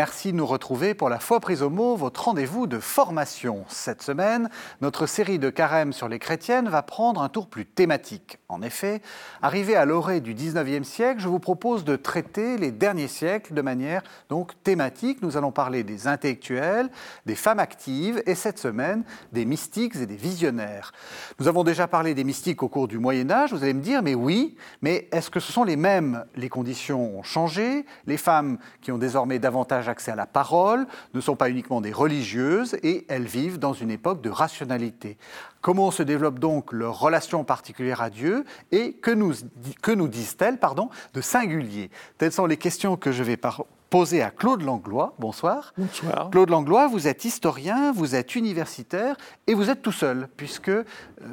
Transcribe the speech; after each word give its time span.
Merci 0.00 0.32
de 0.32 0.38
nous 0.38 0.46
retrouver 0.46 0.94
pour 0.94 1.10
la 1.10 1.18
foi 1.18 1.40
prise 1.40 1.60
au 1.60 1.68
mot, 1.68 1.94
votre 1.94 2.24
rendez-vous 2.24 2.66
de 2.66 2.78
formation. 2.78 3.66
Cette 3.68 4.00
semaine, 4.00 4.48
notre 4.80 5.04
série 5.04 5.38
de 5.38 5.50
carême 5.50 5.92
sur 5.92 6.08
les 6.08 6.18
chrétiennes 6.18 6.70
va 6.70 6.82
prendre 6.82 7.20
un 7.20 7.28
tour 7.28 7.50
plus 7.50 7.66
thématique. 7.66 8.39
En 8.50 8.62
effet, 8.62 9.00
arrivé 9.42 9.76
à 9.76 9.84
l'orée 9.84 10.20
du 10.20 10.34
19e 10.34 10.82
siècle, 10.82 11.20
je 11.20 11.28
vous 11.28 11.38
propose 11.38 11.84
de 11.84 11.94
traiter 11.94 12.58
les 12.58 12.72
derniers 12.72 13.06
siècles 13.06 13.54
de 13.54 13.62
manière 13.62 14.02
donc 14.28 14.52
thématique. 14.64 15.22
Nous 15.22 15.36
allons 15.36 15.52
parler 15.52 15.84
des 15.84 16.08
intellectuels, 16.08 16.90
des 17.26 17.36
femmes 17.36 17.60
actives 17.60 18.20
et 18.26 18.34
cette 18.34 18.58
semaine 18.58 19.04
des 19.32 19.44
mystiques 19.44 19.94
et 19.94 20.06
des 20.06 20.16
visionnaires. 20.16 20.92
Nous 21.38 21.46
avons 21.46 21.62
déjà 21.62 21.86
parlé 21.86 22.12
des 22.14 22.24
mystiques 22.24 22.64
au 22.64 22.68
cours 22.68 22.88
du 22.88 22.98
Moyen 22.98 23.30
Âge. 23.30 23.52
Vous 23.52 23.62
allez 23.62 23.74
me 23.74 23.82
dire, 23.82 24.02
mais 24.02 24.14
oui, 24.14 24.56
mais 24.82 25.08
est-ce 25.12 25.30
que 25.30 25.38
ce 25.38 25.52
sont 25.52 25.64
les 25.64 25.76
mêmes? 25.76 26.24
Les 26.34 26.48
conditions 26.48 27.18
ont 27.18 27.22
changé. 27.22 27.86
Les 28.06 28.16
femmes 28.16 28.58
qui 28.80 28.90
ont 28.90 28.98
désormais 28.98 29.38
davantage 29.38 29.88
accès 29.88 30.10
à 30.10 30.16
la 30.16 30.26
parole 30.26 30.86
ne 31.14 31.20
sont 31.20 31.36
pas 31.36 31.50
uniquement 31.50 31.80
des 31.80 31.92
religieuses 31.92 32.76
et 32.82 33.06
elles 33.08 33.26
vivent 33.26 33.60
dans 33.60 33.74
une 33.74 33.92
époque 33.92 34.22
de 34.22 34.30
rationalité. 34.30 35.18
Comment 35.60 35.90
se 35.90 36.02
développe 36.02 36.38
donc 36.38 36.72
leur 36.72 36.98
relation 36.98 37.44
particulière 37.44 38.00
à 38.00 38.08
Dieu? 38.08 38.39
Et 38.72 38.94
que 38.94 39.10
nous, 39.10 40.08
disent-elles 40.08 40.58
de 41.14 41.20
singulier? 41.20 41.90
Telles 42.18 42.32
sont 42.32 42.46
les 42.46 42.56
questions 42.56 42.96
que 42.96 43.12
je 43.12 43.22
vais 43.22 43.36
par 43.36 43.64
posé 43.90 44.22
à 44.22 44.30
Claude 44.30 44.62
Langlois. 44.62 45.14
Bonsoir. 45.18 45.74
Bonsoir. 45.76 46.30
Claude 46.30 46.48
Langlois, 46.48 46.86
vous 46.86 47.08
êtes 47.08 47.24
historien, 47.24 47.90
vous 47.90 48.14
êtes 48.14 48.36
universitaire 48.36 49.16
et 49.48 49.54
vous 49.54 49.68
êtes 49.68 49.82
tout 49.82 49.92
seul, 49.92 50.28
puisque 50.36 50.68
euh, 50.68 50.84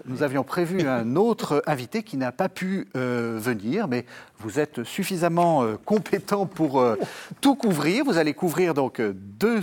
nous 0.06 0.24
avions 0.24 0.44
prévu 0.44 0.82
un 0.88 1.16
autre 1.16 1.62
invité 1.68 2.02
qui 2.02 2.18
n'a 2.18 2.32
pas 2.32 2.50
pu 2.50 2.88
euh, 2.98 3.38
venir, 3.40 3.88
mais 3.88 4.06
vous 4.40 4.60
êtes 4.60 4.84
suffisamment 4.84 5.64
euh, 5.64 5.76
compétent 5.86 6.48
pour 6.48 6.84
tout 7.42 7.56
couvrir. 7.56 8.04
Vous 8.04 8.18
allez 8.18 8.34
couvrir 8.34 8.74
donc 8.74 9.00
deux, 9.02 9.62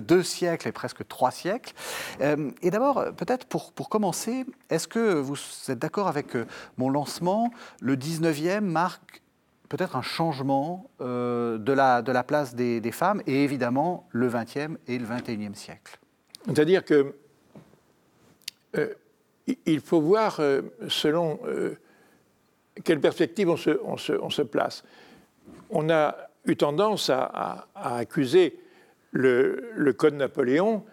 deux, 0.00 0.22
siècles 0.22 0.68
et 0.68 0.72
presque 0.72 1.06
trois 1.08 1.32
siècles. 1.32 1.74
et 2.20 2.70
d'abord, 2.70 3.06
peut-être 3.16 3.46
pour, 3.46 3.72
pour 3.72 3.88
commencer, 3.88 4.46
est-ce 4.68 4.86
que 4.86 5.14
vous 5.14 5.36
êtes 5.68 5.78
d'accord 5.78 6.06
avec 6.06 6.36
mon 6.78 6.90
lancement 6.90 7.50
Le 7.80 7.96
19e 7.96 8.60
marque 8.60 9.22
peut-être 9.70 9.96
un 9.96 10.02
changement 10.02 10.90
euh, 11.00 11.56
de, 11.56 11.72
la, 11.72 12.02
de 12.02 12.12
la 12.12 12.24
place 12.24 12.54
des, 12.54 12.92
femmes 12.92 13.22
et 13.26 13.44
évidemment 13.44 14.06
le 14.10 14.28
XXe 14.28 14.76
et 14.86 14.98
le 14.98 15.06
XXIe 15.06 15.54
siècle. 15.54 15.98
C'est-à-dire 16.44 16.84
que 16.84 17.14
euh, 18.76 18.92
il 19.64 19.80
faut 19.80 20.00
voir 20.00 20.40
euh, 20.40 20.62
selon 20.88 21.40
quelle 22.84 23.00
perspective 23.00 23.48
on 23.48 23.56
se, 23.56 23.70
on, 23.84 23.96
se, 23.96 24.12
on 24.12 24.28
se, 24.28 24.42
place. 24.42 24.84
On 25.70 25.88
a 25.88 26.16
eu 26.46 26.56
tendance 26.56 27.08
à, 27.08 27.68
accuser 27.74 28.58
le, 29.12 29.70
le, 29.76 29.92
Code 29.92 30.14
Napoléon 30.14 30.84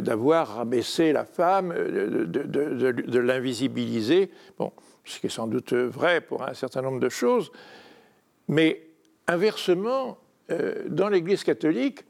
d'avoir 0.00 0.56
rabaissé 0.56 1.12
la 1.12 1.24
femme, 1.24 1.72
de, 1.72 2.24
de, 2.24 2.92
de 2.92 3.18
l'invisibiliser, 3.18 4.30
bon, 4.58 4.72
ce 5.04 5.20
qui 5.20 5.26
est 5.26 5.30
sans 5.30 5.46
doute 5.46 5.72
vrai 5.72 6.20
pour 6.20 6.42
un 6.42 6.54
certain 6.54 6.82
nombre 6.82 7.00
de 7.00 7.08
choses, 7.08 7.52
mais 8.48 8.82
inversement, 9.26 10.18
euh, 10.50 10.84
dans 10.88 11.08
l'Église 11.08 11.44
catholique, 11.44 12.04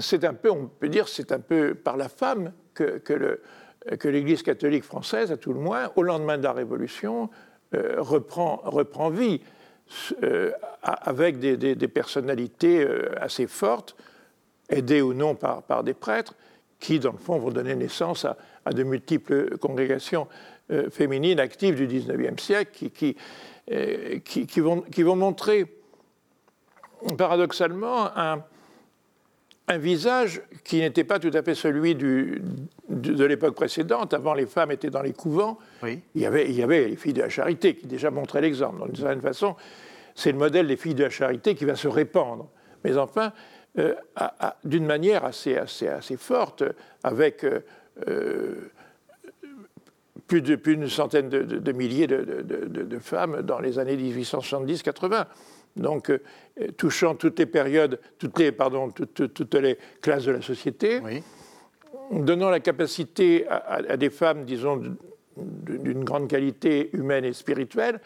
c'est 0.00 0.24
un 0.24 0.32
peu, 0.32 0.50
on 0.50 0.66
peut 0.66 0.88
dire, 0.88 1.06
c'est 1.06 1.32
un 1.32 1.38
peu 1.38 1.74
par 1.74 1.98
la 1.98 2.08
femme 2.08 2.52
que, 2.74 3.38
l'Église 4.04 4.42
catholique 4.42 4.84
française, 4.84 5.30
à 5.30 5.36
tout 5.36 5.52
le 5.52 5.60
moins, 5.60 5.90
au 5.96 6.02
lendemain 6.02 6.38
de 6.38 6.44
la 6.44 6.52
Révolution, 6.52 7.28
euh, 7.74 7.96
reprend, 7.98 9.10
vie 9.10 9.42
euh, 10.22 10.52
avec 10.82 11.38
des, 11.38 11.88
personnalités 11.88 12.86
assez 13.20 13.46
fortes, 13.46 13.94
aidées 14.70 15.02
ou 15.02 15.12
non 15.12 15.34
par, 15.34 15.84
des 15.84 15.92
prêtres, 15.92 16.34
qui, 16.80 16.98
dans 16.98 17.12
le 17.12 17.18
fond, 17.18 17.38
vont 17.38 17.50
donner 17.50 17.76
naissance 17.76 18.24
à, 18.24 18.72
de 18.72 18.82
multiples 18.82 19.58
congrégations 19.58 20.26
féminines 20.90 21.38
actives 21.38 21.74
du 21.74 21.86
XIXe 21.86 22.42
siècle, 22.42 22.88
qui, 22.88 23.16
euh, 23.72 24.18
qui, 24.18 24.60
vont, 24.60 24.82
qui, 24.82 25.02
vont, 25.02 25.16
montrer 25.16 25.66
paradoxalement 27.16 28.16
un, 28.16 28.44
un 29.68 29.78
visage 29.78 30.42
qui 30.64 30.80
n'était 30.80 31.04
pas 31.04 31.18
tout 31.18 31.30
à 31.32 31.42
fait 31.42 31.54
celui 31.54 31.94
du, 31.94 32.42
de, 32.88 33.24
l'époque 33.24 33.54
précédente. 33.54 34.14
Avant, 34.14 34.34
les 34.34 34.46
femmes 34.46 34.72
étaient 34.72 34.90
dans 34.90 35.02
les 35.02 35.12
couvents. 35.12 35.58
Il, 35.84 36.00
y 36.14 36.26
avait, 36.26 36.48
il 36.48 36.54
y 36.54 36.62
avait 36.62 36.88
les 36.88 36.96
filles 36.96 37.12
de 37.12 37.22
la 37.22 37.28
charité 37.28 37.74
qui 37.74 37.86
déjà 37.86 38.10
montraient 38.10 38.40
l'exemple. 38.40 38.84
D'une 38.86 38.96
certaine 38.96 39.22
façon, 39.22 39.56
c'est 40.14 40.32
le 40.32 40.38
modèle 40.38 40.66
des 40.66 40.76
filles 40.76 40.94
de 40.94 41.04
la 41.04 41.10
charité 41.10 41.54
qui 41.54 41.64
va 41.64 41.76
se 41.76 41.88
répandre. 41.88 42.48
Mais 42.84 42.96
enfin, 42.98 43.32
euh, 43.78 43.94
d'une 44.64 44.84
manière 44.84 45.24
assez, 45.24 45.56
assez, 45.56 45.88
assez 45.88 46.16
forte, 46.16 46.64
avec 47.02 47.44
euh, 47.44 48.70
plus 50.40 50.76
d'une 50.76 50.88
centaine 50.88 51.28
de, 51.28 51.72
milliers 51.72 52.06
de, 52.06 52.98
femmes 53.00 53.42
dans 53.42 53.58
les 53.58 53.78
années 53.78 53.96
1870-80. 53.96 55.26
Donc, 55.76 56.10
euh, 56.10 56.18
touchant 56.76 57.14
toutes 57.14 57.38
les 57.38 57.46
périodes, 57.46 57.98
toutes 58.18 58.38
les, 58.38 58.52
pardon, 58.52 58.90
toutes, 58.90 59.54
les 59.54 59.78
classes 60.00 60.24
de 60.24 60.32
la 60.32 60.42
société, 60.42 61.00
donnant 62.10 62.50
la 62.50 62.60
capacité 62.60 63.46
à, 63.48 63.96
des 63.96 64.10
femmes, 64.10 64.44
disons, 64.44 64.80
d'une 65.36 66.04
grande 66.04 66.28
qualité 66.28 66.90
humaine 66.94 67.24
et 67.24 67.32
spirituelle, 67.32 68.00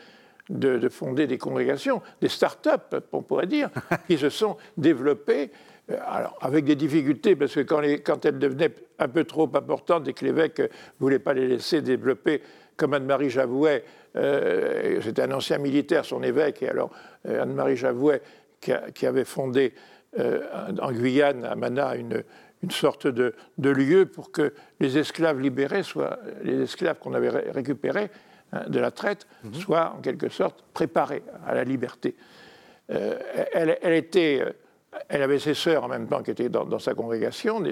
de, 0.48 0.88
fonder 0.88 1.26
des 1.26 1.38
congrégations, 1.38 2.02
des 2.20 2.28
start-up, 2.28 3.04
on 3.12 3.22
pourrait 3.22 3.46
dire, 3.46 3.70
qui 4.08 4.16
se 4.16 4.30
sont 4.30 4.56
développées 4.76 5.50
alors, 5.88 6.36
avec 6.40 6.64
des 6.64 6.74
difficultés, 6.74 7.36
parce 7.36 7.54
que 7.54 7.60
quand, 7.60 7.80
quand, 8.04 8.24
elles 8.24 8.38
devenaient 8.38 8.74
un 8.98 9.08
peu 9.08 9.24
trop 9.24 9.48
importantes 9.54 10.08
et 10.08 10.12
que 10.12 10.24
l'évêque 10.24 10.58
ne 10.58 10.66
voulait 10.98 11.20
pas 11.20 11.32
les 11.32 11.46
laisser 11.46 11.80
développer, 11.80 12.42
comme 12.76 12.92
Anne-Marie 12.92 13.30
Javouet, 13.30 13.84
euh, 14.16 15.00
c'était 15.02 15.22
un 15.22 15.32
ancien 15.32 15.58
militaire, 15.58 16.04
son 16.04 16.22
évêque, 16.22 16.62
et 16.62 16.68
alors 16.68 16.90
euh, 17.28 17.42
Anne-Marie 17.42 17.76
Javouet, 17.76 18.20
qui, 18.60 19.06
avait 19.06 19.24
fondé 19.24 19.74
en 20.18 20.90
Guyane, 20.90 21.44
à 21.44 21.54
Mana, 21.54 21.94
une, 21.94 22.24
une 22.62 22.70
sorte 22.70 23.06
de, 23.06 23.34
lieu 23.58 24.06
pour 24.06 24.32
que 24.32 24.54
les 24.80 24.98
esclaves 24.98 25.38
libérés 25.40 25.84
soient, 25.84 26.18
les 26.42 26.62
esclaves 26.62 26.98
qu'on 26.98 27.14
avait 27.14 27.28
récupérés 27.28 28.10
hein, 28.52 28.64
de 28.66 28.80
la 28.80 28.90
traite, 28.90 29.28
mhm. 29.44 29.54
soient 29.54 29.94
en 29.96 30.00
quelque 30.00 30.30
sorte 30.30 30.64
préparés 30.72 31.22
à 31.46 31.54
la 31.54 31.62
liberté. 31.64 32.16
elle, 32.88 33.78
elle, 33.82 33.92
était 33.92 34.42
elle 35.08 35.22
avait 35.22 35.38
ses 35.38 35.54
sœurs 35.54 35.84
en 35.84 35.88
même 35.88 36.08
temps 36.08 36.22
qui 36.22 36.30
étaient 36.30 36.48
dans, 36.48 36.78
sa 36.78 36.94
congrégation. 36.94 37.62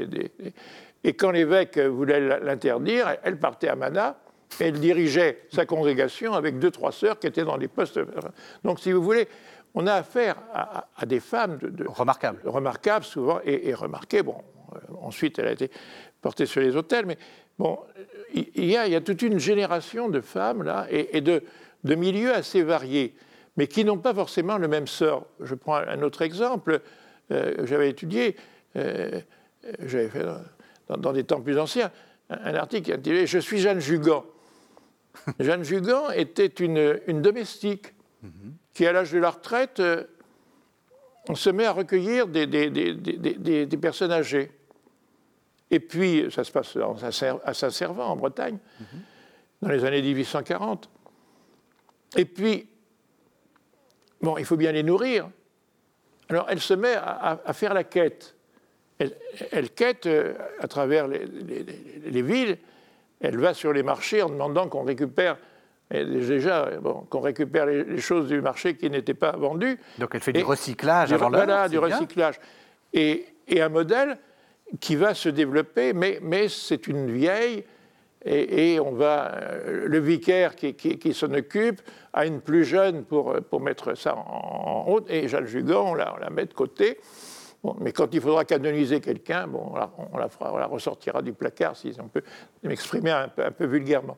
et 1.05 1.15
quand 1.15 1.31
l'évêque 1.31 1.79
voulait 1.79 2.41
l'interdire, 2.41 3.17
elle 3.23 3.39
partait 3.39 3.69
à 3.69 3.77
Mana 3.77 4.19
et 4.61 4.65
elle 4.65 4.81
dirigeait 4.81 5.43
sa 5.53 5.67
congrégation 5.67 6.35
avec 6.35 6.59
deux, 6.59 6.71
trois 6.71 6.93
sœurs 6.93 7.19
qui 7.19 7.27
étaient 7.27 7.45
dans 7.45 7.57
les 7.57 7.69
postes. 7.69 8.01
Donc, 8.63 8.81
si 8.81 8.93
vous 8.93 9.03
voulez, 9.03 9.29
on 9.75 9.87
a 9.87 9.95
affaire 9.95 10.37
à, 10.53 11.07
des 11.07 11.21
femmes 11.21 11.59
de, 11.59 11.87
remarquables. 11.87 12.41
remarquables 12.45 13.05
souvent 13.05 13.41
et, 13.45 13.75
remarquées. 13.75 14.23
Bon, 14.23 14.37
euh, 14.73 14.79
ensuite, 15.03 15.39
elle 15.39 15.49
a 15.49 15.53
été 15.53 15.71
portée 16.21 16.47
sur 16.47 16.61
les 16.61 16.77
hôtels, 16.77 17.07
mais 17.07 17.19
bon, 17.59 17.79
il 18.33 18.65
y 18.65 18.77
a, 18.77 18.87
il 18.87 18.93
y 18.93 18.97
a 18.97 19.01
toute 19.01 19.23
une 19.23 19.39
génération 19.39 20.09
de 20.09 20.21
femmes 20.21 20.63
là 20.63 20.87
et, 20.91 21.21
de, 21.21 21.43
de 21.83 21.95
milieux 21.95 22.33
assez 22.33 22.63
variés, 22.63 23.15
mais 23.57 23.67
qui 23.67 23.85
n'ont 23.85 23.99
pas 23.99 24.15
forcément 24.15 24.59
le 24.59 24.69
même 24.69 24.87
sort. 24.87 25.27
Je 25.41 25.55
prends 25.55 25.77
un 25.77 26.03
autre 26.03 26.23
exemple. 26.23 26.81
Euh, 27.31 27.67
j'avais 27.67 27.89
étudié, 27.89 28.37
euh, 28.77 29.21
j'avais 29.81 30.09
fait 30.09 30.25
dans, 30.89 31.13
des 31.13 31.25
temps 31.25 31.41
plus 31.41 31.59
anciens, 31.59 31.91
un, 32.29 32.55
article 32.55 32.93
intitulé 32.93 33.27
Je 33.27 33.39
suis 33.39 33.59
Jeanne 33.59 33.81
Jugan. 33.81 34.25
Jeanne 35.41 35.63
Jugan 35.63 36.11
était 36.11 36.47
une, 36.47 37.23
domestique 37.23 37.95
qui, 38.75 38.87
à 38.87 38.93
l'âge 38.93 39.13
de 39.13 39.19
la 39.19 39.31
retraite, 39.31 39.81
euh, 39.81 40.05
se 41.35 41.49
met 41.49 41.65
à 41.65 41.73
recueillir 41.73 42.27
des, 42.27 42.47
des, 42.47 43.77
personnes 43.79 44.13
âgées. 44.13 44.51
Et 45.71 45.81
puis, 45.81 46.27
ça 46.31 46.45
se 46.45 46.53
passe 46.53 46.77
à 47.43 47.55
Saint-Servant, 47.55 48.07
en 48.07 48.17
Bretagne, 48.17 48.59
dans 49.63 49.71
les 49.71 49.85
années 49.85 50.03
1840. 50.03 50.91
Et 52.17 52.27
puis, 52.27 52.69
bon, 54.21 54.37
il 54.37 54.45
faut 54.45 54.57
bien 54.57 54.73
les 54.73 54.83
nourrir. 54.83 55.31
Alors 56.35 56.47
elle 56.51 56.61
se 56.61 56.75
met 56.75 56.95
à, 56.97 57.53
faire 57.53 57.75
la 57.75 57.85
quête. 57.85 58.35
Elle, 58.99 59.71
quête 59.71 60.07
euh, 60.07 60.35
à 60.59 60.67
travers 60.67 61.07
les, 61.07 62.23
villes, 62.23 62.59
elle 63.21 63.39
va 63.39 63.55
sur 63.55 63.73
les 63.73 63.85
marchés 63.85 64.21
en 64.21 64.29
demandant 64.29 64.69
qu'on 64.69 64.83
récupère 64.83 65.37
déjà 65.91 66.71
qu'on 67.09 67.21
récupère 67.21 67.67
les, 67.67 68.01
choses 68.01 68.27
du 68.27 68.41
marché 68.41 68.77
qui 68.77 68.91
n'étaient 68.91 69.15
pas 69.15 69.33
vendues. 69.33 69.79
Donc 69.99 70.11
elle 70.15 70.21
fait 70.21 70.33
du 70.33 70.43
recyclage 70.43 71.13
avant 71.13 71.29
l'heure. 71.29 71.45
Voilà, 71.45 71.69
du 71.69 71.79
recyclage. 71.79 72.41
Et, 72.93 73.27
un 73.57 73.69
modèle 73.69 74.19
qui 74.81 74.97
va 74.97 75.15
se 75.15 75.29
développer, 75.29 75.93
mais, 75.93 76.19
mais 76.21 76.49
c'est 76.49 76.89
une 76.89 77.13
vieille 77.13 77.63
et, 78.25 78.81
on 78.81 78.93
va, 78.93 79.35
euh, 79.35 79.87
le 79.87 79.99
vicaire 79.99 80.57
qui, 80.57 81.15
s'en 81.15 81.33
occupe 81.33 81.83
a 82.13 82.27
une 82.27 82.41
plus 82.41 82.65
jeune 82.65 83.05
pour, 83.05 83.35
pour 83.51 83.61
mettre 83.61 83.95
ça 83.95 84.17
en, 84.17 84.83
route, 84.83 85.07
et 85.11 85.29
Jeanne 85.29 85.47
Jugan, 85.47 85.93
on 85.93 85.95
la, 85.95 86.31
met 86.31 86.47
de 86.47 86.55
côté. 86.55 86.99
mais 87.81 87.93
quand 87.93 88.15
il 88.15 88.21
faudra 88.21 88.45
canoniser 88.45 89.01
quelqu'un, 89.01 89.47
bon, 89.47 89.73
on 89.73 89.77
la, 89.77 90.31
on 90.41 90.57
la 90.57 90.67
ressortira 90.67 91.21
du 91.21 91.33
placard, 91.33 91.77
si 91.77 91.95
on 92.03 92.09
peut 92.09 92.23
m'exprimer 92.63 93.11
un 93.11 93.29
peu, 93.29 93.67
vulgairement. 93.67 94.17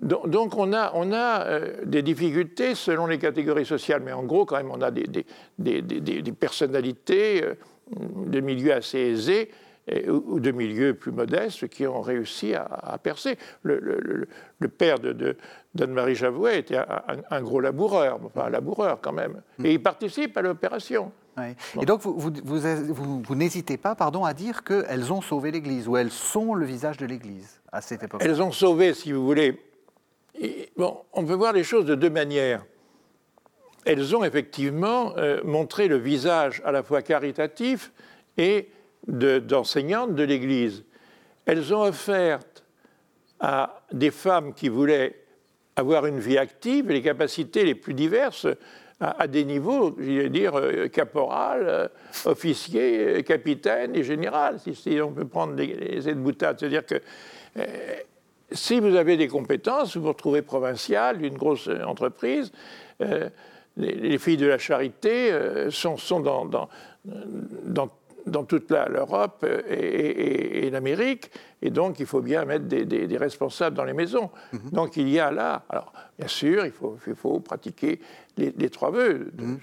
Donc 0.00 0.56
on 0.56 0.72
a, 0.72 0.92
on 0.94 1.12
a 1.12 1.44
euh, 1.46 1.84
des 1.84 2.02
difficultés 2.02 2.76
selon 2.76 3.06
les 3.06 3.18
catégories 3.18 3.66
sociales, 3.66 4.00
mais 4.04 4.12
en 4.12 4.22
gros 4.22 4.44
quand 4.44 4.56
même 4.56 4.70
on 4.70 4.80
a 4.80 4.92
des, 4.92 5.06
des, 5.58 5.82
des, 5.82 6.32
personnalités 6.32 7.42
euh, 7.42 7.54
de 8.26 8.38
milieux 8.38 8.72
assez 8.72 8.98
aisés 8.98 9.50
ou 10.08 10.40
de 10.40 10.50
milieux 10.50 10.94
plus 10.94 11.12
modestes 11.12 11.68
qui 11.68 11.86
ont 11.86 12.00
réussi 12.00 12.54
à, 12.54 12.98
percer. 13.02 13.38
Le, 13.62 13.78
le, 14.58 14.68
père 14.68 14.98
de, 14.98 15.36
d'Anne-Marie 15.74 16.14
Javouet 16.14 16.58
était 16.58 16.78
un, 17.30 17.42
gros 17.42 17.60
laboureur, 17.60 18.18
enfin 18.24 18.46
un 18.46 18.50
laboureur 18.50 18.98
quand 19.00 19.12
même, 19.12 19.40
mm. 19.58 19.66
et 19.66 19.72
il 19.74 19.82
participe 19.82 20.36
à 20.36 20.42
l'opération. 20.42 21.12
Et 21.80 21.86
donc 21.86 22.00
vous, 22.00 22.18
vous, 22.18 22.32
vous, 22.44 23.22
vous 23.22 23.34
n'hésitez 23.34 23.76
pas 23.76 23.94
pardon, 23.94 24.24
à 24.24 24.34
dire 24.34 24.64
qu'elles 24.64 25.12
ont 25.12 25.20
sauvé 25.20 25.50
l'Église, 25.50 25.86
ou 25.88 25.96
elles 25.96 26.10
sont 26.10 26.54
le 26.54 26.66
visage 26.66 26.96
de 26.96 27.06
l'Église 27.06 27.60
à 27.72 27.80
cette 27.80 28.02
époque. 28.02 28.20
Elles 28.24 28.42
ont 28.42 28.52
sauvé, 28.52 28.92
si 28.92 29.12
vous 29.12 29.24
voulez, 29.24 29.60
bon, 30.76 30.98
on 31.12 31.24
peut 31.24 31.34
voir 31.34 31.52
les 31.52 31.64
choses 31.64 31.84
de 31.84 31.94
deux 31.94 32.10
manières. 32.10 32.64
Elles 33.84 34.16
ont 34.16 34.24
effectivement 34.24 35.14
euh, 35.16 35.40
montré 35.44 35.88
le 35.88 35.96
visage 35.96 36.60
à 36.64 36.72
la 36.72 36.82
fois 36.82 37.02
caritatif 37.02 37.92
et 38.36 38.68
d'enseignante 39.06 40.14
de, 40.14 40.22
l'Église. 40.22 40.84
Elles 41.46 41.74
ont 41.74 41.82
offert 41.82 42.40
à 43.40 43.82
des 43.92 44.10
femmes 44.10 44.52
qui 44.52 44.68
voulaient 44.68 45.24
avoir 45.76 46.06
une 46.06 46.18
vie 46.18 46.38
active 46.38 46.90
les 46.90 47.02
capacités 47.02 47.64
les 47.64 47.74
plus 47.74 47.94
diverses 47.94 48.46
à, 49.00 49.28
des 49.28 49.44
niveaux, 49.44 49.94
je 50.00 50.22
vais 50.22 50.28
dire, 50.28 50.58
euh, 50.58 50.88
caporal, 50.88 51.62
euh, 51.68 51.88
officier, 52.24 53.22
capitaine 53.22 53.94
et 53.94 54.02
général, 54.02 54.58
si, 54.58 55.00
on 55.00 55.12
peut 55.12 55.24
prendre 55.24 55.54
les, 55.54 55.72
les 55.72 56.08
aides-boutades. 56.08 56.58
C'est-à-dire 56.58 56.84
que 56.84 57.00
si 58.50 58.80
vous 58.80 58.96
avez 58.96 59.16
des 59.16 59.28
compétences, 59.28 59.96
vous 59.96 60.02
vous 60.02 60.08
retrouvez 60.08 60.42
provincial 60.42 61.18
d'une 61.18 61.36
grosse 61.36 61.68
entreprise. 61.86 62.52
Euh, 63.02 63.28
les, 63.76 64.18
filles 64.18 64.36
de 64.36 64.46
la 64.46 64.58
charité 64.58 65.30
euh, 65.30 65.70
sont, 65.70 65.96
dans, 66.20 66.44
dans, 66.44 67.90
toute 68.48 68.70
l'Europe 68.70 69.44
et, 69.68 70.70
l'Amérique, 70.70 71.30
et 71.62 71.70
donc 71.70 72.00
il 72.00 72.06
faut 72.06 72.20
bien 72.20 72.44
mettre 72.44 72.66
des, 72.66 73.16
responsables 73.16 73.76
dans 73.76 73.84
les 73.84 73.92
maisons. 73.92 74.30
Mhm. 74.52 74.70
Donc 74.72 74.96
il 74.96 75.08
y 75.08 75.18
a 75.18 75.30
là, 75.30 75.64
alors 75.68 75.92
bien 76.18 76.28
sûr, 76.28 76.66
il 76.66 76.72
faut, 76.72 76.98
il 77.06 77.14
faut 77.14 77.40
pratiquer 77.40 78.00
les, 78.36 78.70
trois 78.70 78.90
vœux. 78.90 79.32
Mhm. 79.38 79.58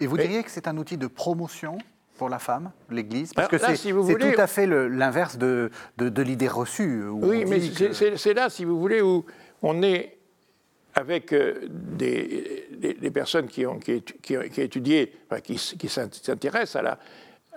Et 0.00 0.06
vous 0.06 0.16
diriez 0.16 0.42
que 0.42 0.50
c'est 0.50 0.68
un 0.68 0.76
outil 0.76 0.96
de 0.96 1.06
promotion 1.06 1.78
pour 2.16 2.28
la 2.28 2.38
femme, 2.38 2.70
l'Église? 2.90 3.32
Parce 3.34 3.48
que 3.48 3.58
c'est 3.58 3.92
tout 3.92 4.40
à 4.40 4.46
fait 4.46 4.66
l'inverse 4.66 5.36
de, 5.36 5.70
de, 5.98 6.22
l'idée 6.22 6.48
reçue. 6.48 7.04
Oui, 7.08 7.44
mais 7.46 7.60
c'est 8.16 8.34
là, 8.34 8.48
si 8.50 8.64
vous 8.64 8.78
voulez, 8.78 9.02
où 9.02 9.24
on 9.62 9.82
est 9.82 10.16
avec 10.94 11.32
euh, 11.34 11.60
des, 11.68 12.68
des, 12.70 13.10
personnes 13.10 13.48
qui 13.48 13.66
ont, 13.66 13.78
qui, 13.78 14.00
qui, 14.00 14.34
qui 14.50 14.60
étudié, 14.62 15.12
qui, 15.44 15.56
qui 15.78 15.88
s'intéressent 15.88 16.76
à 16.76 16.82
la, 16.82 16.98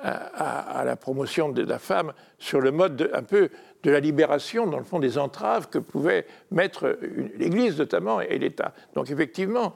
à, 0.02 0.84
la 0.86 0.96
promotion 0.96 1.50
de 1.50 1.64
la 1.64 1.80
femme 1.80 2.14
sur 2.38 2.62
le 2.62 2.72
mode 2.72 3.10
un 3.14 3.24
peu 3.24 3.50
de 3.84 3.92
la 3.92 4.00
libération, 4.00 4.68
dans 4.68 4.78
le 4.78 4.84
fond, 4.84 5.00
des 5.00 5.18
entraves 5.18 5.70
que 5.70 5.78
pouvait 5.78 6.26
mettre 6.52 6.98
l'Église 7.38 7.78
notamment 7.78 8.22
et 8.22 8.38
l'État. 8.38 8.74
Donc 8.94 9.10
effectivement, 9.10 9.76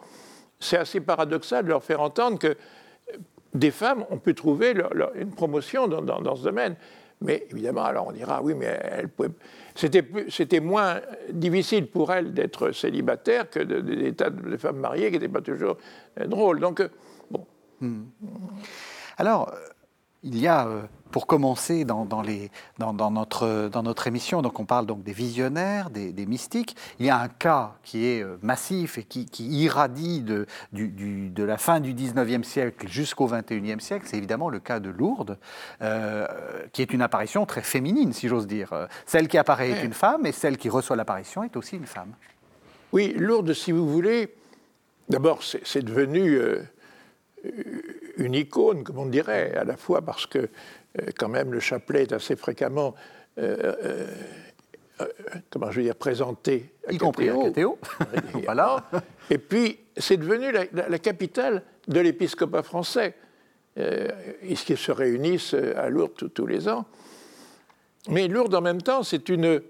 c'est 0.59 0.77
assez 0.77 1.01
paradoxal 1.01 1.63
de 1.63 1.69
leur 1.69 1.83
faire 1.83 2.01
entendre 2.01 2.39
que 2.39 2.55
des 3.53 3.71
femmes, 3.71 4.05
on 4.09 4.17
peut 4.17 4.33
trouver 4.33 4.73
une 5.15 5.31
promotion 5.31 5.87
dans, 5.87 6.35
ce 6.35 6.43
domaine. 6.43 6.75
Mais 7.21 7.45
évidemment, 7.51 7.83
alors 7.83 8.07
on 8.07 8.11
dira, 8.11 8.41
oui, 8.41 8.53
mais 8.53 9.05
c'était 9.75 10.59
moins 10.59 10.99
difficile 11.31 11.87
pour 11.87 12.11
elles 12.11 12.33
d'être 12.33 12.71
célibataires 12.71 13.49
que 13.49 13.59
des 13.59 14.11
de, 14.11 14.57
femmes 14.57 14.79
mariées 14.79 15.07
qui 15.07 15.13
n'étaient 15.13 15.29
pas 15.29 15.41
toujours 15.41 15.77
euh, 16.19 16.25
drôles. 16.25 16.59
Donc, 16.59 16.81
euh, 16.81 16.89
bon. 17.31 17.45
Hmm. 17.79 18.03
Alors, 19.17 19.53
il 20.23 20.39
y 20.39 20.47
a, 20.47 20.67
euh, 20.67 20.81
pour 21.11 21.27
commencer 21.27 21.85
dans, 21.85 22.07
les, 22.25 22.49
dans, 22.79 23.11
notre, 23.11 23.69
dans 23.69 23.83
notre 23.83 24.07
émission, 24.07 24.41
donc 24.41 24.59
on 24.59 24.65
parle 24.65 24.85
donc 24.87 25.03
des 25.03 25.13
visionnaires, 25.13 25.89
des, 25.91 26.25
mystiques, 26.25 26.75
il 26.99 27.05
y 27.05 27.09
a 27.09 27.19
un 27.19 27.27
cas 27.27 27.75
qui 27.83 28.05
est 28.05 28.23
euh, 28.23 28.37
massif 28.41 28.97
et 28.97 29.03
qui, 29.03 29.27
irradie 29.39 30.21
de, 30.21 30.47
du, 30.71 31.29
de 31.29 31.43
la 31.43 31.57
fin 31.57 31.79
du 31.79 31.93
19e 31.93 32.43
siècle 32.43 32.87
jusqu'au 32.87 33.27
21e 33.27 33.79
siècle, 33.79 34.05
c'est 34.07 34.17
évidemment 34.17 34.49
le 34.49 34.59
cas 34.59 34.79
de 34.79 34.89
Lourdes, 34.89 35.37
euh, 35.81 36.25
qui 36.71 36.81
est 36.81 36.93
une 36.93 37.01
apparition 37.01 37.45
très 37.45 37.61
féminine, 37.61 38.13
si 38.13 38.27
j'ose 38.27 38.47
dire. 38.47 38.87
Celle 39.05 39.27
qui 39.27 39.37
apparaît 39.37 39.69
est 39.69 39.83
une 39.83 39.93
femme 39.93 40.25
et 40.25 40.31
celle 40.31 40.57
qui 40.57 40.69
reçoit 40.69 40.95
l'apparition 40.95 41.43
est 41.43 41.55
aussi 41.55 41.75
une 41.75 41.85
femme. 41.85 42.13
Oui, 42.91 43.13
Lourdes, 43.17 43.53
si 43.53 43.71
vous 43.71 43.87
voulez, 43.87 44.33
d'abord 45.09 45.41
c'est 45.43 45.83
devenu 45.83 46.39
une 48.18 48.36
icône, 48.36 48.83
comme 48.83 49.00
on 49.00 49.06
dirait, 49.06 49.56
à 49.56 49.63
la 49.63 49.77
fois 49.77 50.01
parce 50.01 50.25
que 50.25 50.50
euh, 51.00 51.06
quand 51.18 51.30
même 51.30 51.51
le 51.51 51.60
chapelet 51.60 52.04
est 52.04 52.13
assez 52.13 52.36
fréquemment, 52.36 52.94
euh, 53.39 53.74
euh, 55.00 55.06
comment 55.50 55.71
je 55.71 55.77
veux 55.77 55.83
dire, 55.83 55.95
présenté 55.95 56.71
à 56.88 56.94
Y 56.94 56.98
compris 56.98 57.30
à 57.30 57.36
Catéo. 57.36 57.80
voilà. 58.45 58.89
Et 59.30 59.38
puis, 59.38 59.80
c'est 59.98 60.18
devenu 60.18 60.51
la, 60.51 61.00
capitale 61.00 61.63
de 61.88 62.00
l'épiscopat 62.00 62.63
français. 62.63 63.15
ils 63.75 64.57
se 64.57 64.92
réunissent 64.92 65.56
à 65.56 65.89
Lourdes 65.89 66.31
tous 66.33 66.45
les 66.45 66.68
ans. 66.68 66.86
Mais 68.09 68.27
Lourdes, 68.27 68.56
en 68.56 68.62
même 68.62 68.81
temps, 68.81 69.04
c'est 69.04 69.30
une... 69.30 69.62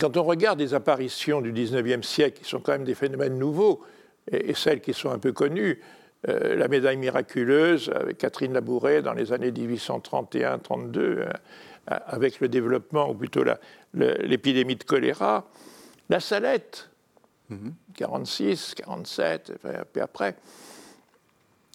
Quand 0.00 0.16
on 0.16 0.24
regarde 0.24 0.58
les 0.58 0.74
apparitions 0.74 1.40
du 1.40 1.52
19e 1.52 2.02
siècle, 2.02 2.40
qui 2.42 2.48
sont 2.48 2.60
quand 2.60 2.72
même 2.72 2.84
des 2.84 2.94
phénomènes 2.94 3.38
nouveaux, 3.38 3.82
et 4.30 4.54
celles 4.54 4.80
qui 4.80 4.92
sont 4.92 5.10
un 5.10 5.18
peu 5.18 5.32
connues, 5.32 5.80
euh, 6.28 6.56
la 6.56 6.66
médaille 6.66 6.96
miraculeuse 6.96 7.90
avec 7.94 8.18
Catherine 8.18 8.52
Labouret 8.52 9.02
dans 9.02 9.12
les 9.12 9.32
années 9.32 9.52
1831-32, 9.52 10.98
euh, 10.98 11.28
avec 11.86 12.40
le 12.40 12.48
développement, 12.48 13.08
ou 13.10 13.14
plutôt 13.14 13.44
l'épidémie 13.94 14.74
de 14.74 14.82
choléra. 14.82 15.46
La 16.08 16.18
Salette, 16.18 16.90
46, 17.94 18.74
47, 18.74 19.52
puis 19.92 20.02
après. 20.02 20.34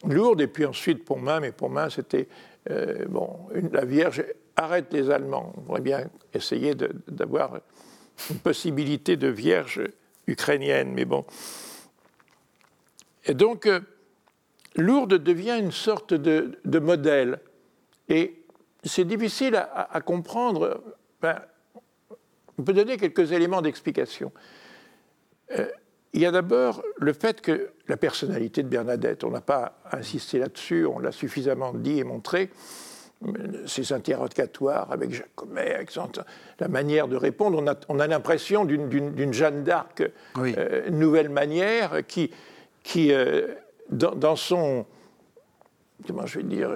Lourde, 0.07 0.41
et 0.41 0.47
puis 0.47 0.65
ensuite 0.65 1.05
Pontmain, 1.05 1.39
mais 1.39 1.51
Pontmain, 1.51 1.89
c'était. 1.89 2.27
Euh, 2.69 3.05
bon, 3.07 3.47
la 3.71 3.85
Vierge 3.85 4.23
arrête 4.55 4.91
les 4.91 5.09
Allemands. 5.09 5.53
On 5.57 5.61
pourrait 5.61 5.81
bien 5.81 6.09
essayer 6.33 6.75
d'avoir 7.07 7.59
une 8.29 8.39
possibilité 8.39 9.15
de 9.15 9.27
Vierge 9.27 9.81
ukrainienne, 10.27 10.91
mais 10.93 11.05
bon. 11.05 11.25
Et 13.25 13.33
donc, 13.33 13.67
Lourdes 14.75 15.15
devient 15.15 15.57
une 15.59 15.71
sorte 15.71 16.13
de, 16.13 16.79
modèle. 16.79 17.39
Et 18.09 18.43
c'est 18.83 19.05
difficile 19.05 19.55
à, 19.55 20.01
comprendre. 20.01 20.81
on 22.57 22.63
peut 22.63 22.73
donner 22.73 22.97
quelques 22.97 23.31
éléments 23.31 23.61
d'explication. 23.61 24.31
Euh, 25.57 25.67
il 26.13 26.21
y 26.21 26.25
a 26.25 26.31
d'abord 26.31 26.83
le 26.97 27.13
fait 27.13 27.41
que 27.41 27.71
la 27.87 27.95
personnalité 27.95 28.63
de 28.63 28.67
Bernadette, 28.67 29.23
on 29.23 29.31
n'a 29.31 29.41
pas 29.41 29.79
insisté 29.91 30.39
là-dessus, 30.39 30.85
on 30.85 30.99
l'a 30.99 31.11
suffisamment 31.11 31.73
dit 31.73 31.99
et 31.99 32.03
montré, 32.03 32.49
ses 33.65 33.93
interrogatoires 33.93 34.91
avec 34.91 35.13
Jacomet, 35.13 35.75
avec 35.75 35.91
la 36.59 36.67
manière 36.67 37.07
de 37.07 37.15
répondre, 37.15 37.63
on 37.87 37.99
a, 37.99 38.07
l'impression 38.07 38.65
d'une 38.65 39.33
Jeanne 39.33 39.63
d'Arc, 39.63 40.03
euh, 40.37 40.89
nouvelle 40.89 41.29
manière, 41.29 42.05
qui, 42.07 42.31
qui 42.83 43.13
euh, 43.13 43.53
dans, 43.91 44.35
son, 44.35 44.85
comment 46.07 46.25
je 46.25 46.39
vais 46.39 46.45
dire, 46.45 46.69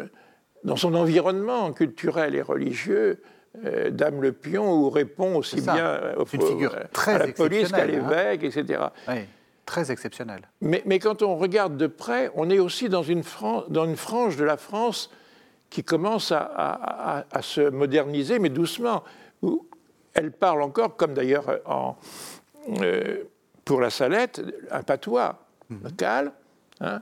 dans 0.64 0.76
son 0.76 0.94
environnement 0.96 1.72
culturel 1.74 2.36
et 2.36 2.42
religieux, 2.42 3.22
euh, 3.66 3.90
Dame 3.90 4.22
Le 4.22 4.34
Pion 4.34 4.74
où 4.74 4.90
répond 4.90 5.36
aussi 5.36 5.62
bien 5.62 6.16
au, 6.18 6.26
figure 6.26 6.76
très 6.92 7.14
à 7.14 7.20
la 7.20 7.28
police 7.30 7.72
qu'à 7.72 7.84
hein. 7.84 7.86
l'évêque, 7.86 8.44
etc. 8.44 8.84
Oui, 9.08 9.22
très 9.66 9.92
exceptionnel. 9.92 10.42
Mais, 10.62 10.84
mais, 10.86 11.00
quand 11.00 11.22
on 11.22 11.38
regarde 11.38 11.78
de 11.78 11.88
près, 11.88 12.32
on 12.36 12.50
est 12.50 12.60
aussi 12.60 12.90
dans 12.90 13.04
une, 13.04 13.24
dans 13.70 13.86
une 13.86 13.96
frange 13.96 14.36
de 14.36 14.44
la 14.44 14.58
France 14.58 15.10
qui 15.70 15.84
commence 15.84 16.32
à, 16.32 16.40
à, 16.40 17.26
à, 17.32 17.42
se 17.42 17.70
moderniser, 17.70 18.40
mais 18.40 18.50
doucement. 18.50 19.04
Où 19.42 19.66
elle 20.14 20.32
parle 20.32 20.62
encore, 20.62 20.96
comme 20.96 21.14
d'ailleurs 21.14 21.60
euh, 22.82 23.24
pour 23.64 23.82
la 23.82 23.90
Salette, 23.90 24.42
un 24.72 24.82
patois 24.82 25.46
mhm. 25.70 25.84
local. 25.84 26.32
Hein, 26.82 27.02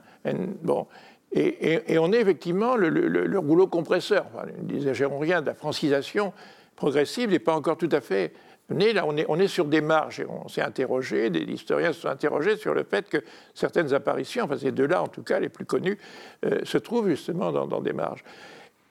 bon. 0.62 0.86
Et, 1.32 1.98
on 1.98 2.12
est 2.12 2.20
effectivement 2.20 2.76
le, 2.76 3.38
rouleau 3.38 3.66
compresseur, 3.66 4.26
enfin, 4.32 4.46
n'exagérons 4.62 5.18
rien, 5.18 5.40
de 5.40 5.46
la 5.46 5.54
francisation 5.54 6.32
progressive 6.76 7.30
n'est 7.30 7.38
pas 7.38 7.54
encore 7.54 7.76
tout 7.76 7.88
à 7.90 8.00
fait 8.00 8.32
là, 8.68 9.04
on 9.06 9.16
est, 9.16 9.26
on 9.28 9.38
est 9.38 9.48
sur 9.48 9.66
des 9.66 9.80
marges 9.80 10.20
et 10.20 10.26
on 10.26 10.48
s'est 10.48 10.62
interrogé, 10.62 11.30
des 11.30 11.40
historiens 11.40 11.92
se 11.92 12.00
sont 12.00 12.08
interrogés 12.08 12.56
sur 12.56 12.74
le 12.74 12.84
fait 12.84 13.08
que 13.08 13.18
certaines 13.54 13.92
apparitions, 13.92 14.44
enfin 14.44 14.56
ces 14.56 14.72
deux-là 14.72 15.02
en 15.02 15.08
tout 15.08 15.22
cas, 15.22 15.40
les 15.40 15.48
plus 15.48 15.64
connues, 15.64 15.98
euh, 16.44 16.60
se 16.64 16.78
trouvent 16.78 17.08
justement 17.08 17.52
dans, 17.52 17.80
des 17.80 17.92
marges. 17.92 18.24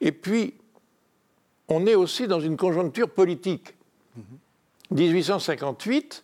Et 0.02 0.12
puis, 0.12 0.54
on 1.70 1.86
est 1.86 1.96
aussi 1.96 2.28
dans 2.28 2.40
une 2.40 2.58
conjoncture 2.58 3.10
politique. 3.10 3.75
1858, 4.92 6.24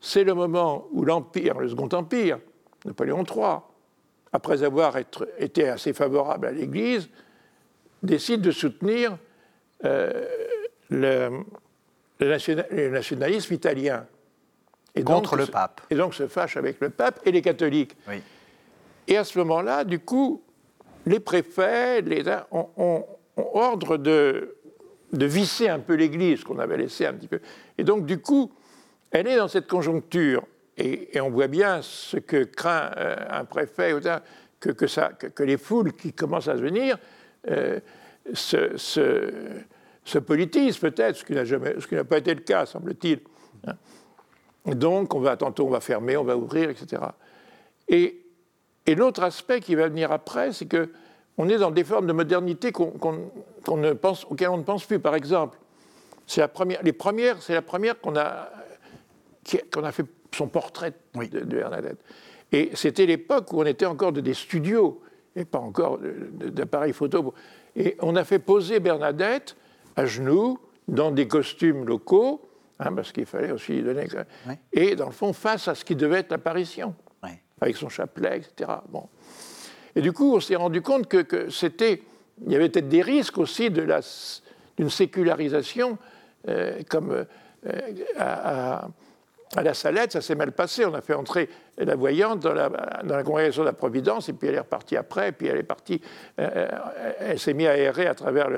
c'est 0.00 0.24
le 0.24 0.32
moment 0.32 0.86
où 0.92 1.04
l'Empire, 1.04 1.58
le 1.58 1.68
Second 1.68 1.88
Empire, 1.92 2.38
Napoléon 2.86 3.24
III, 3.24 3.58
après 4.32 4.62
avoir 4.62 4.96
été 5.38 5.68
assez 5.68 5.92
favorable 5.92 6.46
à 6.46 6.52
l'Église, 6.52 7.08
décide 8.02 8.40
de 8.40 8.50
soutenir 8.50 9.16
euh, 9.84 10.24
le, 10.88 11.42
le, 12.18 12.88
nationalisme 12.90 13.54
italien. 13.54 14.06
Et 14.94 15.04
Contre 15.04 15.36
le 15.36 15.46
pape. 15.46 15.80
Et 15.90 15.94
donc 15.94 16.14
se 16.14 16.26
fâche 16.26 16.56
avec 16.56 16.80
le 16.80 16.90
pape 16.90 17.20
et 17.24 17.30
les 17.30 17.42
catholiques. 17.42 17.96
Et 19.06 19.16
à 19.16 19.24
ce 19.24 19.38
moment-là, 19.38 19.84
du 19.84 20.00
coup, 20.00 20.42
les 21.06 21.20
préfets 21.20 22.00
les, 22.02 22.24
ont, 22.50 23.06
ordre 23.36 23.96
de, 23.96 24.56
de 25.12 25.26
visser 25.26 25.68
un 25.68 25.78
peu 25.78 25.94
l'Église, 25.94 26.44
qu'on 26.44 26.58
avait 26.58 26.76
laissé 26.76 27.06
un 27.06 27.14
petit 27.14 27.28
peu. 27.28 27.40
Et 27.78 27.84
donc, 27.84 28.04
du 28.04 28.18
coup, 28.18 28.52
elle 29.10 29.26
est 29.26 29.36
dans 29.36 29.48
cette 29.48 29.68
conjoncture. 29.68 30.44
Et, 30.80 31.20
on 31.20 31.30
voit 31.30 31.48
bien 31.48 31.80
ce 31.82 32.16
que 32.16 32.44
craint 32.44 32.90
euh, 32.96 33.16
un 33.30 33.44
préfet, 33.44 33.94
que, 34.58 34.70
que, 34.70 35.42
les 35.42 35.56
foules 35.56 35.92
qui 35.92 36.12
commencent 36.12 36.48
à 36.48 36.54
venir 36.54 36.98
euh, 37.50 37.80
se, 38.32 38.76
se 40.04 40.18
politisent 40.18 40.78
peut-être, 40.78 41.16
ce 41.16 41.86
qui 41.86 41.94
n'a 41.94 42.04
pas 42.04 42.18
été 42.18 42.34
le 42.34 42.40
cas, 42.40 42.66
semble-t-il. 42.66 43.20
Donc, 44.66 45.14
on 45.14 45.20
va 45.20 45.36
tantôt 45.36 45.66
on 45.66 45.70
va 45.70 45.80
fermer, 45.80 46.16
on 46.16 46.24
va 46.24 46.36
ouvrir, 46.36 46.70
etc. 46.70 47.02
Et, 47.88 48.16
l'autre 48.88 49.22
aspect 49.22 49.60
qui 49.60 49.76
va 49.76 49.88
venir 49.88 50.10
après, 50.10 50.52
c'est 50.52 50.66
que 50.66 50.90
on 51.38 51.48
est 51.48 51.58
dans 51.58 51.70
des 51.70 51.84
formes 51.84 52.08
de 52.08 52.12
modernité 52.12 52.72
qu'on, 52.72 52.92
ne 53.76 53.92
pense, 53.92 54.24
auxquelles 54.24 54.48
on 54.48 54.58
ne 54.58 54.64
pense 54.64 54.84
plus. 54.84 54.98
Par 54.98 55.14
exemple, 55.14 55.58
c'est 56.26 56.40
la 56.40 56.48
première, 56.48 56.80
première 57.66 58.00
qu'on 58.00 58.16
a, 58.16 58.50
qu'on 59.72 59.84
a 59.84 59.92
fait 59.92 60.04
son 60.34 60.48
portrait 60.48 60.92
de, 61.14 61.40
Bernadette. 61.40 61.98
Et 62.52 62.70
c'était 62.74 63.06
l'époque 63.06 63.52
où 63.52 63.60
on 63.60 63.66
était 63.66 63.86
encore 63.86 64.12
de 64.12 64.20
des 64.20 64.34
studios 64.34 65.00
et 65.36 65.44
pas 65.44 65.58
encore 65.58 65.98
d'appareils 66.32 66.92
photo. 66.92 67.34
Et 67.76 67.96
on 68.00 68.16
a 68.16 68.24
fait 68.24 68.38
poser 68.38 68.80
Bernadette 68.80 69.56
à 69.96 70.06
genoux, 70.06 70.58
dans 70.88 71.12
des 71.12 71.28
costumes 71.28 71.86
locaux, 71.86 72.48
hein, 72.80 72.92
parce 72.94 73.12
qu'il 73.12 73.26
fallait 73.26 73.52
aussi 73.52 73.74
lui 73.74 73.82
donner. 73.82 74.08
Et 74.72 74.96
dans 74.96 75.06
le 75.06 75.12
fond, 75.12 75.32
face 75.32 75.68
à 75.68 75.74
ce 75.74 75.84
qui 75.84 75.94
devait 75.94 76.18
être 76.18 76.32
l'apparition, 76.32 76.94
avec 77.60 77.76
son 77.76 77.88
chapelet, 77.88 78.38
etc. 78.38 78.70
Bon. 78.88 79.08
Et 79.94 80.00
du 80.00 80.12
coup, 80.12 80.34
on 80.34 80.40
s'est 80.40 80.56
rendu 80.56 80.82
compte 80.82 81.06
que, 81.06 81.50
c'était. 81.50 82.02
Il 82.46 82.50
y 82.50 82.56
avait 82.56 82.70
peut-être 82.70 82.88
des 82.88 83.02
risques 83.02 83.36
aussi 83.36 83.70
d'une 83.70 84.88
sécularisation, 84.88 85.98
euh, 86.48 86.80
comme 86.88 87.12
euh, 87.12 87.24
à 88.16 88.76
à 88.76 88.88
la 89.56 89.74
Salette, 89.74 90.12
ça 90.12 90.20
s'est 90.20 90.36
mal 90.36 90.52
passé. 90.52 90.84
On 90.84 90.94
a 90.94 91.00
fait 91.00 91.14
entrer 91.14 91.48
la 91.76 91.96
voyante 91.96 92.40
dans 92.40 92.52
la, 92.52 92.68
dans 92.68 93.16
la, 93.16 93.22
congrégation 93.24 93.62
de 93.62 93.66
la 93.66 93.72
Providence, 93.72 94.28
et 94.28 94.32
puis 94.32 94.48
elle 94.48 94.54
est 94.54 94.60
repartie 94.60 94.96
après, 94.96 95.30
et 95.30 95.32
puis 95.32 95.48
elle 95.48 95.58
est 95.58 95.64
partie, 95.64 96.00
euh, 96.38 96.48
euh, 96.54 97.12
elle 97.18 97.38
s'est 97.38 97.54
mise 97.54 97.66
à 97.66 97.76
errer 97.76 98.06
à 98.06 98.14
travers 98.14 98.48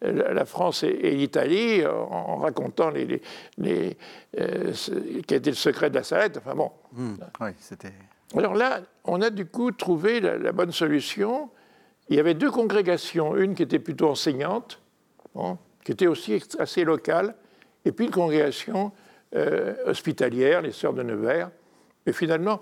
la 0.00 0.44
France 0.46 0.84
et, 0.84 1.10
l'Italie 1.10 1.84
en, 1.86 2.36
racontant 2.36 2.90
les, 2.90 3.20
les, 3.58 3.96
euh, 4.40 4.72
était 5.18 5.40
le 5.40 5.52
secret 5.52 5.90
de 5.90 5.96
la 5.96 6.02
Salette. 6.02 6.38
Enfin 6.38 6.54
bon. 6.54 6.70
Mmh, 6.92 7.14
oui, 7.40 7.50
c'était. 7.58 7.92
Alors 8.36 8.54
là, 8.54 8.80
on 9.04 9.20
a 9.20 9.30
du 9.30 9.46
coup 9.46 9.70
trouvé 9.72 10.20
la, 10.20 10.38
la, 10.38 10.52
bonne 10.52 10.72
solution. 10.72 11.50
Il 12.08 12.16
y 12.16 12.20
avait 12.20 12.34
deux 12.34 12.50
congrégations, 12.50 13.36
une 13.36 13.54
qui 13.54 13.62
était 13.62 13.78
plutôt 13.78 14.08
enseignante, 14.08 14.80
qui 15.84 15.92
était 15.92 16.06
aussi 16.06 16.42
assez 16.58 16.84
locale, 16.84 17.34
et 17.84 17.92
puis 17.92 18.06
une 18.06 18.10
congrégation 18.12 18.92
euh, 19.34 19.74
hospitalières, 19.86 20.62
les 20.62 20.72
sœurs 20.72 20.94
de 20.94 21.02
Nevers. 21.02 21.50
Et 22.06 22.12
finalement, 22.12 22.60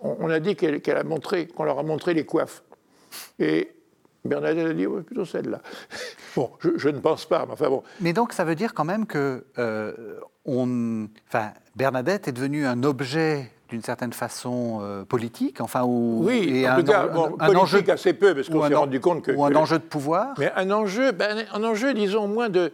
on, 0.00 0.28
a 0.28 0.40
dit 0.40 0.56
qu'elle 0.56 0.96
a 0.96 1.04
montré, 1.04 1.46
qu'on 1.46 1.64
leur 1.64 1.78
a 1.78 1.82
montré 1.82 2.14
les 2.14 2.26
coiffes. 2.26 2.62
Et 3.38 3.70
Bernadette 4.24 4.66
a 4.66 4.72
dit, 4.74 4.86
oui, 4.86 5.02
plutôt 5.02 5.24
celle-là. 5.24 5.60
bon, 6.36 6.50
je, 6.58 6.88
ne 6.88 6.98
pense 6.98 7.26
pas, 7.26 7.44
mais 7.46 7.52
enfin 7.52 7.68
bon. 7.68 7.82
Mais 8.00 8.12
donc, 8.12 8.32
ça 8.32 8.44
veut 8.44 8.54
dire 8.54 8.74
quand 8.74 8.84
même 8.84 9.06
que 9.06 9.44
euh, 9.58 10.18
on, 10.44 11.08
enfin, 11.28 11.52
Bernadette 11.76 12.28
est 12.28 12.32
devenue 12.32 12.66
un 12.66 12.82
objet 12.82 13.50
d'une 13.68 13.82
certaine 13.82 14.12
façon 14.12 14.80
euh, 14.82 15.04
politique, 15.04 15.60
enfin, 15.60 15.84
ou, 15.84 16.22
oui, 16.24 16.66
en 16.68 16.76
tout 16.76 16.84
cas, 16.84 17.08
un, 17.38 17.54
enjeu 17.54 17.82
assez 17.88 18.12
peu, 18.12 18.34
parce 18.34 18.48
qu'on 18.48 18.66
s'est 18.66 18.74
rendu 18.74 19.00
compte 19.00 19.22
que... 19.22 19.32
Ou 19.32 19.44
un 19.44 19.54
enjeu 19.54 19.78
de 19.78 19.84
pouvoir 19.84 20.34
Mais 20.38 20.52
un 20.54 20.70
enjeu, 20.70 21.12
ben, 21.12 21.44
un 21.52 21.64
enjeu, 21.64 21.94
disons, 21.94 22.28
moins 22.28 22.48
de, 22.48 22.72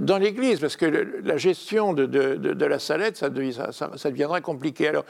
dans 0.00 0.18
l'Église, 0.18 0.60
parce 0.60 0.76
que 0.76 0.84
la 0.86 1.36
gestion 1.36 1.94
de, 1.94 2.06
de, 2.06 2.64
la 2.66 2.78
salette, 2.78 3.16
ça, 3.16 3.30
ça, 3.72 3.90
ça, 3.96 4.10
deviendra 4.10 4.40
compliqué. 4.40 4.88
Alors, 4.88 5.04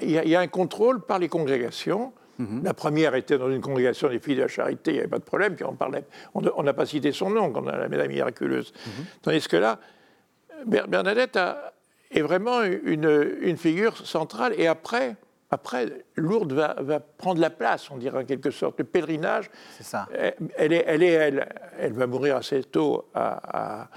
il 0.00 0.10
y, 0.10 0.34
a, 0.34 0.40
un 0.40 0.48
contrôle 0.48 1.00
par 1.04 1.18
les 1.18 1.28
congrégations. 1.28 2.12
Mhm. 2.38 2.62
La 2.64 2.74
première 2.74 3.14
était 3.14 3.38
dans 3.38 3.50
une 3.50 3.60
congrégation 3.60 4.08
des 4.08 4.18
filles 4.18 4.36
de 4.36 4.42
la 4.42 4.48
charité, 4.48 4.92
il 4.92 4.94
n'y 4.94 5.00
avait 5.00 5.08
pas 5.08 5.18
de 5.18 5.24
problème, 5.24 5.56
on 5.66 5.74
parlait, 5.74 6.04
on 6.34 6.62
n'a 6.62 6.72
pas 6.72 6.86
cité 6.86 7.12
son 7.12 7.30
nom 7.30 7.52
quand 7.52 7.64
on 7.64 7.68
a 7.68 7.76
la 7.76 7.88
médaille 7.88 8.08
miraculeuse. 8.08 8.72
Mhm. 8.74 9.04
Tandis 9.22 9.48
que 9.48 9.56
là, 9.56 9.78
Bernadette 10.66 11.38
est 12.10 12.22
vraiment 12.22 12.62
une, 12.62 13.36
une, 13.40 13.56
figure 13.56 13.96
centrale. 14.06 14.54
Et 14.56 14.66
après, 14.66 15.16
après, 15.50 16.04
Lourdes 16.16 16.52
va, 16.52 17.00
prendre 17.00 17.40
la 17.40 17.50
place, 17.50 17.90
on 17.90 17.96
dirait 17.96 18.22
en 18.22 18.24
quelque 18.24 18.50
sorte. 18.50 18.78
Le 18.78 18.84
pèlerinage, 18.84 19.50
ça. 19.80 20.08
Elle, 20.56 20.72
est, 20.72 20.84
elle, 20.86 21.02
est, 21.02 21.12
elle, 21.12 21.48
elle, 21.80 21.92
va 21.92 22.06
mourir 22.06 22.36
assez 22.36 22.62
tôt 22.64 23.08
à, 23.14 23.88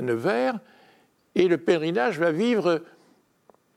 Nevers, 0.00 0.58
et 1.34 1.48
le 1.48 1.58
pèlerinage 1.58 2.18
va 2.18 2.30
vivre 2.30 2.82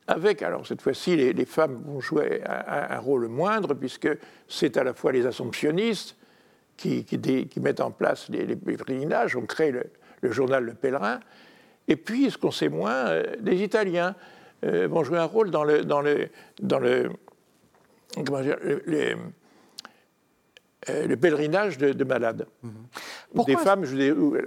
avec, 0.07 0.41
alors 0.41 0.67
cette 0.67 0.81
fois-ci, 0.81 1.15
les, 1.15 1.45
femmes 1.45 1.81
vont 1.85 1.99
jouer 1.99 2.41
un, 2.45 2.99
rôle 2.99 3.27
moindre, 3.27 3.73
puisque 3.73 4.09
c'est 4.47 4.77
à 4.77 4.83
la 4.83 4.93
fois 4.93 5.11
les 5.11 5.25
assomptionnistes 5.25 6.17
qui, 6.77 7.05
mettent 7.57 7.79
en 7.79 7.91
place 7.91 8.29
les, 8.29 8.55
pèlerinages, 8.55 9.35
on 9.35 9.45
crée 9.45 9.71
le, 9.71 10.31
journal 10.31 10.63
Le 10.63 10.73
Pèlerin, 10.73 11.19
et 11.87 11.95
puis, 11.95 12.29
ce 12.29 12.37
qu'on 12.37 12.51
sait 12.51 12.69
moins, 12.69 13.07
euh, 13.07 13.23
des 13.39 13.63
Italiens. 13.63 14.15
Euh, 14.63 14.87
vont 14.87 15.03
jouer 15.03 15.17
un 15.17 15.25
rôle 15.25 15.49
dans 15.49 15.63
le, 15.63 15.81
euh, 20.89 21.15
pèlerinage 21.19 21.79
de, 21.79 22.03
malades. 22.03 22.45
Mm-hmm. 23.35 23.45
Des 23.45 23.55
femmes, 23.57 23.83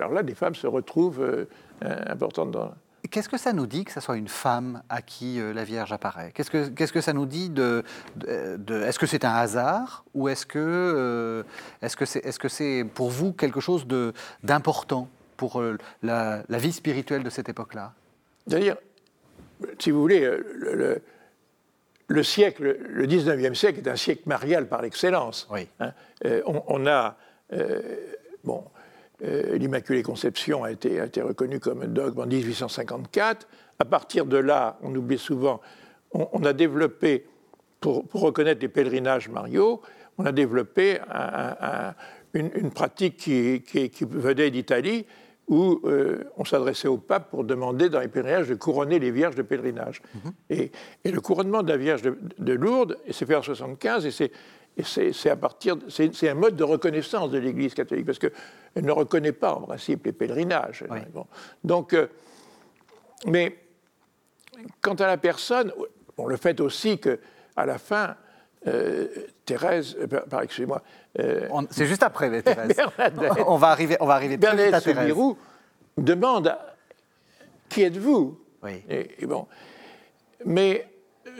alors 0.00 0.12
là, 0.12 0.22
des 0.22 0.34
femmes 0.34 0.54
se 0.54 0.66
retrouvent 0.66 1.22
euh, 1.22 1.46
importantes 1.80 2.50
dans. 2.50 2.74
Qu'est-ce 3.10 3.28
que 3.28 3.36
ça 3.36 3.52
nous 3.52 3.66
dit 3.66 3.84
que 3.84 3.92
ce 3.92 4.00
soit 4.00 4.16
une 4.16 4.28
femme 4.28 4.82
à 4.88 5.02
qui 5.02 5.38
la 5.38 5.62
Vierge 5.62 5.92
apparaît? 5.92 6.32
Qu'est-ce 6.34 6.50
que 6.50 6.68
qu'est-ce 6.68 6.92
que 6.92 7.02
ça 7.02 7.12
nous 7.12 7.26
dit 7.26 7.50
de, 7.50 7.84
de, 8.16 8.82
Est-ce 8.82 8.98
que 8.98 9.06
c'est 9.06 9.26
un 9.26 9.34
hasard 9.34 10.04
ou 10.14 10.28
est-ce 10.28 10.46
que 10.46 11.44
est-ce 11.82 11.96
que 11.96 12.06
c'est 12.06 12.24
est-ce 12.24 12.38
que 12.38 12.48
c'est 12.48 12.84
pour 12.94 13.10
vous 13.10 13.34
quelque 13.34 13.60
chose 13.60 13.86
de 13.86 14.14
d'important 14.42 15.08
pour 15.36 15.62
la, 16.02 16.42
la, 16.48 16.58
vie 16.58 16.72
spirituelle 16.72 17.22
de 17.22 17.28
cette 17.28 17.50
époque-là? 17.50 17.92
D'ailleurs, 18.46 18.78
si 19.78 19.90
vous 19.90 20.00
voulez, 20.00 20.24
euh, 20.24 21.02
le, 22.06 22.22
siècle, 22.22 22.76
le 22.80 23.06
19e 23.06 23.54
siècle 23.54 23.80
est 23.80 23.88
un 23.88 23.96
siècle 23.96 24.22
marial 24.26 24.68
par 24.68 24.84
excellence. 24.84 25.48
Hein. 25.80 25.92
Euh, 26.24 26.42
on, 26.46 26.86
a, 26.86 27.16
euh, 27.52 27.80
bon, 28.44 28.64
l'Immaculée 29.20 30.02
Conception 30.02 30.64
a 30.64 30.72
été, 30.72 31.00
a 31.00 31.06
été 31.06 31.22
reconnue 31.22 31.60
comme 31.60 31.82
un 31.82 31.88
dogme 31.88 32.20
en 32.20 32.26
1854. 32.26 33.46
À 33.78 33.84
partir 33.84 34.26
de 34.26 34.36
là, 34.36 34.78
on 34.82 34.94
oublie 34.94 35.18
souvent, 35.18 35.60
on, 36.12 36.44
a 36.44 36.52
développé, 36.52 37.26
pour, 37.80 38.04
reconnaître 38.12 38.60
les 38.60 38.68
pèlerinages 38.68 39.28
mariaux, 39.28 39.82
on 40.18 40.26
a 40.26 40.32
développé 40.32 40.98
une, 42.34 42.70
pratique 42.70 43.16
qui, 43.16 43.62
qui, 43.62 43.90
qui 43.90 44.04
venait 44.04 44.50
d'Italie, 44.50 45.06
où 45.48 45.80
euh, 45.84 46.24
on 46.36 46.44
s'adressait 46.44 46.88
au 46.88 46.96
pape 46.96 47.30
pour 47.30 47.44
demander 47.44 47.88
dans 47.88 48.00
les 48.00 48.08
pèlerinages 48.08 48.48
de 48.48 48.54
couronner 48.54 48.98
les 48.98 49.10
vierges 49.10 49.34
de 49.34 49.42
pèlerinage. 49.42 50.00
Mhm. 50.14 50.32
et, 50.50 50.70
le 51.04 51.20
couronnement 51.20 51.62
de 51.62 51.68
la 51.68 51.76
Vierge 51.76 52.02
de, 52.02 52.52
Lourdes, 52.52 52.98
c'est 53.10 53.26
fait 53.26 53.34
en 53.34 53.42
75, 53.42 54.06
et 54.06 54.10
c'est 54.10 54.30
à 54.78 55.36
partir, 55.36 55.76
c'est 55.88 56.28
un 56.28 56.34
mode 56.34 56.56
de 56.56 56.64
reconnaissance 56.64 57.30
de 57.30 57.38
l'Église 57.38 57.74
catholique 57.74 58.06
parce 58.06 58.18
qu'elle 58.18 58.32
ne 58.84 58.92
reconnaît 58.92 59.32
pas 59.32 59.54
en 59.54 59.60
principe 59.60 60.06
les 60.06 60.12
pèlerinages. 60.12 60.84
Donc, 61.62 61.92
euh, 61.92 62.08
mais 63.26 63.56
quant 64.80 64.94
à 64.94 65.06
la 65.06 65.16
personne, 65.16 65.72
on 66.16 66.26
le 66.26 66.36
fait 66.36 66.60
aussi 66.60 66.98
que 66.98 67.20
à 67.56 67.66
la 67.66 67.78
fin, 67.78 68.16
euh, 68.66 69.06
Thérèse, 69.44 69.96
euh, 70.00 70.40
excusez-moi. 70.42 70.82
Euh, 71.18 71.48
c'est 71.70 71.86
juste 71.86 72.02
après, 72.02 72.42
Thérèse. 72.42 72.76
on 73.46 73.56
va 73.56 73.68
arriver, 73.68 73.96
on 74.00 74.06
va 74.06 74.14
arriver 74.14 74.36
Bernadette 74.36 74.74
à 74.74 74.80
Thérèse. 74.80 75.14
demande 75.98 76.56
Qui 77.68 77.82
êtes-vous? 77.82 78.40
Et, 78.88 79.26
bon. 79.26 79.46
Mais 80.46 80.88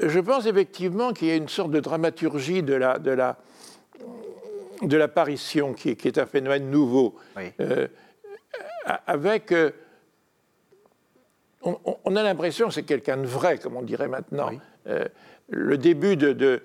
je 0.01 0.21
pense 0.21 0.47
effectivement 0.47 1.13
qu'il 1.13 1.29
y 1.29 1.31
a 1.31 1.37
une 1.37 1.49
sorte 1.49 1.71
de 1.71 1.81
dramaturgie 1.81 2.63
de 2.63 2.75
la, 2.75 2.99
de 2.99 3.11
la, 3.11 3.37
de 4.83 4.97
l'apparition 4.97 5.73
qui, 5.73 5.91
est 5.91 6.19
un 6.19 6.27
phénomène 6.27 6.71
nouveau, 6.71 7.15
euh, 7.61 7.89
avec 9.07 9.53
euh, 9.53 9.71
on, 11.63 12.17
a 12.17 12.23
l'impression 12.23 12.69
que 12.69 12.75
c'est 12.75 12.83
quelqu'un 12.83 13.17
de 13.17 13.27
vrai, 13.27 13.59
comme 13.59 13.77
on 13.77 13.83
dirait 13.83 14.09
maintenant. 14.09 14.51
Euh, 14.87 15.07
le 15.49 15.79
début 15.79 16.17
de, 16.17 16.63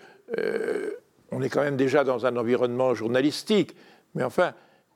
on 1.32 1.42
est 1.42 1.50
quand 1.50 1.62
même 1.62 1.78
déjà 1.78 2.04
dans 2.04 2.26
un 2.26 2.36
environnement 2.36 2.94
journalistique, 2.94 3.76
mais 4.16 4.24
enfin, 4.24 4.54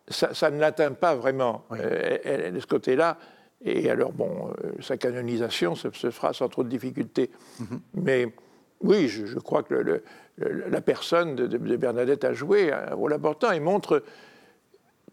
ça, 0.09 0.51
ne 0.51 0.59
l'atteint 0.59 0.91
pas 0.91 1.15
vraiment. 1.15 1.65
De 1.71 2.59
ce 2.59 2.67
côté-là. 2.67 3.17
Et 3.65 3.89
alors, 3.89 4.11
bon, 4.11 4.53
sa 4.81 4.97
canonisation 4.97 5.75
se, 5.75 5.89
fera 5.89 6.33
sans 6.33 6.49
trop 6.49 6.63
de 6.63 6.69
difficultés. 6.69 7.31
Mm-hmm. 7.61 7.79
Mais 7.93 8.33
oui, 8.81 9.07
je, 9.07 9.39
crois 9.39 9.63
que 9.63 9.73
le, 9.73 10.03
la 10.37 10.81
personne 10.81 11.35
de, 11.35 11.57
Bernadette 11.77 12.23
a 12.23 12.33
joué 12.33 12.71
un 12.71 12.93
rôle 12.93 13.13
important 13.13 13.51
et 13.51 13.59
montre, 13.59 14.03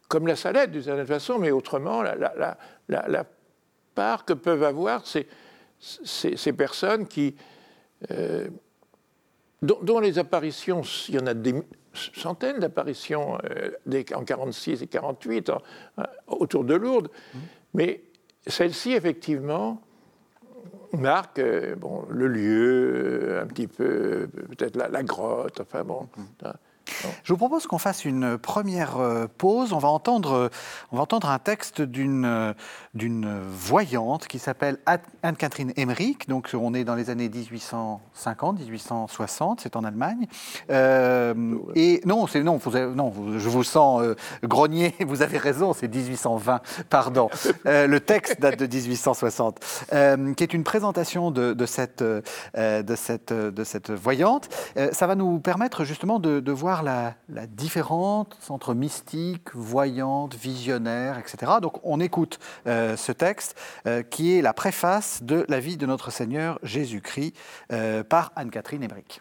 comme 0.09 0.27
la 0.27 0.37
salette 0.37 0.73
d'une 0.73 0.83
certaine 0.83 1.07
façon, 1.07 1.39
mais 1.39 1.51
autrement, 1.51 2.03
la, 2.03 3.27
part 3.95 4.25
que 4.25 4.33
peuvent 4.33 4.63
avoir 4.63 5.07
ces, 5.07 5.27
ces, 5.79 6.53
personnes 6.53 7.07
qui, 7.07 7.37
euh, 8.11 8.49
dont, 9.63 10.01
les 10.01 10.19
apparitions, 10.19 10.83
il 11.09 11.15
y 11.17 11.19
en 11.19 11.27
a 11.27 11.35
des 11.35 11.55
centaines 11.93 12.61
d'apparitions 12.61 13.39
euh, 13.45 14.05
en 14.15 14.25
46 14.25 14.83
et 14.83 14.87
48 14.87 15.53
autour 16.29 16.65
de 16.65 16.75
Lourdes, 16.75 17.11
mmh. 17.35 17.39
mais 17.75 18.01
celle-ci, 18.47 18.93
effectivement, 18.93 19.81
marque 20.93 21.39
euh, 21.39 21.77
bon, 21.77 22.05
le 22.09 22.29
lieu, 22.29 23.29
euh, 23.31 23.43
un 23.43 23.47
petit 23.47 23.67
peu, 23.67 24.29
peut-être 24.49 24.77
la, 24.77 25.03
grotte, 25.03 25.61
enfin 25.61 25.85
bon. 25.85 26.09
Mm-hmm. 26.17 26.53
Je 27.25 27.33
vous 27.33 27.37
propose 27.37 27.67
qu'on 27.67 27.79
fasse 27.79 28.05
une 28.05 28.39
première 28.39 28.99
euh, 28.99 29.27
pause. 29.27 29.73
On 29.73 29.79
va 29.79 29.89
entendre, 29.89 30.51
on 30.93 30.97
va 30.97 31.03
entendre 31.03 31.29
un 31.31 31.39
texte 31.39 31.83
d'une 31.83 32.45
voyante 33.49 34.27
qui 34.27 34.39
s'appelle 34.39 34.79
Anne-Catherine 35.23 35.73
Emmerich. 35.77 36.29
Donc, 36.29 36.51
on 36.55 36.75
est 36.75 36.85
dans 36.85 36.95
les 36.95 37.11
années 37.11 37.29
1850, 37.29 38.61
1860, 38.61 39.61
c'est 39.61 39.77
en 39.77 39.85
Allemagne. 39.85 40.27
Euh, 40.71 41.35
et 41.75 42.01
non, 42.05 42.27
non, 42.35 42.61
non, 42.95 43.13
je 43.39 43.49
vous 43.49 43.65
sens 43.65 44.03
euh, 44.03 44.15
grogner. 44.43 44.95
Vous 45.11 45.23
avez 45.23 45.39
raison, 45.39 45.73
c'est 45.73 45.89
1820. 45.89 46.61
Pardon. 46.89 47.31
le 47.65 47.99
texte 47.99 48.41
date 48.41 48.59
de 48.59 48.67
1860, 48.67 49.87
qui 50.37 50.45
est 50.45 50.55
une 50.55 50.63
présentation 50.65 51.31
de, 51.31 51.53
de 51.53 51.67
cette, 51.67 52.03
de 52.03 52.95
cette, 52.97 53.33
de 53.33 53.65
cette 53.65 53.91
voyante. 53.91 54.49
ça 54.93 55.07
va 55.07 55.15
nous 55.15 55.41
permettre 55.41 55.85
justement 55.85 56.19
de 56.21 56.53
voir 56.53 56.70
la, 56.83 57.15
différence 57.49 58.27
entre 58.49 58.75
mystique, 58.75 59.55
voyante, 59.55 60.35
visionnaire, 60.35 61.19
etc. 61.19 61.53
Donc 61.61 61.81
on 61.83 62.01
écoute 62.01 62.39
euh, 62.67 62.97
ce 62.97 63.13
texte 63.13 63.57
euh, 63.87 64.03
qui 64.03 64.37
est 64.37 64.43
la 64.43 64.53
préface 64.53 65.23
de 65.23 65.45
la 65.49 65.61
vie 65.61 65.77
de 65.77 65.87
notre 65.87 66.11
Seigneur 66.11 66.59
Jésus-Christ 66.63 67.35
euh, 67.73 68.05
par 68.05 68.33
Anne-Catherine 68.37 68.83
Emmerich. 68.83 69.21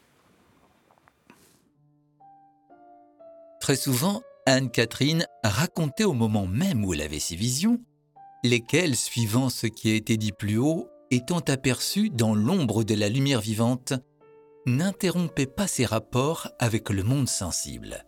Très 3.59 3.75
souvent, 3.75 4.21
Anne-Catherine 4.45 5.25
racontait 5.43 6.05
au 6.05 6.13
moment 6.13 6.47
même 6.47 6.85
où 6.85 6.93
elle 6.93 7.01
avait 7.01 7.19
ses 7.19 7.35
visions, 7.35 7.79
lesquelles, 8.43 8.95
suivant 8.95 9.49
ce 9.49 9.67
qui 9.67 9.91
a 9.91 9.95
été 9.95 10.17
dit 10.17 10.31
plus 10.31 10.57
haut, 10.57 10.87
étant 11.11 11.39
aperçues 11.39 12.09
dans 12.09 12.35
l'ombre 12.35 12.83
de 12.83 12.95
la 12.95 13.09
lumière 13.09 13.41
vivante, 13.41 13.93
n'interrompait 14.77 15.45
pas 15.45 15.67
ses 15.67 15.85
rapports 15.85 16.49
avec 16.59 16.89
le 16.89 17.03
monde 17.03 17.27
sensible. 17.27 18.05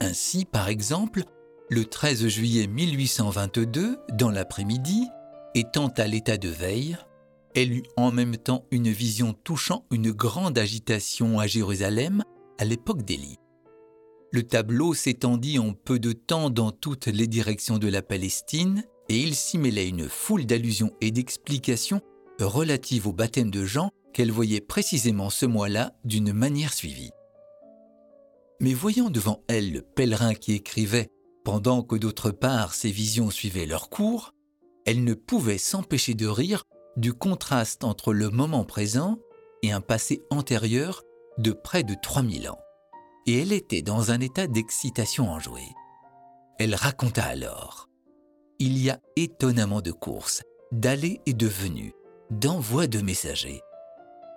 Ainsi, 0.00 0.44
par 0.44 0.68
exemple, 0.68 1.24
le 1.68 1.84
13 1.84 2.28
juillet 2.28 2.66
1822, 2.66 3.98
dans 4.12 4.30
l'après-midi, 4.30 5.08
étant 5.54 5.88
à 5.88 6.06
l'état 6.06 6.36
de 6.36 6.48
veille, 6.48 6.96
elle 7.54 7.72
eut 7.72 7.84
en 7.96 8.12
même 8.12 8.36
temps 8.36 8.66
une 8.70 8.90
vision 8.90 9.32
touchant 9.32 9.86
une 9.90 10.12
grande 10.12 10.58
agitation 10.58 11.38
à 11.38 11.46
Jérusalem 11.46 12.22
à 12.58 12.64
l'époque 12.64 13.02
d'Élie. 13.02 13.38
Le 14.32 14.42
tableau 14.42 14.92
s'étendit 14.92 15.58
en 15.58 15.72
peu 15.72 15.98
de 15.98 16.12
temps 16.12 16.50
dans 16.50 16.70
toutes 16.70 17.06
les 17.06 17.26
directions 17.26 17.78
de 17.78 17.88
la 17.88 18.02
Palestine 18.02 18.84
et 19.08 19.18
il 19.18 19.34
s'y 19.34 19.56
mêlait 19.56 19.88
une 19.88 20.08
foule 20.08 20.44
d'allusions 20.44 20.92
et 21.00 21.10
d'explications 21.10 22.02
relatives 22.40 23.06
au 23.06 23.12
baptême 23.12 23.50
de 23.50 23.64
Jean 23.64 23.90
qu'elle 24.16 24.32
voyait 24.32 24.62
précisément 24.62 25.28
ce 25.28 25.44
mois-là 25.44 25.92
d'une 26.04 26.32
manière 26.32 26.72
suivie. 26.72 27.10
Mais 28.60 28.72
voyant 28.72 29.10
devant 29.10 29.42
elle 29.46 29.74
le 29.74 29.82
pèlerin 29.82 30.32
qui 30.32 30.54
écrivait 30.54 31.10
pendant 31.44 31.82
que 31.82 31.96
d'autre 31.96 32.30
part 32.30 32.72
ses 32.72 32.90
visions 32.90 33.30
suivaient 33.30 33.66
leur 33.66 33.90
cours, 33.90 34.32
elle 34.86 35.04
ne 35.04 35.12
pouvait 35.12 35.58
s'empêcher 35.58 36.14
de 36.14 36.26
rire 36.26 36.64
du 36.96 37.12
contraste 37.12 37.84
entre 37.84 38.14
le 38.14 38.30
moment 38.30 38.64
présent 38.64 39.18
et 39.62 39.70
un 39.70 39.82
passé 39.82 40.22
antérieur 40.30 41.02
de 41.36 41.52
près 41.52 41.82
de 41.82 41.94
3000 42.02 42.48
ans. 42.48 42.60
Et 43.26 43.42
elle 43.42 43.52
était 43.52 43.82
dans 43.82 44.12
un 44.12 44.20
état 44.20 44.46
d'excitation 44.46 45.28
enjouée. 45.28 45.74
Elle 46.58 46.74
raconta 46.74 47.22
alors 47.22 47.90
Il 48.60 48.78
y 48.78 48.88
a 48.88 48.98
étonnamment 49.16 49.82
de 49.82 49.92
courses, 49.92 50.42
d'allées 50.72 51.20
et 51.26 51.34
de 51.34 51.46
venues, 51.46 51.92
d'envois 52.30 52.86
de 52.86 53.02
messagers, 53.02 53.60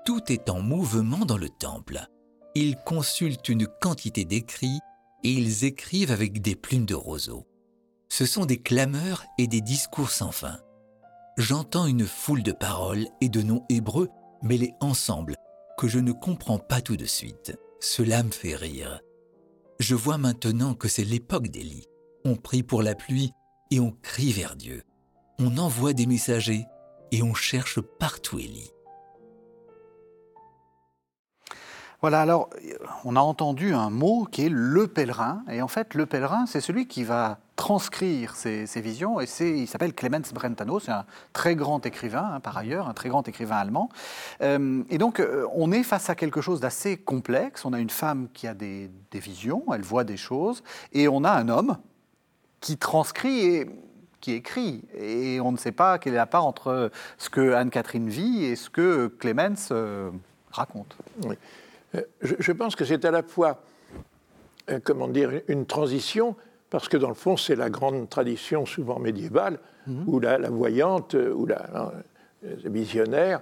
tout 0.05 0.31
est 0.31 0.49
en 0.49 0.62
mouvement 0.62 1.25
dans 1.25 1.38
le 1.38 1.49
temple. 1.49 2.07
Ils 2.55 2.75
consultent 2.77 3.49
une 3.49 3.67
quantité 3.67 4.25
d'écrits 4.25 4.79
et 5.23 5.31
ils 5.31 5.65
écrivent 5.65 6.12
avec 6.12 6.41
des 6.41 6.55
plumes 6.55 6.85
de 6.85 6.95
roseau. 6.95 7.45
Ce 8.09 8.25
sont 8.25 8.45
des 8.45 8.62
clameurs 8.62 9.23
et 9.38 9.47
des 9.47 9.62
discours 9.62 10.09
sans 10.09 10.31
fin. 10.31 10.59
J'entends 11.38 11.85
une 11.85 12.05
foule 12.05 12.43
de 12.43 12.51
paroles 12.51 13.07
et 13.21 13.29
de 13.29 13.41
noms 13.41 13.65
hébreux 13.69 14.09
mêlés 14.41 14.73
ensemble 14.81 15.35
que 15.77 15.88
je 15.88 15.99
ne 15.99 16.12
comprends 16.12 16.59
pas 16.59 16.81
tout 16.81 16.97
de 16.97 17.05
suite. 17.05 17.57
Cela 17.79 18.23
me 18.23 18.31
fait 18.31 18.55
rire. 18.55 18.99
Je 19.79 19.95
vois 19.95 20.17
maintenant 20.17 20.73
que 20.73 20.89
c'est 20.89 21.05
l'époque 21.05 21.47
d'Élie. 21.47 21.85
On 22.25 22.35
prie 22.35 22.63
pour 22.63 22.83
la 22.83 22.95
pluie 22.95 23.31
et 23.71 23.79
on 23.79 23.91
crie 23.91 24.33
vers 24.33 24.57
Dieu. 24.57 24.83
On 25.38 25.57
envoie 25.57 25.93
des 25.93 26.05
messagers 26.05 26.65
et 27.12 27.23
on 27.23 27.33
cherche 27.33 27.79
partout 27.79 28.39
Élie. 28.39 28.71
Voilà, 32.01 32.21
alors 32.21 32.49
on 33.03 33.17
a 33.17 33.19
entendu 33.19 33.73
un 33.73 33.89
mot 33.89 34.25
qui 34.31 34.45
est 34.45 34.49
le 34.49 34.88
pèlerin, 34.88 35.43
et 35.51 35.62
en 35.62 35.67
fait 35.67 35.95
le 35.95 36.05
pèlerin 36.05 36.45
c'est 36.45 36.62
celui 36.62 36.88
qui 36.88 37.03
va 37.03 37.39
transcrire 37.57 38.38
ces, 38.38 38.65
visions, 38.77 39.19
et 39.19 39.25
il 39.39 39.67
s'appelle 39.67 39.93
Clemens 39.93 40.31
Brentano, 40.33 40.79
c'est 40.79 40.93
un 40.93 41.03
très 41.33 41.55
grand 41.55 41.85
écrivain 41.85 42.35
hein, 42.35 42.39
par 42.39 42.57
ailleurs, 42.57 42.88
un 42.88 42.93
très 42.93 43.09
grand 43.09 43.27
écrivain 43.27 43.57
allemand. 43.57 43.89
Euh, 44.41 44.81
et 44.89 44.97
donc 44.97 45.19
euh, 45.19 45.45
on 45.53 45.73
est 45.73 45.83
face 45.83 46.09
à 46.09 46.15
quelque 46.15 46.39
chose 46.39 46.62
d'assez 46.62 46.95
complexe, 46.95 47.65
on 47.65 47.73
a 47.73 47.79
une 47.79 47.89
femme 47.89 48.29
qui 48.33 48.47
a 48.47 48.53
des, 48.53 48.89
visions, 49.12 49.65
elle 49.73 49.81
voit 49.81 50.05
des 50.05 50.15
choses, 50.15 50.63
et 50.93 51.09
on 51.09 51.25
a 51.25 51.31
un 51.31 51.49
homme 51.49 51.77
qui 52.62 52.77
transcrit 52.77 53.45
et 53.45 53.69
qui 54.21 54.31
écrit, 54.31 54.85
et 54.97 55.41
on 55.41 55.51
ne 55.51 55.57
sait 55.57 55.73
pas 55.73 55.99
quelle 55.99 56.13
est 56.13 56.17
la 56.17 56.25
part 56.27 56.45
entre 56.45 56.91
ce 57.17 57.29
que 57.29 57.53
Anne-Catherine 57.53 58.07
vit 58.07 58.45
et 58.45 58.55
ce 58.55 58.69
que 58.69 59.07
Clemens 59.07 59.67
euh, 59.71 60.12
raconte. 60.51 60.95
Oui. 61.23 61.35
Euh, 61.95 62.02
je, 62.21 62.52
pense 62.52 62.75
que 62.75 62.86
c'est 62.86 63.06
à 63.06 63.12
la 63.12 63.23
fois, 63.23 63.62
euh, 64.69 64.80
comment 64.84 65.08
dire, 65.08 65.32
une 65.47 65.65
transition, 65.65 66.36
parce 66.69 66.88
que 66.88 66.97
dans 66.97 67.10
le 67.10 67.15
fond, 67.15 67.38
c'est 67.38 67.56
la 67.56 67.69
grande 67.69 68.10
tradition 68.10 68.65
souvent 68.65 68.99
médiévale, 68.99 69.60
mhm. 69.88 70.04
où 70.08 70.19
la, 70.19 70.38
voyante, 70.49 71.15
euh, 71.15 71.34
ou 71.34 71.45
la, 71.45 71.93
visionnaire 72.63 73.41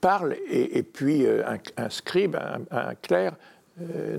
parle, 0.00 0.36
et, 0.48 0.82
puis 0.82 1.26
un, 1.26 1.90
scribe, 1.90 2.36
un, 2.70 2.94
clerc, 2.94 3.34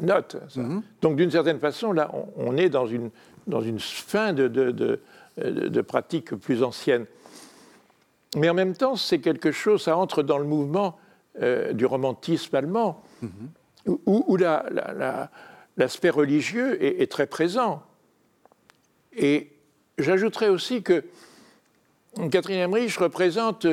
note. 0.02 0.38
Mhm. 0.56 0.84
Donc 1.02 1.16
d'une 1.16 1.32
certaine 1.32 1.60
façon, 1.60 1.92
là, 1.92 2.12
on, 2.36 2.58
est 2.58 2.70
dans 2.70 2.86
une, 2.86 3.10
dans 3.48 3.62
une 3.62 3.80
fin 3.80 4.34
de, 4.34 4.48
de, 4.48 4.72
de, 4.72 5.00
de 5.38 5.82
pratiques 5.82 6.36
plus 6.36 6.62
anciennes. 6.62 7.06
Mais 8.36 8.50
en 8.50 8.54
même 8.54 8.76
temps, 8.76 8.96
c'est 8.96 9.20
quelque 9.20 9.52
chose, 9.52 9.84
ça 9.84 9.98
entre 9.98 10.22
dans 10.22 10.38
le 10.38 10.46
mouvement 10.46 11.00
euh, 11.42 11.74
du 11.74 11.86
romantisme 11.86 12.56
allemand, 12.56 13.04
où, 14.06 14.38
l'aspect 15.78 16.10
religieux 16.10 16.84
est, 16.84 17.10
très 17.10 17.28
présent. 17.28 17.84
Et 19.14 19.52
j'ajouterais 19.98 20.50
aussi 20.50 20.84
que 20.84 21.06
Catherine 22.32 22.58
Emmerich 22.58 22.98
représente 22.98 23.68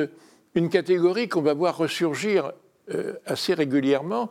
une 0.55 0.69
catégorie 0.69 1.27
qu'on 1.27 1.41
va 1.41 1.53
voir 1.53 1.77
ressurgir 1.77 2.53
euh, 2.93 3.13
assez 3.25 3.53
régulièrement, 3.53 4.29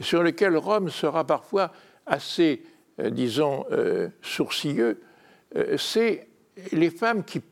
sur 0.00 0.22
laquelle 0.22 0.56
Rome 0.56 0.88
sera 0.90 1.26
parfois 1.26 1.72
assez, 2.06 2.62
euh, 3.00 3.10
disons, 3.10 3.64
sourcilleux, 4.22 5.02
c'est 5.76 6.28
les 6.72 6.90
femmes 6.90 7.24
qui 7.24 7.42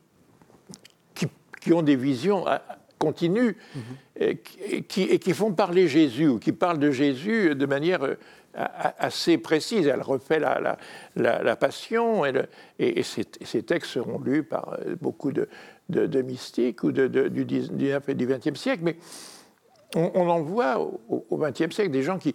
qui 1.67 1.73
ont 1.73 1.83
des 1.83 1.97
visions 1.97 2.45
continues 2.99 3.57
mhm. 3.75 3.83
Et, 4.19 4.39
qui, 4.83 5.03
et, 5.03 5.19
qui, 5.19 5.33
font 5.33 5.53
parler 5.53 5.89
Jésus, 5.89 6.29
ou 6.29 6.39
qui 6.39 6.53
parlent 6.53 6.79
de 6.79 6.91
Jésus 6.91 7.55
de 7.55 7.67
manière 7.67 8.17
assez 8.55 9.39
précise. 9.39 9.87
Elle 9.87 10.03
refait 10.03 10.39
la, 10.39 10.79
la, 11.17 11.57
passion, 11.57 12.25
et, 12.25 13.03
ces, 13.03 13.63
textes 13.63 13.93
seront 13.93 14.19
lus 14.19 14.43
par 14.43 14.79
beaucoup 15.01 15.33
de, 15.33 15.49
de, 15.89 16.23
mystiques 16.23 16.83
ou 16.83 16.93
de, 16.93 17.07
du 17.29 17.45
19 17.45 18.09
et 18.09 18.15
du 18.15 18.27
20e 18.27 18.55
siècle. 18.55 18.83
Mais 18.85 18.97
on, 19.95 20.29
en 20.29 20.41
voit 20.41 20.79
au 20.79 21.37
XXe 21.37 21.75
siècle 21.75 21.91
des 21.91 22.03
gens 22.03 22.19
qui, 22.19 22.35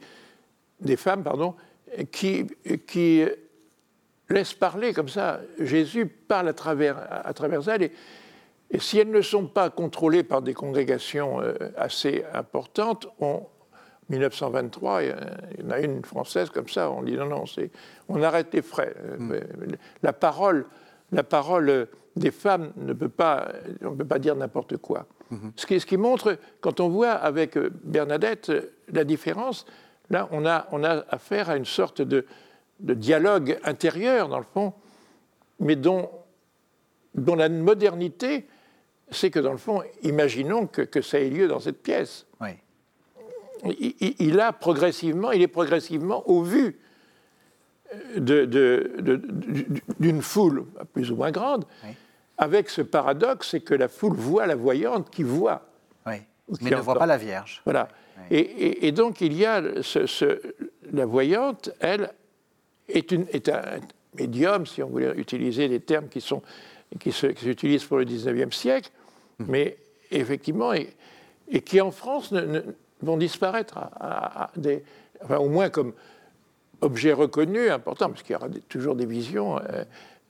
des 0.79 0.97
femmes, 0.97 1.23
pardon, 1.23 1.55
qui, 2.11 2.47
qui 2.87 3.23
laissent 4.29 4.53
parler 4.53 4.93
comme 4.93 5.09
ça. 5.09 5.41
Jésus 5.59 6.05
parle 6.05 6.49
à 6.49 6.53
travers, 6.53 6.97
à 7.25 7.33
travers 7.33 7.67
elles. 7.69 7.91
Et 8.71 8.79
si 8.79 8.99
elles 8.99 9.11
ne 9.11 9.21
sont 9.21 9.47
pas 9.47 9.69
contrôlées 9.69 10.23
par 10.23 10.41
des 10.41 10.53
congrégations 10.53 11.41
euh, 11.41 11.53
assez 11.77 12.23
importantes, 12.33 13.07
en 13.19 13.49
1923, 14.09 15.03
il 15.03 15.15
y 15.59 15.65
en 15.65 15.69
a 15.71 15.79
une 15.79 16.03
française 16.03 16.49
comme 16.49 16.67
ça, 16.67 16.89
on 16.89 17.03
dit 17.03 17.15
non, 17.15 17.27
non, 17.27 17.43
on 18.09 18.21
arrête 18.23 18.53
les 18.53 18.61
frais. 18.61 18.95
Mm. 19.19 19.35
La 20.03 20.13
parole, 20.13 20.65
la 21.11 21.23
parole 21.23 21.87
des 22.15 22.31
femmes 22.31 22.71
ne 22.77 22.93
peut 22.93 23.09
pas, 23.09 23.51
on 23.81 23.91
ne 23.91 23.95
peut 23.95 24.07
pas 24.07 24.19
dire 24.19 24.35
n'importe 24.35 24.77
quoi. 24.77 25.05
Mm-hmm. 25.31 25.51
Ce, 25.55 25.65
qui, 25.65 25.79
ce, 25.79 25.85
qui, 25.85 25.97
montre, 25.97 26.37
quand 26.61 26.79
on 26.79 26.89
voit 26.89 27.11
avec 27.11 27.57
Bernadette 27.83 28.51
la 28.91 29.03
différence, 29.03 29.65
là, 30.09 30.27
on 30.31 30.45
a, 30.45 30.67
on 30.71 30.83
a 30.83 31.03
affaire 31.09 31.49
à 31.49 31.55
une 31.55 31.65
sorte 31.65 32.01
de, 32.01 32.25
de 32.79 32.93
dialogue 32.93 33.59
intérieur, 33.63 34.27
dans 34.27 34.39
le 34.39 34.45
fond, 34.53 34.73
mais 35.59 35.75
dont, 35.75 36.09
dont 37.15 37.35
la 37.35 37.49
modernité, 37.49 38.45
c'est 39.11 39.29
que, 39.29 39.39
dans 39.39 39.51
le 39.51 39.57
fond, 39.57 39.83
imaginons 40.03 40.67
que, 40.67 40.81
que, 40.81 41.01
ça 41.01 41.19
ait 41.19 41.29
lieu 41.29 41.47
dans 41.47 41.59
cette 41.59 41.81
pièce. 41.81 42.25
Oui. 42.39 42.49
Il, 44.19 44.39
a 44.39 44.53
progressivement, 44.53 45.31
il 45.31 45.41
est 45.41 45.47
progressivement 45.47 46.27
au 46.27 46.41
vu 46.41 46.79
d'une 48.15 48.45
de, 48.47 50.21
foule 50.21 50.65
plus 50.93 51.11
ou 51.11 51.17
moins 51.17 51.31
grande, 51.31 51.65
avec 52.37 52.69
ce 52.69 52.81
paradoxe, 52.81 53.49
c'est 53.51 53.59
que 53.59 53.75
la 53.75 53.87
foule 53.87 54.15
voit 54.15 54.47
la 54.47 54.55
voyante 54.55 55.11
qui 55.11 55.21
voit. 55.21 55.67
Oui. 56.07 56.15
Mais 56.61 56.71
ne 56.71 56.75
voit 56.77 56.95
pas 56.95 57.05
la 57.05 57.17
Vierge. 57.17 57.61
Voilà. 57.65 57.89
Et, 58.31 58.87
et, 58.87 58.91
donc 58.91 59.21
il 59.21 59.33
y 59.33 59.45
a 59.45 59.61
ce, 59.81 60.05
ce, 60.05 60.41
la 60.91 61.05
voyante, 61.05 61.71
elle, 61.79 62.11
est, 62.87 63.11
une, 63.11 63.25
est 63.31 63.49
un 63.49 63.79
médium, 64.17 64.65
si 64.65 64.81
on 64.81 64.87
voulait 64.87 65.13
utiliser 65.17 65.67
des 65.67 65.79
termes 65.79 66.07
qui, 66.07 66.21
sont, 66.21 66.41
qui 66.99 67.11
s'utilisent 67.11 67.85
pour 67.85 67.97
le 67.97 68.05
19e 68.05 68.51
siècle. 68.51 68.91
mais 69.47 69.77
effectivement, 70.11 70.73
et, 70.73 70.89
et, 71.49 71.61
qui 71.61 71.81
en 71.81 71.91
France 71.91 72.31
ne, 72.31 72.61
vont 73.01 73.17
disparaître, 73.17 73.77
à, 73.77 74.51
des, 74.55 74.83
enfin, 75.23 75.37
au 75.37 75.49
moins 75.49 75.69
comme 75.69 75.93
objet 76.81 77.13
reconnu 77.13 77.69
important, 77.69 78.09
parce 78.09 78.23
qu'il 78.23 78.33
y 78.33 78.35
aura 78.35 78.49
toujours 78.67 78.95
des 78.95 79.05
visions 79.05 79.57
euh, 79.57 79.83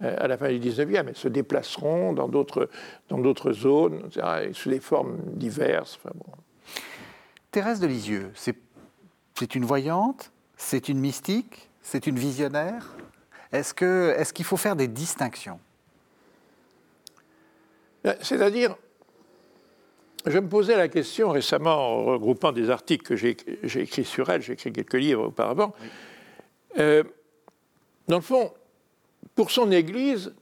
euh, 0.04 0.16
à 0.20 0.28
la 0.28 0.38
fin 0.38 0.50
du 0.50 0.60
19e, 0.60 1.08
elles 1.08 1.16
se 1.16 1.28
déplaceront 1.28 2.14
dans 2.14 2.28
d'autres, 2.28 2.70
dans 3.10 3.20
d'autres 3.20 3.54
zones, 3.54 4.10
sous 4.54 4.70
des 4.70 4.80
formes 4.80 5.18
diverses. 5.34 5.98
Enfin, 6.02 6.14
bon. 6.16 6.32
Thérèse 7.52 7.80
de 7.80 7.88
Lisieux, 7.88 8.32
c'est, 8.34 8.56
c'est 9.36 9.56
une 9.56 9.66
voyante, 9.66 10.32
c'est 10.58 10.90
une 10.90 11.00
mystique, 11.00 11.70
c'est 11.82 12.08
une 12.08 12.18
visionnaire? 12.18 12.96
Est-ce, 13.52 13.74
que, 13.74 14.16
est-ce 14.18 14.32
qu'il 14.32 14.46
faut 14.46 14.58
faire 14.58 14.76
des 14.76 14.88
distinctions? 14.88 15.60
Ben, 18.04 18.16
C'est-à-dire, 18.22 18.76
je 20.26 20.40
me 20.40 20.48
posais 20.48 20.76
la 20.76 20.88
question 20.88 21.32
récemment 21.32 21.76
en 21.76 22.06
regroupant 22.06 22.52
des 22.52 22.70
articles 22.70 23.06
que 23.06 23.16
j'ai, 23.16 23.36
écrits 23.82 24.06
sur 24.06 24.30
elle, 24.30 24.42
j'ai 24.42 24.54
écrit 24.54 24.72
quelques 24.72 24.94
livres 24.94 25.28
auparavant. 25.28 25.74
Euh, 26.78 27.04
dans 28.08 28.18
le 28.18 28.22
fond, 28.22 28.54
pour 29.36 29.52
son 29.52 29.72
Église, 29.72 30.34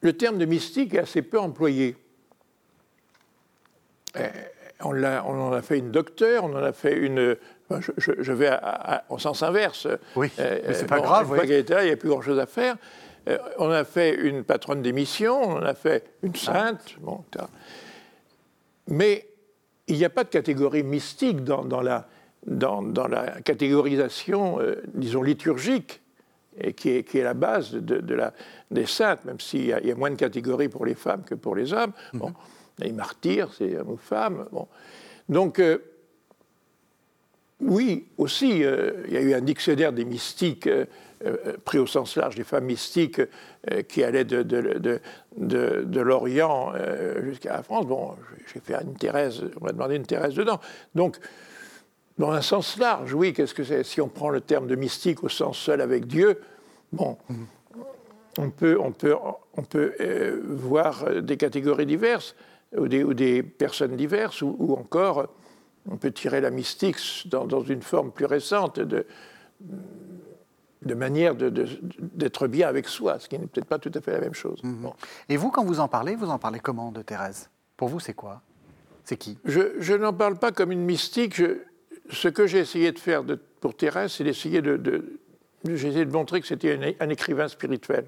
le 0.00 0.12
terme 0.12 0.38
de 0.38 0.44
mystique 0.44 0.94
est 0.94 1.00
assez 1.00 1.22
peu 1.22 1.38
employé. 1.38 1.96
Euh, 4.16 4.28
on, 4.80 5.02
on, 5.02 5.48
en 5.48 5.52
a 5.52 5.62
fait 5.62 5.78
une 5.78 5.90
docteur, 5.90 6.44
on 6.44 6.54
en 6.54 6.62
a 6.62 6.72
fait 6.72 6.96
une 6.96 7.36
je, 7.98 8.32
vais 8.32 8.50
en 9.08 9.18
sens 9.18 9.42
inverse. 9.42 9.88
Oui, 10.16 10.30
euh, 10.38 10.60
mais 10.66 10.74
c'est 10.74 10.86
pas 10.86 11.00
grave. 11.00 11.28
il 11.44 11.64
n'y 11.64 11.90
a 11.90 11.96
plus 11.96 12.08
grand-chose 12.08 12.38
à 12.38 12.46
faire. 12.46 12.76
On 13.58 13.70
a 13.70 13.84
fait 13.84 14.14
une 14.14 14.44
patronne 14.44 14.82
d'émission, 14.82 15.40
on 15.42 15.62
a 15.62 15.74
fait 15.74 16.04
une 16.22 16.36
sainte. 16.36 16.96
Bon, 17.00 17.24
mais 18.88 19.28
il 19.86 19.96
n'y 19.96 20.04
a 20.04 20.10
pas 20.10 20.24
de 20.24 20.28
catégorie 20.28 20.82
mystique 20.82 21.44
dans, 21.44 21.62
la, 21.80 22.08
dans, 22.46 22.80
la, 23.08 23.40
catégorisation, 23.42 24.60
euh, 24.60 24.82
disons, 24.94 25.22
liturgique, 25.22 26.00
et 26.58 26.72
qui, 26.72 26.90
est, 26.90 27.02
qui 27.02 27.18
est 27.18 27.24
la 27.24 27.34
base 27.34 27.72
de, 27.72 28.14
la, 28.14 28.32
des 28.70 28.86
saintes, 28.86 29.24
même 29.24 29.40
s'il 29.40 29.66
y, 29.66 29.72
a 29.72 29.94
moins 29.96 30.10
de 30.10 30.16
catégories 30.16 30.68
pour 30.68 30.86
les 30.86 30.94
femmes 30.94 31.24
que 31.24 31.34
pour 31.34 31.56
les 31.56 31.72
hommes. 31.72 31.92
Bon, 32.12 32.28
mhm. 32.28 32.34
les 32.78 32.92
martyrs, 32.92 33.52
c'est 33.52 33.76
hommes 33.76 33.90
ou 33.90 33.96
femmes. 33.96 34.46
Bon. 34.52 34.68
Donc, 35.28 35.60
oui, 37.60 38.06
aussi, 38.18 38.64
euh, 38.64 39.04
il 39.06 39.14
y 39.14 39.16
a 39.16 39.20
eu 39.20 39.34
un 39.34 39.40
dictionnaire 39.40 39.92
des 39.92 40.04
mystiques 40.04 40.66
euh, 40.66 40.84
euh, 40.84 40.86
pris 41.64 41.78
au 41.78 41.86
sens 41.86 42.16
large 42.16 42.34
des 42.34 42.44
femmes 42.44 42.64
mystiques 42.64 43.20
qui 43.88 44.02
allait 44.02 44.24
de, 44.24 45.00
l'Orient 46.00 46.72
jusqu'à 47.22 47.54
la 47.54 47.62
France. 47.62 47.86
Bon, 47.86 48.14
j'ai 48.52 48.60
fait 48.60 48.74
une 48.82 48.94
Thérèse, 48.94 49.42
on 49.60 49.64
m'a 49.64 49.72
demandé 49.72 49.96
une 49.96 50.06
Thérèse 50.06 50.34
dedans. 50.34 50.60
Donc, 50.94 51.18
dans 52.18 52.30
un 52.30 52.42
sens 52.42 52.78
large, 52.78 53.12
oui, 53.14 53.32
qu'est-ce 53.32 53.54
que 53.54 53.64
c'est? 53.64 53.82
Si 53.84 54.00
on 54.00 54.08
prend 54.08 54.30
le 54.30 54.40
terme 54.40 54.66
de 54.66 54.76
mystique 54.76 55.24
au 55.24 55.28
sens 55.28 55.58
seul 55.58 55.80
avec 55.80 56.06
Dieu, 56.06 56.40
bon, 56.92 57.18
on 58.38 58.50
peut, 58.50 58.78
voir 60.44 61.22
des 61.22 61.36
catégories 61.36 61.86
diverses 61.86 62.36
ou 62.76 62.88
des, 62.88 63.04
ou 63.04 63.14
des 63.14 63.42
personnes 63.42 63.96
diverses 63.96 64.42
ou 64.42 64.76
encore 64.78 65.28
on 65.90 65.96
peut 65.96 66.10
tirer 66.10 66.40
la 66.40 66.50
mystique 66.50 66.96
dans, 67.26 67.62
une 67.62 67.82
forme 67.82 68.10
plus 68.10 68.24
récente 68.24 68.80
de, 68.80 69.06
de 70.84 70.94
manière 70.94 71.34
d'être 71.34 72.46
bien 72.46 72.68
avec 72.68 72.88
soi, 72.88 73.18
ce 73.18 73.28
qui 73.28 73.38
n'est 73.38 73.46
peut-être 73.46 73.66
pas 73.66 73.78
tout 73.78 73.92
à 73.94 74.00
fait 74.00 74.12
la 74.12 74.20
même 74.20 74.34
chose. 74.34 74.62
Mhm. 74.62 74.90
Et 75.28 75.36
vous, 75.36 75.50
quand 75.50 75.64
vous 75.64 75.80
en 75.80 75.88
parlez, 75.88 76.14
vous 76.14 76.30
en 76.30 76.38
parlez 76.38 76.60
comment 76.60 76.92
de 76.92 77.02
Thérèse? 77.02 77.48
Pour 77.76 77.88
vous, 77.88 78.00
c'est 78.00 78.14
quoi? 78.14 78.42
C'est 79.04 79.16
qui? 79.16 79.38
Je, 79.44 79.94
n'en 79.94 80.12
parle 80.12 80.38
pas 80.38 80.52
comme 80.52 80.72
une 80.72 80.84
mystique. 80.84 81.42
ce 82.10 82.28
que 82.28 82.46
j'ai 82.46 82.58
essayé 82.58 82.92
de 82.92 82.98
faire 82.98 83.22
pour 83.60 83.76
Thérèse, 83.76 84.12
c'est 84.12 84.24
d'essayer 84.24 84.62
de, 84.62 85.18
j'ai 85.64 85.88
essayé 85.88 86.04
de 86.04 86.12
montrer 86.12 86.40
que 86.40 86.46
c'était 86.46 86.78
un, 87.00 87.08
écrivain 87.08 87.48
spirituel, 87.48 88.06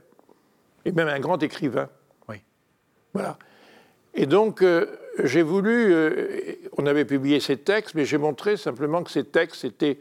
et 0.85 0.93
même 0.93 1.09
un 1.09 1.21
grand 1.21 1.43
écrivain. 1.43 1.89
Oui. 2.29 2.37
Voilà. 3.15 3.39
Et 4.15 4.27
donc, 4.27 4.63
euh, 4.63 4.87
j'ai 5.25 5.43
voulu, 5.43 5.93
euh, 5.93 6.55
on 6.77 6.87
avait 6.87 7.05
publié 7.05 7.41
ces 7.41 7.57
textes, 7.57 7.95
mais 7.95 8.05
j'ai 8.05 8.19
montré 8.19 8.57
simplement 8.57 9.03
que 9.03 9.11
ces 9.11 9.25
textes 9.25 9.65
étaient, 9.65 9.99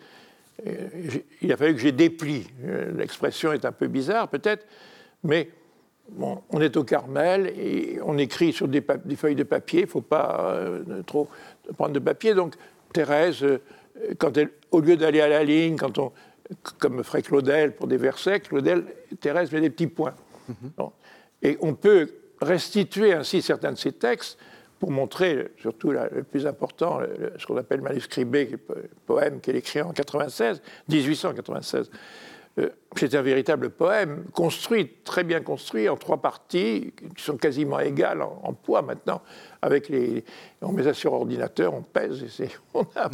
il 1.41 1.51
a 1.51 1.57
fallu 1.57 1.73
que 1.75 1.81
j'ai 1.81 1.91
déplie. 1.91 2.47
L'expression 2.95 3.51
est 3.51 3.65
un 3.65 3.71
peu 3.71 3.87
bizarre 3.87 4.27
peut-être, 4.29 4.65
mais 5.23 5.49
bon, 6.09 6.41
on 6.49 6.61
est 6.61 6.77
au 6.77 6.83
Carmel 6.83 7.47
et 7.57 7.99
on 8.03 8.17
écrit 8.17 8.53
sur 8.53 8.67
des, 8.67 8.83
feuilles 9.15 9.35
de 9.35 9.43
papier, 9.43 9.81
il 9.81 9.85
ne 9.85 9.89
faut 9.89 10.01
pas 10.01 10.57
trop 11.05 11.27
prendre 11.77 11.93
de 11.93 11.99
papier. 11.99 12.33
Donc, 12.33 12.55
Thérèse, 12.93 13.45
quand 14.17 14.37
elle, 14.37 14.49
au 14.71 14.79
lieu 14.79 14.95
d'aller 14.97 15.21
à 15.21 15.27
la 15.27 15.43
ligne, 15.43 15.75
quand 15.75 15.97
on, 15.97 16.11
comme 16.77 17.03
ferait 17.03 17.21
Claudel 17.21 17.73
pour 17.73 17.87
des 17.87 17.97
versets, 17.97 18.39
Claudel, 18.39 18.85
Thérèse 19.19 19.51
met 19.51 19.61
des 19.61 19.69
petits 19.69 19.87
points. 19.87 20.15
Mm-hmm. 20.49 20.91
Et 21.41 21.57
on 21.61 21.73
peut 21.73 22.09
restituer 22.41 23.13
ainsi 23.13 23.41
certains 23.41 23.71
de 23.71 23.77
ces 23.77 23.91
textes 23.91 24.37
pour 24.85 24.91
montrer, 24.91 25.47
surtout 25.57 25.93
le 25.93 26.21
plus 26.21 26.45
important, 26.45 26.99
ce 27.39 27.45
qu'on 27.47 27.57
appelle 27.57 27.79
le 27.79 27.85
manuscrit 27.85 28.23
B, 28.23 28.35
le 28.51 28.59
poème 29.07 29.39
qu'elle 29.39 29.55
écrit 29.55 29.81
en 29.81 29.91
96, 29.91 30.61
1896. 30.89 31.89
Euh, 32.59 32.69
c'est 32.95 33.15
un 33.15 33.23
véritable 33.23 33.71
poème 33.71 34.25
construit, 34.31 34.87
très 35.03 35.23
bien 35.23 35.41
construit, 35.41 35.89
en 35.89 35.97
trois 35.97 36.17
parties, 36.17 36.93
qui 37.17 37.23
sont 37.23 37.35
quasiment 37.35 37.79
égales 37.79 38.21
en, 38.21 38.53
poids 38.53 38.83
maintenant. 38.83 39.23
Avec 39.63 39.89
les, 39.89 40.23
on 40.61 40.71
met 40.71 40.83
ça 40.83 40.93
sur 40.93 41.13
ordinateur, 41.13 41.73
on 41.73 41.81
pèse, 41.81 42.23
et 42.39 42.49
on 42.75 42.85
a 42.95 43.09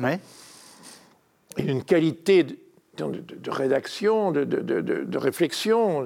une 1.55 1.85
qualité 1.85 2.43
de, 2.43 3.49
rédaction, 3.49 4.33
de, 4.33 5.17
réflexion, 5.17 6.05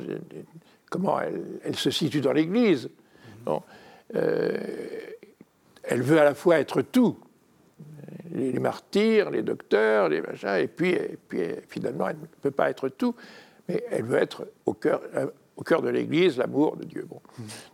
comment 0.92 1.20
elle, 1.20 1.42
elle, 1.64 1.76
se 1.76 1.90
situe 1.90 2.22
dans 2.22 2.34
l'Église. 2.34 2.92
Euh, 4.14 4.52
elle 5.88 6.02
veut 6.02 6.20
à 6.20 6.24
la 6.24 6.36
fois 6.36 6.60
être 6.60 6.82
tout, 6.82 7.18
les, 8.32 8.60
martyrs, 8.60 9.30
les 9.30 9.42
docteurs, 9.42 10.10
les 10.10 10.22
machins, 10.22 10.56
et 10.56 10.68
puis, 10.68 10.92
et 10.92 11.18
puis 11.28 11.42
finalement, 11.68 12.10
elle 12.10 12.20
ne 12.20 12.26
peut 12.42 12.52
pas 12.52 12.70
être 12.70 12.90
tout, 12.90 13.16
mais 13.68 13.84
elle 13.90 14.04
veut 14.04 14.18
être 14.18 14.48
au 14.66 14.74
cœur, 14.74 15.02
cœur 15.66 15.82
de 15.82 15.90
l'Église, 15.90 16.38
l'amour 16.38 16.78
de 16.78 16.86
Dieu. 16.86 17.08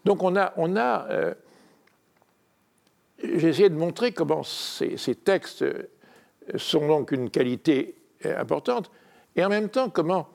Donc 0.05 0.23
on 0.23 0.35
a, 0.35 0.53
on 0.57 0.75
a 0.75 1.07
euh, 1.09 1.33
j'ai 3.23 3.49
essayé 3.49 3.69
de 3.69 3.75
montrer 3.75 4.11
comment 4.11 4.43
ces, 4.43 4.97
textes 5.15 5.65
sont 6.55 6.87
donc 6.87 7.11
une 7.11 7.29
qualité 7.29 7.95
importante, 8.23 8.91
et 9.35 9.45
en 9.45 9.49
même 9.49 9.69
temps 9.69 9.89
comment, 9.89 10.29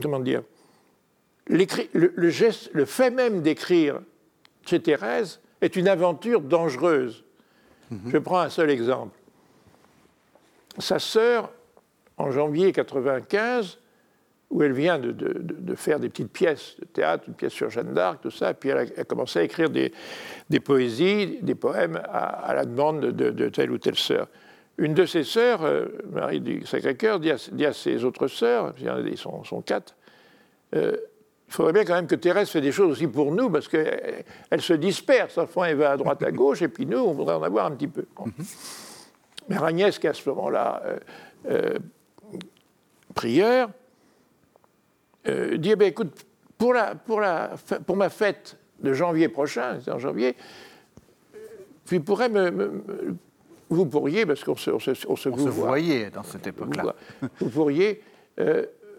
comment 0.00 0.20
dire, 0.20 0.42
le, 1.46 2.30
geste, 2.30 2.70
le 2.72 2.84
fait 2.84 3.10
même 3.10 3.42
d'écrire 3.42 4.00
chez 4.64 4.80
Thérèse 4.80 5.40
est 5.60 5.76
une 5.76 5.88
aventure 5.88 6.40
dangereuse. 6.40 7.24
Je 8.06 8.18
prends 8.18 8.40
un 8.40 8.50
seul 8.50 8.70
exemple. 8.70 9.18
Sa 10.78 10.98
sœur, 10.98 11.50
en 12.16 12.30
janvier 12.30 12.66
1995, 12.66 13.78
où 14.50 14.62
elle 14.62 14.72
vient 14.72 14.98
de, 14.98 15.74
faire 15.76 16.00
des 16.00 16.08
petites 16.08 16.32
pièces 16.32 16.76
de 16.80 16.84
théâtre, 16.84 17.24
une 17.28 17.34
pièce 17.34 17.52
sur 17.52 17.70
Jeanne 17.70 17.94
d'Arc, 17.94 18.20
tout 18.20 18.30
ça, 18.30 18.52
puis 18.52 18.70
elle 18.70 18.92
a, 18.96 19.04
commencé 19.04 19.38
à 19.38 19.42
écrire 19.44 19.70
des, 19.70 19.92
poésies, 20.60 21.38
des 21.42 21.54
poèmes 21.54 22.00
à, 22.08 22.52
la 22.54 22.64
demande 22.64 23.00
de, 23.00 23.48
telle 23.48 23.70
ou 23.70 23.78
telle 23.78 23.96
sœur. 23.96 24.26
Une 24.76 24.94
de 24.94 25.04
ses 25.04 25.24
sœurs, 25.24 25.62
euh, 25.62 25.86
Marie 26.10 26.40
du 26.40 26.64
Sacré-Cœur, 26.64 27.20
dit, 27.20 27.30
à 27.30 27.72
ses 27.72 28.04
autres 28.04 28.28
sœurs, 28.28 28.74
ils 28.80 29.18
sont, 29.18 29.44
sont 29.44 29.60
quatre, 29.60 29.94
euh, 30.74 30.96
il 31.50 31.52
faudrait 31.52 31.72
bien 31.72 31.84
quand 31.84 31.96
même 31.96 32.06
que 32.06 32.14
Thérèse 32.14 32.48
fait 32.48 32.60
des 32.60 32.70
choses 32.70 32.92
aussi 32.92 33.08
pour 33.08 33.32
nous, 33.32 33.50
parce 33.50 33.66
qu'elle 33.66 34.60
se 34.60 34.72
disperse. 34.72 35.36
Enfin, 35.36 35.64
elle 35.64 35.78
va 35.78 35.90
à 35.90 35.96
droite, 35.96 36.22
à 36.22 36.30
gauche, 36.30 36.62
et 36.62 36.68
puis 36.68 36.86
nous, 36.86 36.98
on 36.98 37.12
voudrait 37.12 37.34
en 37.34 37.42
avoir 37.42 37.66
un 37.66 37.72
petit 37.72 37.88
peu. 37.88 38.04
Mais 39.48 39.60
Agnès, 39.60 39.98
qui 39.98 40.06
à 40.06 40.14
ce 40.14 40.28
moment-là, 40.28 40.80
euh, 40.84 40.98
euh, 41.50 41.78
prieur, 43.16 43.70
euh, 45.26 45.56
dit 45.56 45.72
eh 45.72 45.76
bien, 45.76 45.88
écoute, 45.88 46.24
pour, 46.56 46.72
la, 46.72 46.94
pour, 46.94 47.20
la, 47.20 47.50
pour 47.84 47.96
ma 47.96 48.10
fête 48.10 48.56
de 48.78 48.92
janvier 48.92 49.28
prochain, 49.28 49.80
c'est 49.84 49.90
en 49.90 49.98
janvier, 49.98 50.36
puis 51.84 51.98
pourrais 51.98 52.28
me, 52.28 52.84
vous 53.70 53.86
pourriez, 53.86 54.24
parce 54.24 54.44
qu'on 54.44 54.54
se, 54.54 54.70
on 54.70 54.78
se, 54.78 54.92
on 55.08 55.16
se, 55.16 55.28
on 55.28 55.34
vous 55.34 55.50
voyait 55.50 56.10
dans 56.10 56.22
cette 56.22 56.46
époque-là, 56.46 56.94
vous, 57.40 57.50
pourriez 57.50 58.04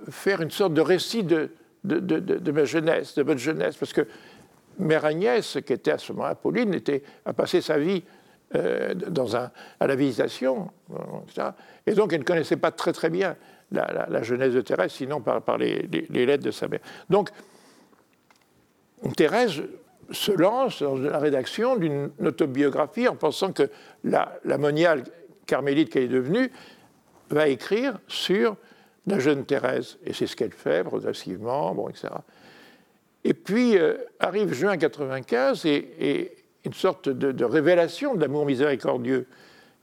faire 0.09 0.41
une 0.41 0.51
sorte 0.51 0.73
de 0.73 0.81
récit 0.81 1.23
de, 1.23 1.51
de, 1.83 2.51
ma 2.51 2.65
jeunesse, 2.65 3.15
de 3.15 3.23
votre 3.23 3.39
jeunesse, 3.39 3.75
parce 3.75 3.93
que 3.93 4.07
Mère 4.79 5.05
Agnès, 5.05 5.57
qui 5.65 5.73
était 5.73 5.91
à 5.91 5.97
ce 5.97 6.13
moment-là 6.13 6.35
Pauline, 6.35 6.73
était, 6.73 7.03
a 7.25 7.33
passé 7.33 7.61
sa 7.61 7.77
vie 7.77 8.03
euh, 8.55 8.93
dans 8.93 9.35
un, 9.35 9.51
à 9.79 9.87
la 9.87 9.95
visitation, 9.95 10.69
etc. 11.27 11.49
Et 11.85 11.93
donc 11.93 12.13
elle 12.13 12.19
ne 12.19 12.25
connaissait 12.25 12.57
pas 12.57 12.71
très 12.71 12.93
très 12.93 13.09
bien 13.09 13.35
la, 13.71 14.23
jeunesse 14.23 14.53
de 14.53 14.61
Thérèse, 14.61 14.91
sinon 14.91 15.21
par, 15.21 15.41
par 15.41 15.57
les, 15.57 15.87
lettres 16.09 16.43
de 16.43 16.51
sa 16.51 16.67
mère. 16.67 16.81
Donc 17.09 17.29
Thérèse 19.15 19.63
se 20.11 20.31
lance 20.31 20.81
dans 20.81 20.97
la 20.97 21.19
rédaction 21.19 21.77
d'une 21.77 22.11
autobiographie 22.23 23.07
en 23.07 23.15
pensant 23.15 23.53
que 23.53 23.69
la, 24.03 24.37
la 24.43 24.57
moniale 24.57 25.03
carmélite 25.45 25.89
qu'elle 25.89 26.03
est 26.03 26.07
devenue 26.07 26.51
va 27.29 27.47
écrire 27.47 27.99
sur 28.07 28.57
la 29.07 29.19
jeune 29.19 29.45
Thérèse. 29.45 29.97
Et 30.05 30.13
c'est 30.13 30.27
ce 30.27 30.35
qu'elle 30.35 30.53
fait 30.53 30.83
progressivement, 30.83 31.73
bon, 31.73 31.89
etc. 31.89 32.09
Et 33.23 33.33
puis 33.33 33.77
euh, 33.77 33.97
arrive 34.19 34.53
juin 34.53 34.77
95 34.77 35.65
et, 35.65 36.35
une 36.63 36.73
sorte 36.73 37.09
de, 37.09 37.43
révélation 37.43 38.13
de 38.13 38.21
l'amour 38.21 38.45
miséricordieux. 38.45 39.27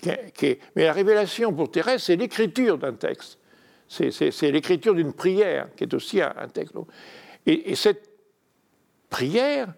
Mais 0.07 0.85
la 0.85 0.93
révélation 0.93 1.53
pour 1.53 1.73
Thérèse, 1.73 2.05
c'est 2.05 2.15
l'écriture 2.15 2.79
d'un 2.79 2.93
texte. 2.93 3.39
C'est 3.89 4.53
l'écriture 4.53 4.95
d'une 4.95 5.13
prière, 5.13 5.69
qui 5.75 5.83
est 5.83 5.95
aussi 5.95 6.23
un, 6.23 6.33
texte. 6.53 6.75
Et, 7.47 7.73
et, 7.73 7.75
cette 7.75 8.09
prière, 9.11 9.75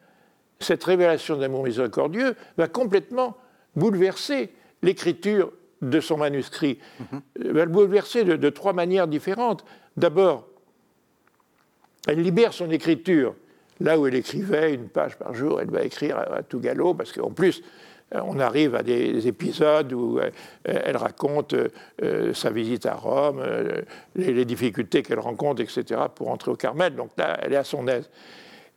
cette 0.58 0.84
révélation 0.84 1.36
de 1.36 1.40
l'amour 1.40 1.64
miséricordieux, 1.64 2.36
va 2.58 2.68
complètement 2.68 3.38
bouleverser 3.76 4.52
l'écriture 4.82 5.52
de 5.82 6.00
son 6.00 6.18
manuscrit 6.18 6.78
mhm. 6.98 7.52
va 7.52 7.64
le 7.64 7.70
bouleverser 7.70 8.24
de, 8.24 8.50
trois 8.50 8.72
manières 8.72 9.08
différentes. 9.08 9.64
D'abord, 9.96 10.46
elle 12.06 12.22
libère 12.22 12.52
son 12.52 12.70
écriture. 12.70 13.34
Là 13.80 13.98
où 13.98 14.06
elle 14.06 14.14
écrivait 14.14 14.74
une 14.74 14.88
page 14.88 15.16
par 15.16 15.32
jour, 15.32 15.60
elle 15.60 15.70
va 15.70 15.82
écrire 15.82 16.18
à, 16.18 16.42
tout 16.42 16.60
galop, 16.60 16.92
parce 16.92 17.12
qu'en 17.12 17.30
plus, 17.30 17.62
on 18.12 18.38
arrive 18.40 18.74
à 18.74 18.82
des 18.82 19.26
épisodes 19.26 19.92
où 19.92 20.18
euh, 20.18 20.30
elle, 20.64 20.96
raconte 20.96 21.54
euh, 22.02 22.34
sa 22.34 22.50
visite 22.50 22.84
à 22.86 22.94
Rome, 22.94 23.40
euh, 23.40 23.82
les, 24.16 24.44
difficultés 24.44 25.02
qu'elle 25.02 25.20
rencontre, 25.20 25.62
etc., 25.62 26.02
pour 26.14 26.28
entrer 26.28 26.50
au 26.50 26.56
Carmel. 26.56 26.94
Donc 26.94 27.12
là, 27.16 27.38
elle 27.40 27.52
est 27.52 27.56
à 27.56 27.64
son 27.64 27.86
aise. 27.88 28.10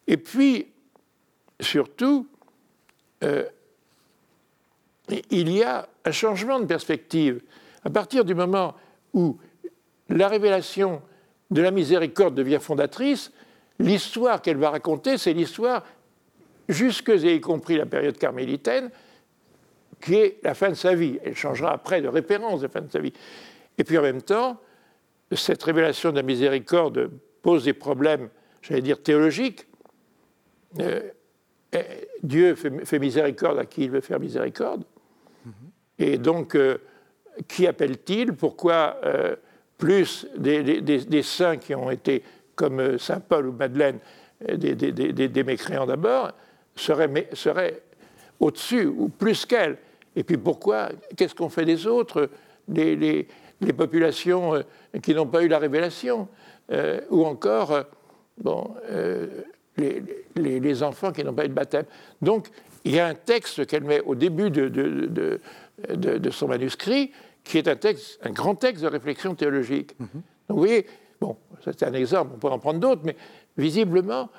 Et 0.08 0.18
puis, 0.18 0.68
surtout, 1.60 2.28
il 5.10 5.52
y 5.52 5.64
a 5.64 5.88
un 6.06 6.12
changement 6.12 6.60
de 6.60 6.66
perspective. 6.66 7.42
À 7.84 7.90
partir 7.90 8.26
du 8.26 8.36
moment 8.36 8.76
où 9.14 9.38
la 10.10 10.28
révélation 10.28 11.02
de 11.52 11.62
la 11.62 11.72
miséricorde 11.72 12.36
devient 12.36 12.60
fondatrice, 12.62 13.32
l'histoire 13.80 14.42
qu'elle 14.42 14.58
va 14.58 14.70
raconter, 14.70 15.18
c'est 15.18 15.34
l'histoire, 15.34 15.86
jusque 16.70 17.10
et 17.10 17.36
y 17.36 17.42
compris 17.42 17.78
la 17.78 17.86
période 17.86 18.18
carmélitaine, 18.18 18.90
qui 20.02 20.16
est 20.16 20.40
la 20.44 20.54
fin 20.54 20.70
de 20.70 20.76
sa 20.76 20.96
vie. 20.96 21.20
Elle 21.24 21.36
changera 21.36 21.72
après 21.72 22.02
de 22.02 22.08
référence 22.08 22.62
de 22.62 22.68
la 22.68 22.70
fin 22.72 22.82
de 22.82 22.92
sa 22.92 23.00
vie. 23.00 23.14
Et 23.78 23.84
puis 23.84 23.98
en 23.98 24.02
même 24.02 24.22
temps, 24.22 24.60
cette 25.32 25.64
révélation 25.64 26.12
de 26.12 26.18
la 26.18 26.24
miséricorde 26.24 27.10
pose 27.42 27.66
des 27.66 27.74
problèmes, 27.74 28.30
j'allais 28.62 28.82
dire, 28.82 29.02
théologiques. 29.02 29.68
Euh, 30.80 31.02
Dieu 32.22 32.56
fait, 32.56 33.00
miséricorde 33.00 33.58
à 33.58 33.66
qui 33.66 33.86
il 33.86 33.92
veut 33.92 34.02
faire 34.02 34.20
miséricorde. 34.20 34.84
Et 36.00 36.18
donc, 36.18 36.56
euh, 36.56 36.78
qui 37.48 37.68
appelle-t-il? 37.68 38.34
Pourquoi 38.34 38.98
euh, 39.06 39.36
plus 39.78 40.28
des, 40.38 41.24
saints 41.24 41.58
qui 41.58 41.76
ont 41.76 41.92
été, 41.92 42.24
comme 42.56 42.80
euh, 42.80 42.98
Saint 42.98 43.20
Paul 43.20 43.48
ou 43.48 43.52
Madeleine, 43.52 44.00
des, 44.56 45.44
mécréants 45.46 45.86
d'abord, 45.86 46.32
seraient, 46.76 47.82
au-dessus 48.40 48.88
ou 48.88 49.08
plus 49.08 49.46
qu'elle 49.46 49.78
Et 50.16 50.24
puis 50.24 50.38
pourquoi 50.38 50.90
Qu'est-ce 51.16 51.34
qu'on 51.34 51.50
fait 51.50 51.66
des 51.66 51.88
autres 51.88 52.30
les, 52.68 53.28
populations 53.78 54.62
qui 55.02 55.16
n'ont 55.16 55.28
pas 55.28 55.44
eu 55.44 55.48
la 55.48 55.60
révélation? 55.60 56.28
Ou 57.10 57.24
encore, 57.24 57.86
bon, 58.38 58.76
les, 60.36 60.84
enfants 60.84 61.12
qui 61.12 61.24
n'ont 61.24 61.34
pas 61.34 61.46
eu 61.46 61.50
de 61.50 61.54
baptême. 61.54 61.86
Donc, 62.22 62.50
il 62.86 62.96
y 62.96 63.00
a 63.00 63.08
un 63.08 63.16
texte 63.16 63.66
qu'elle 63.66 63.84
met 63.84 64.02
au 64.02 64.16
début 64.16 64.50
de, 64.50 65.40
son 66.32 66.48
manuscrit, 66.48 67.12
qui 67.44 67.58
est 67.58 67.68
un, 67.68 67.76
texte, 67.76 68.20
un 68.24 68.32
grand 68.32 68.56
texte 68.56 68.84
de 68.84 68.88
réflexion 68.88 69.36
théologique. 69.36 70.00
Mhm. 70.00 70.08
Donc 70.14 70.24
vous 70.50 70.58
voyez, 70.58 70.86
bon, 71.20 71.38
c'est 71.64 71.84
un 71.84 71.94
exemple, 71.94 72.32
on 72.36 72.40
pourrait 72.40 72.54
en 72.54 72.60
prendre 72.60 72.80
d'autres, 72.80 73.02
mais 73.04 73.16
visiblement, 73.58 74.30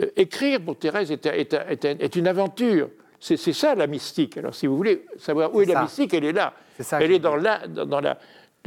euh, 0.00 0.06
écrire 0.16 0.60
pour 0.60 0.78
Thérèse 0.78 1.10
est, 1.10 1.26
est, 1.26 2.16
une 2.16 2.26
aventure. 2.26 2.88
C'est 3.20 3.36
ça 3.36 3.74
la 3.76 3.86
mystique. 3.86 4.36
Alors 4.38 4.54
si 4.54 4.66
vous 4.66 4.76
voulez 4.76 5.06
savoir 5.16 5.54
où 5.54 5.60
est, 5.60 5.66
la 5.66 5.82
mystique, 5.82 6.12
elle 6.12 6.24
est 6.24 6.32
là. 6.32 6.54
elle 6.92 7.12
est 7.12 7.20
dans, 7.20 7.36
la, 7.36 7.68
dans 7.68 8.00
la, 8.00 8.18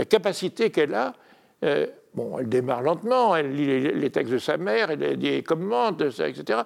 capacité 0.06 0.69
qu'elle 0.69 0.93
a. 0.93 1.13
Euh, 1.63 1.88
bon, 2.13 2.39
elle 2.39 2.47
démarre 2.47 2.82
lentement, 2.82 3.36
elle 3.36 3.54
lit 3.54 3.91
les, 3.91 4.10
textes 4.12 4.32
de 4.32 4.38
sa 4.38 4.56
mère, 4.58 4.91
elle 4.91 4.99
les 4.99 5.43
commente, 5.43 6.01
etc. 6.01 6.62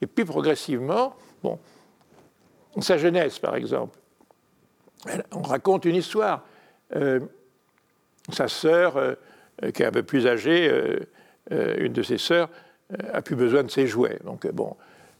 Et 0.00 0.06
puis 0.08 0.24
progressivement, 0.24 1.14
bon, 1.42 1.60
sa 2.80 2.98
jeunesse 2.98 3.38
par 3.38 3.54
exemple, 3.54 3.98
on 5.32 5.42
raconte 5.42 5.84
une 5.84 5.96
histoire. 5.96 6.44
Euh, 6.96 7.20
sa 8.30 8.48
sœur, 8.48 8.96
euh, 8.96 9.14
qui 9.72 9.82
est 9.82 9.86
un 9.86 9.90
peu 9.90 10.02
plus 10.02 10.26
âgée, 10.26 10.68
euh, 10.70 11.74
une 11.78 11.92
de 11.92 12.02
ses 12.02 12.18
sœurs, 12.18 12.50
a 13.12 13.22
plus 13.22 13.36
besoin 13.36 13.62
de 13.62 13.70
ses 13.70 13.86
jouets. 13.86 14.18
Donc, 14.24 14.46
bon, 14.48 14.76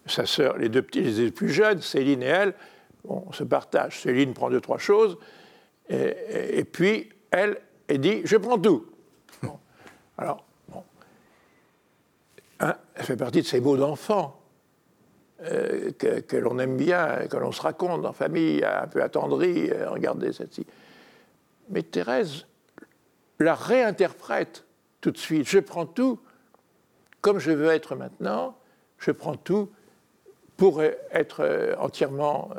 sa 0.06 0.26
sœur, 0.26 0.56
les 0.56 0.68
deux 0.68 0.82
petits, 0.82 1.02
les 1.02 1.30
plus 1.30 1.50
jeunes, 1.50 1.80
Céline 1.80 2.22
et 2.22 2.26
elle, 2.26 2.54
on 3.04 3.32
se 3.32 3.44
partagent. 3.44 4.00
Céline 4.00 4.34
prend 4.34 4.50
deux, 4.50 4.60
trois 4.60 4.78
choses, 4.78 5.18
et, 5.90 6.64
puis 6.64 7.08
elle, 7.30 7.58
elle 7.88 8.00
dit 8.00 8.20
Je 8.24 8.36
prends 8.36 8.58
tout. 8.58 8.86
Alors, 10.18 10.44
bon. 10.68 10.82
elle 12.60 12.76
fait 13.04 13.16
partie 13.16 13.40
de 13.40 13.46
ces 13.46 13.60
mots 13.60 13.76
d'enfant. 13.76 14.37
Euh, 15.44 15.92
que, 15.92 16.36
l'on 16.36 16.58
aime 16.58 16.76
bien, 16.76 17.28
que 17.30 17.36
l'on 17.36 17.52
se 17.52 17.62
raconte 17.62 18.04
en 18.04 18.12
famille, 18.12 18.64
un 18.64 18.88
peu 18.88 19.00
attendri, 19.00 19.70
euh, 19.70 19.88
regardez 19.88 20.32
celle-ci. 20.32 20.66
Mais 21.70 21.84
Thérèse 21.84 22.44
la 23.38 23.54
réinterprète 23.54 24.64
tout 25.00 25.12
de 25.12 25.16
suite. 25.16 25.48
Je 25.48 25.60
prends 25.60 25.86
tout 25.86 26.18
comme 27.20 27.38
je 27.38 27.52
veux 27.52 27.70
être 27.70 27.94
maintenant, 27.94 28.58
je 28.98 29.12
prends 29.12 29.36
tout 29.36 29.70
pour 30.56 30.82
être 30.82 31.44
euh, 31.44 31.76
entièrement 31.78 32.50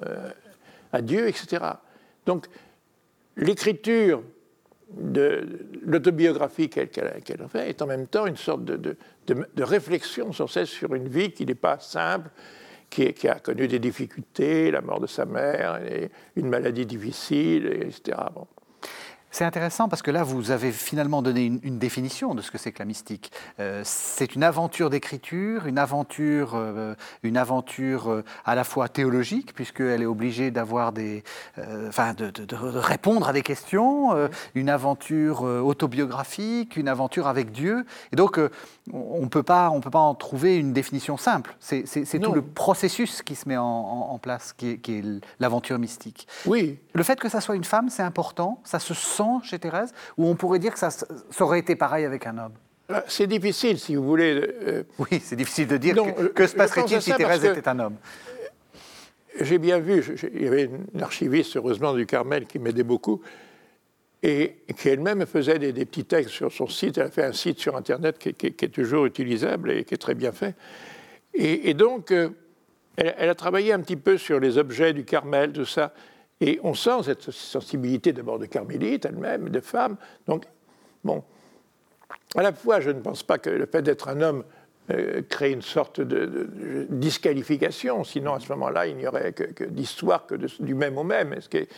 à 0.93 1.01
Dieu, 1.01 1.27
etc. 1.27 1.65
Donc, 2.25 2.47
l'écriture 3.35 4.23
de 4.91 5.45
l'autobiographie 5.81 6.69
qu'elle 6.69 7.41
a 7.41 7.47
fait 7.49 7.69
est 7.69 7.81
en 7.81 7.87
même 7.87 8.07
temps 8.07 8.25
une 8.25 8.37
sorte 8.37 8.63
de, 8.63 8.95
de 9.27 9.63
réflexion 9.63 10.31
sans 10.31 10.47
cesse 10.47 10.69
sur 10.69 10.95
une 10.95 11.09
vie 11.09 11.31
qui 11.31 11.45
n'est 11.45 11.55
pas 11.55 11.79
simple, 11.79 12.29
qui, 12.89 13.27
a 13.27 13.39
connu 13.39 13.67
des 13.67 13.79
difficultés, 13.79 14.71
la 14.71 14.81
mort 14.81 14.99
de 14.99 15.07
sa 15.07 15.25
mère, 15.25 15.79
une 16.35 16.49
maladie 16.49 16.85
difficile, 16.85 17.67
etc. 17.67 18.17
C'est 19.31 19.45
intéressant 19.45 19.87
parce 19.87 20.01
que 20.01 20.09
là, 20.09 20.23
vous 20.23 20.49
avez 20.49 20.71
finalement 20.71 21.21
donné 21.21 21.45
une, 21.45 21.77
définition 21.77 22.33
de 22.33 22.41
ce 22.41 22.49
que 22.49 22.57
c'est 22.57 22.71
que 22.71 22.79
la 22.79 22.85
mystique. 22.85 23.31
Euh, 23.59 23.81
c'est 23.85 24.33
une 24.33 24.43
aventure 24.43 24.89
d'écriture, 24.89 25.67
une 25.67 25.77
aventure, 25.77 26.55
euh, 26.55 26.95
une 27.21 27.37
aventure 27.37 28.09
euh, 28.09 28.23
à 28.43 28.55
la 28.55 28.63
fois 28.63 28.89
théologique, 28.89 29.53
puisqu'elle 29.53 30.01
est 30.01 30.07
obligée 30.07 30.49
d'avoir 30.49 30.91
des, 30.91 31.23
enfin, 31.87 32.15
de, 32.15 32.55
répondre 32.55 33.29
à 33.29 33.33
des 33.33 33.43
questions, 33.43 34.29
une 34.55 34.69
aventure 34.69 35.43
autobiographique, 35.43 36.75
une 36.75 36.87
aventure 36.87 37.27
avec 37.27 37.51
Dieu. 37.51 37.85
Et 38.11 38.15
donc, 38.15 38.39
on 38.93 39.21
ne 39.21 39.27
peut 39.27 39.43
pas, 39.43 39.69
on 39.69 39.81
peut 39.81 39.89
pas 39.89 39.99
en 39.99 40.15
trouver 40.15 40.57
une 40.57 40.73
définition 40.73 41.17
simple. 41.17 41.55
C'est 41.59 42.19
tout 42.19 42.33
le 42.33 42.41
processus 42.41 43.21
qui 43.21 43.35
se 43.35 43.47
met 43.47 43.57
en, 43.57 44.19
place, 44.21 44.53
qui 44.53 44.71
est, 44.71 44.77
qui 44.77 44.99
est 44.99 45.03
l'aventure 45.39 45.79
mystique. 45.79 46.27
Oui. 46.45 46.79
Le 46.93 47.03
fait 47.03 47.19
que 47.19 47.29
ça 47.29 47.41
soit 47.41 47.55
une 47.55 47.63
femme, 47.63 47.89
c'est 47.89 48.03
important. 48.03 48.61
Ça 48.63 48.79
se 48.79 48.93
chez 49.43 49.59
Thérèse 49.59 49.93
Ou 50.17 50.27
on 50.27 50.35
pourrait 50.35 50.59
dire 50.59 50.73
que 50.73 50.79
ça, 50.79 50.89
aurait 51.39 51.59
été 51.59 51.75
pareil 51.75 52.05
avec 52.05 52.25
un 52.27 52.37
homme? 52.37 52.53
Ah, 52.91 53.03
c'est 53.07 53.27
difficile, 53.27 53.77
si 53.77 53.95
vous 53.95 54.03
voulez. 54.03 54.41
Euh, 54.63 54.83
oui, 54.97 55.21
c'est 55.23 55.35
difficile 55.35 55.67
de 55.67 55.77
dire 55.77 55.95
que, 56.33 56.47
se 56.47 56.55
passerait-il 56.55 57.01
si 57.01 57.13
Thérèse 57.13 57.45
était 57.45 57.67
un 57.67 57.79
homme? 57.79 57.95
J'ai 59.39 59.57
bien 59.57 59.79
vu, 59.79 60.03
il 60.33 60.41
y 60.41 60.47
avait 60.47 60.69
une 60.93 61.01
archiviste, 61.01 61.55
heureusement, 61.55 61.93
du 61.93 62.05
Carmel 62.05 62.45
qui 62.45 62.59
m'aidait 62.59 62.83
beaucoup, 62.83 63.21
et 64.21 64.57
qui 64.77 64.89
elle-même 64.89 65.25
faisait 65.25 65.59
des, 65.59 65.85
petits 65.85 66.05
textes 66.05 66.31
sur 66.31 66.51
son 66.51 66.67
site. 66.67 66.97
Elle 66.97 67.07
a 67.07 67.11
fait 67.11 67.23
un 67.23 67.33
site 67.33 67.59
sur 67.59 67.75
Internet 67.75 68.17
qui, 68.19 68.29
est 68.47 68.73
toujours 68.73 69.05
utilisable 69.05 69.71
et 69.71 69.85
qui 69.85 69.93
est 69.93 69.97
très 69.97 70.15
bien 70.15 70.31
fait. 70.31 70.55
Et, 71.33 71.73
donc, 71.73 72.11
euh, 72.11 72.29
elle, 72.97 73.15
elle, 73.17 73.29
a 73.29 73.35
travaillé 73.35 73.71
un 73.71 73.79
petit 73.79 73.95
peu 73.95 74.17
sur 74.17 74.39
les 74.39 74.57
objets 74.57 74.93
du 74.93 75.05
Carmel, 75.05 75.53
tout 75.53 75.65
ça. 75.65 75.93
Et 76.41 76.59
on 76.63 76.73
sent 76.73 77.03
cette 77.03 77.31
sensibilité 77.31 78.13
d'abord 78.13 78.39
de 78.39 78.45
carmélite 78.45 79.05
elle-même, 79.05 79.49
de 79.49 79.59
femme. 79.59 79.97
Donc, 80.25 80.45
bon, 81.03 81.23
à 82.35 82.41
la 82.41 82.53
fois, 82.53 82.79
je 82.79 82.91
ne 82.91 82.99
pense 83.01 83.23
pas 83.23 83.37
que 83.37 83.49
le 83.49 83.65
fait 83.65 83.81
d'être 83.81 84.07
un 84.07 84.21
homme 84.21 84.43
euh, 84.91 85.21
crée 85.27 85.51
une 85.51 85.61
sorte 85.61 86.01
de, 86.01 86.47
disqualification, 86.89 88.03
sinon 88.03 88.33
à 88.33 88.39
ce 88.39 88.51
moment-là, 88.53 88.87
il 88.87 88.97
n'y 88.97 89.07
aurait 89.07 89.33
que, 89.33 89.63
d'histoire 89.65 90.25
que 90.25 90.35
du 90.35 90.73
même 90.73 90.97
au 90.97 91.03
même. 91.03 91.35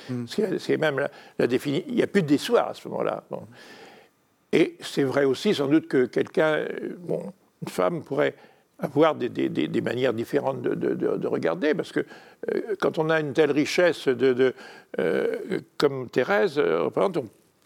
Mm. 0.09 0.25
C'est 0.57 0.77
même 0.77 0.99
la, 0.99 1.11
la 1.39 1.47
définition. 1.47 1.85
Il 1.89 1.95
n'y 1.95 2.03
a 2.03 2.07
plus 2.07 2.23
d'histoire 2.23 2.69
à 2.69 2.73
ce 2.73 2.87
moment-là. 2.87 3.23
Bon. 3.29 3.47
Et 4.51 4.77
c'est 4.81 5.03
vrai 5.03 5.25
aussi, 5.25 5.53
sans 5.53 5.67
doute, 5.67 5.87
que 5.87 6.05
quelqu'un, 6.05 6.55
euh, 6.55 6.95
bon, 6.99 7.31
une 7.61 7.69
femme 7.69 8.03
pourrait 8.03 8.35
avoir 8.79 9.15
des, 9.15 9.29
des, 9.29 9.49
des, 9.49 9.81
manières 9.81 10.13
différentes 10.13 10.61
de, 10.61 10.73
de, 10.73 10.95
de, 10.95 11.27
regarder, 11.27 11.73
parce 11.73 11.91
que 11.91 11.99
euh, 11.99 12.75
quand 12.79 12.97
on 12.97 13.09
a 13.09 13.19
une 13.19 13.33
telle 13.33 13.51
richesse 13.51 14.07
de, 14.07 14.53
euh, 14.99 15.59
comme 15.77 16.09
Thérèse 16.09 16.61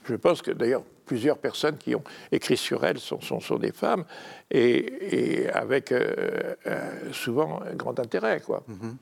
je 0.07 0.15
pense 0.15 0.41
que 0.41 0.51
d'ailleurs 0.51 0.83
plusieurs 1.05 1.37
personnes 1.37 1.77
qui 1.77 1.95
ont 1.95 2.03
écrit 2.31 2.57
sur 2.57 2.83
elle 2.85 2.99
sont, 2.99 3.19
des 3.59 3.71
femmes, 3.71 4.05
et, 4.51 5.47
avec 5.53 5.93
souvent 7.11 7.61
un 7.61 7.75
grand 7.75 7.99
intérêt. 7.99 8.41
Quoi. 8.41 8.63
Mm-hmm. 8.69 8.95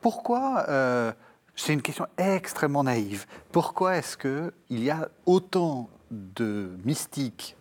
Pourquoi, 0.00 1.14
c'est 1.54 1.72
une 1.72 1.82
question 1.82 2.06
extrêmement 2.18 2.84
naïve, 2.84 3.26
pourquoi 3.52 3.96
est-ce 3.96 4.16
qu'il 4.16 4.82
y 4.82 4.90
a 4.90 5.08
autant 5.26 5.88
de 6.10 6.70
mystiques 6.84 7.56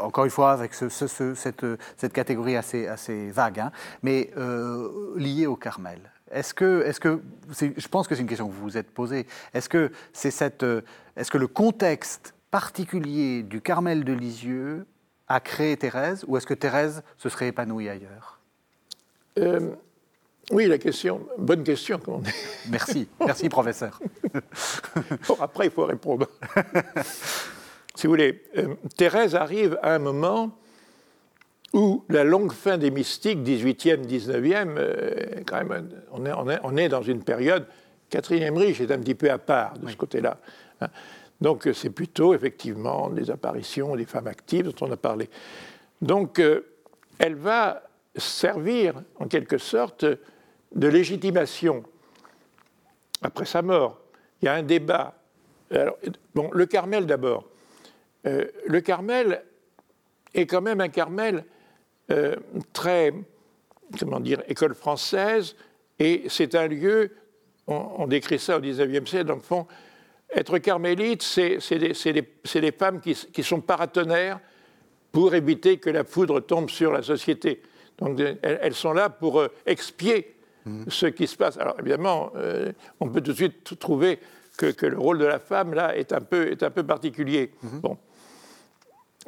encore 0.00 0.24
une 0.24 0.30
fois, 0.30 0.52
avec 0.52 0.74
cette, 0.74 2.12
catégorie 2.12 2.56
assez, 2.56 2.86
assez 2.86 3.30
vague, 3.30 3.60
hein, 3.60 3.72
mais 4.02 4.30
euh, 4.36 5.14
liée 5.16 5.46
au 5.46 5.56
Carmel? 5.56 6.00
Est-ce 6.30 6.54
que, 6.54 6.84
est 6.86 6.98
que 6.98 7.20
je 7.60 7.88
pense 7.88 8.08
que 8.08 8.14
c'est 8.14 8.22
une 8.22 8.28
question 8.28 8.48
que 8.48 8.52
vous 8.52 8.62
vous 8.62 8.76
êtes 8.76 8.90
posée. 8.90 9.26
Est-ce 9.54 9.68
que 9.68 9.90
c'est 10.12 10.30
cette, 10.30 10.64
est-ce 11.16 11.30
que 11.30 11.38
le 11.38 11.46
contexte 11.46 12.34
particulier 12.50 13.42
du 13.42 13.60
Carmel 13.60 14.04
de 14.04 14.12
Lisieux 14.12 14.86
a 15.28 15.40
créé 15.40 15.76
Thérèse, 15.76 16.24
ou 16.26 16.36
est-ce 16.36 16.46
que 16.46 16.54
Thérèse 16.54 17.02
se 17.18 17.28
serait 17.28 17.48
épanouie 17.48 17.88
ailleurs? 17.88 18.40
Euh, 19.38 19.70
Oui, 20.50 20.66
la 20.66 20.78
question, 20.78 21.26
bonne 21.36 21.62
question. 21.62 22.00
Merci, 22.70 23.08
merci 23.20 23.48
professeur. 23.48 24.00
bon, 25.28 25.36
après, 25.40 25.66
il 25.66 25.70
faut 25.70 25.84
répondre. 25.84 26.26
si 27.94 28.06
vous 28.06 28.12
voulez, 28.12 28.42
euh, 28.56 28.74
Thérèse 28.96 29.34
arrive 29.34 29.78
à 29.82 29.94
un 29.94 29.98
moment 29.98 30.50
où 31.72 32.04
la 32.08 32.24
longue 32.24 32.52
fin 32.52 32.78
des 32.78 32.90
mystiques, 32.90 33.40
18e, 33.40 34.06
19e, 34.06 34.74
euh, 34.78 35.42
quand 35.46 35.64
même, 35.64 35.88
on 36.12 36.24
est, 36.24 36.32
on, 36.32 36.48
est, 36.48 36.58
on 36.62 36.76
est, 36.76 36.88
dans 36.88 37.02
une 37.02 37.22
période, 37.22 37.66
Catherine 38.08 38.42
Emmerich 38.42 38.80
est 38.80 38.90
un 38.90 38.98
petit 38.98 39.14
peu 39.14 39.30
à 39.30 39.38
part 39.38 39.78
de 39.78 39.88
ce 39.88 39.96
côté-là. 39.96 40.38
Hein. 40.80 40.88
Donc 41.40 41.66
euh, 41.66 41.72
c'est 41.72 41.90
plutôt 41.90 42.34
effectivement 42.34 43.10
des 43.10 43.30
apparitions 43.30 43.94
des 43.96 44.06
femmes 44.06 44.26
actives 44.26 44.64
dont 44.64 44.86
on 44.86 44.92
a 44.92 44.96
parlé. 44.96 45.28
Donc 46.00 46.40
elle 47.18 47.34
va 47.34 47.82
servir 48.16 48.94
en 49.18 49.26
quelque 49.26 49.58
sorte 49.58 50.04
de 50.74 50.88
légitimation 50.88 51.82
après 53.22 53.44
sa 53.44 53.62
mort. 53.62 54.00
Il 54.40 54.46
y 54.46 54.48
a 54.48 54.54
un 54.54 54.62
débat. 54.62 55.14
bon, 56.34 56.50
le 56.52 56.66
Carmel 56.66 57.06
d'abord. 57.06 57.44
Euh, 58.26 58.46
le 58.66 58.80
Carmel 58.80 59.44
est 60.34 60.46
quand 60.46 60.60
même 60.60 60.80
un 60.80 60.88
Carmel 60.88 61.44
euh, 62.10 62.36
très, 62.72 63.12
comment 63.98 64.20
dire, 64.20 64.42
école 64.48 64.74
française, 64.74 65.56
et 65.98 66.24
c'est 66.28 66.54
un 66.54 66.68
lieu, 66.68 67.10
on, 67.66 68.06
décrit 68.06 68.38
ça 68.38 68.56
au 68.56 68.60
XIXe 68.60 69.08
siècle, 69.08 69.26
dans 69.26 69.34
le 69.34 69.40
fond, 69.40 69.66
être 70.30 70.58
carmélite, 70.58 71.22
c'est 71.22 71.58
des, 71.78 72.72
femmes 72.72 73.00
qui, 73.00 73.42
sont 73.42 73.60
paratonnerres 73.60 74.40
pour 75.10 75.34
éviter 75.34 75.78
que 75.78 75.90
la 75.90 76.04
foudre 76.04 76.40
tombe 76.40 76.70
sur 76.70 76.92
la 76.92 77.02
société. 77.02 77.62
Donc 77.98 78.20
elles, 78.42 78.74
sont 78.74 78.92
là 78.92 79.10
pour 79.10 79.40
euh, 79.40 79.48
expier 79.66 80.36
mmh. 80.64 80.84
ce 80.88 81.06
qui 81.06 81.26
se 81.26 81.36
passe. 81.36 81.58
Alors 81.58 81.76
évidemment, 81.80 82.32
on 83.00 83.08
peut 83.08 83.20
tout 83.20 83.32
de 83.32 83.36
suite 83.36 83.78
trouver 83.78 84.20
que, 84.58 84.86
le 84.86 84.98
rôle 84.98 85.18
de 85.18 85.24
la 85.24 85.38
femme, 85.38 85.72
là, 85.72 85.96
est 85.96 86.12
un 86.12 86.20
peu, 86.20 86.50
est 86.50 86.62
un 86.62 86.70
peu 86.70 86.82
particulier. 86.82 87.52
Mmh. 87.62 87.78
Bon. 87.80 87.96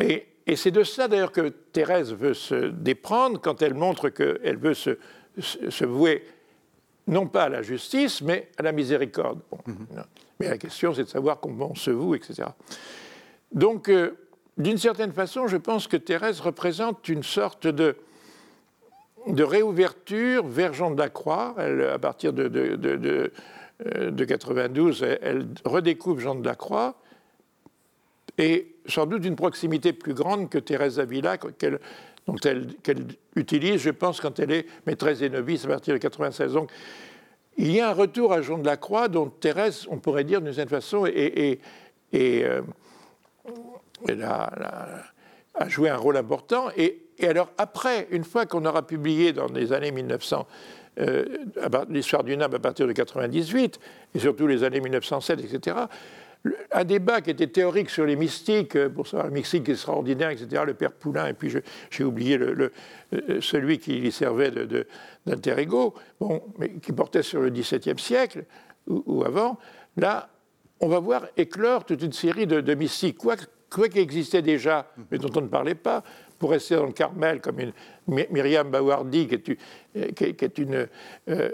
Et, 0.00 0.26
c'est 0.56 0.70
de 0.70 0.82
cela 0.82 1.08
d'ailleurs 1.08 1.32
que 1.32 1.48
Thérèse 1.48 2.12
veut 2.12 2.34
se 2.34 2.70
déprendre 2.70 3.40
quand 3.40 3.62
elle 3.62 3.74
montre 3.74 4.08
qu'elle 4.08 4.56
veut 4.56 4.74
se, 4.74 5.84
vouer 5.84 6.24
non 7.06 7.26
pas 7.26 7.44
à 7.44 7.48
la 7.48 7.62
justice, 7.62 8.22
mais 8.22 8.48
à 8.58 8.62
la 8.62 8.72
miséricorde. 8.72 9.40
Mhm. 9.66 9.86
Mais 10.38 10.48
la 10.48 10.58
question, 10.58 10.94
c'est 10.94 11.04
de 11.04 11.08
savoir 11.08 11.40
comment 11.40 11.70
on 11.72 11.74
se 11.74 11.90
voue, 11.90 12.14
etc. 12.14 12.48
Donc, 13.52 13.88
euh, 13.88 14.16
d'une 14.56 14.78
certaine 14.78 15.12
façon, 15.12 15.46
je 15.46 15.56
pense 15.56 15.86
que 15.86 15.96
Thérèse 15.96 16.40
représente 16.40 17.08
une 17.08 17.22
sorte 17.22 17.66
de, 17.66 17.96
de 19.26 19.42
réouverture 19.42 20.46
vers 20.46 20.72
Jean 20.72 20.90
de 20.92 20.98
la 20.98 21.08
Croix. 21.10 21.54
Elle, 21.58 21.82
à 21.82 21.98
partir 21.98 22.32
de, 22.32 22.48
de, 22.48 22.76
de 23.86 24.24
92, 24.24 25.02
euh, 25.02 25.16
elle 25.20 25.46
redécouvre 25.64 26.20
Jean 26.20 26.34
de 26.34 26.46
la 26.46 26.54
Croix 26.54 26.96
et 28.40 28.74
sans 28.86 29.04
doute 29.06 29.20
d'une 29.20 29.36
proximité 29.36 29.92
plus 29.92 30.14
grande 30.14 30.48
que 30.48 30.58
Thérèse 30.58 30.98
Avila, 30.98 31.36
qu'elle 31.36 31.78
utilise, 33.36 33.82
je 33.82 33.90
pense, 33.90 34.20
quand 34.20 34.40
elle 34.40 34.50
est 34.50 34.66
maîtresse 34.86 35.20
et 35.20 35.28
novice 35.28 35.66
à 35.66 35.68
partir 35.68 35.92
de 35.94 35.98
96. 35.98 36.54
Donc, 36.54 36.70
il 37.58 37.70
y 37.70 37.80
a 37.80 37.90
un 37.90 37.92
retour 37.92 38.32
à 38.32 38.40
Jean 38.40 38.56
de 38.56 38.64
la 38.64 38.78
Croix 38.78 39.08
dont 39.08 39.26
Thérèse, 39.26 39.86
on 39.90 39.98
pourrait 39.98 40.24
dire 40.24 40.40
d'une 40.40 40.54
certaine 40.54 40.80
façon, 40.80 41.06
euh, 41.06 42.62
a, 44.24 45.68
joué 45.68 45.90
un 45.90 45.96
rôle 45.96 46.16
important. 46.16 46.68
Et, 46.78 47.02
alors, 47.22 47.50
après, 47.58 48.08
une 48.10 48.24
fois 48.24 48.46
qu'on 48.46 48.64
aura 48.64 48.86
publié 48.86 49.34
dans 49.34 49.48
les 49.48 49.74
années 49.74 49.92
1900, 49.92 50.46
euh, 51.00 51.24
l'histoire 51.90 52.24
du 52.24 52.34
NAB 52.34 52.54
à 52.54 52.58
partir 52.58 52.86
de 52.86 52.92
98, 52.92 53.78
et 54.14 54.18
surtout 54.18 54.46
les 54.46 54.64
années 54.64 54.80
1907, 54.80 55.40
etc., 55.40 55.76
un 56.72 56.84
débat 56.84 57.20
qui 57.20 57.30
était 57.30 57.46
théorique 57.46 57.90
sur 57.90 58.06
les 58.06 58.16
mystiques, 58.16 58.76
euh, 58.76 58.88
pour 58.88 59.06
savoir 59.06 59.26
le 59.26 59.34
mystique 59.34 59.68
extraordinaire, 59.68 60.30
etc., 60.30 60.62
le 60.66 60.74
père 60.74 60.92
Poulain, 60.92 61.26
et 61.28 61.34
puis 61.34 61.52
j'ai 61.90 62.04
oublié 62.04 62.38
le, 62.38 62.72
euh, 63.12 63.40
celui 63.40 63.78
qui 63.78 63.98
lui 63.98 64.12
servait 64.12 64.50
d'alter 65.26 65.66
bon, 66.18 66.42
mais 66.58 66.70
qui 66.74 66.92
portait 66.92 67.22
sur 67.22 67.40
le 67.40 67.50
XVIIe 67.50 67.98
siècle 67.98 68.44
ou, 68.86 69.24
avant, 69.24 69.58
là, 69.96 70.30
on 70.80 70.88
va 70.88 70.98
voir 70.98 71.26
éclore 71.36 71.84
toute 71.84 72.02
une 72.02 72.12
série 72.12 72.46
de, 72.46 72.74
mystiques, 72.74 73.18
quoi, 73.18 73.36
quoi 73.68 73.86
existait 73.94 74.42
déjà, 74.42 74.90
mais 75.10 75.18
dont 75.18 75.30
on 75.36 75.42
ne 75.42 75.48
parlait 75.48 75.74
pas, 75.74 76.02
pour 76.38 76.50
rester 76.50 76.74
dans 76.74 76.86
le 76.86 76.92
Carmel, 76.92 77.40
comme 77.40 77.60
une 77.60 77.72
Myriam 78.08 78.70
Bawardi, 78.70 79.28
qui 79.28 79.58
est, 79.94 80.58
une 80.58 80.74
euh, 80.74 80.86
euh, 81.28 81.50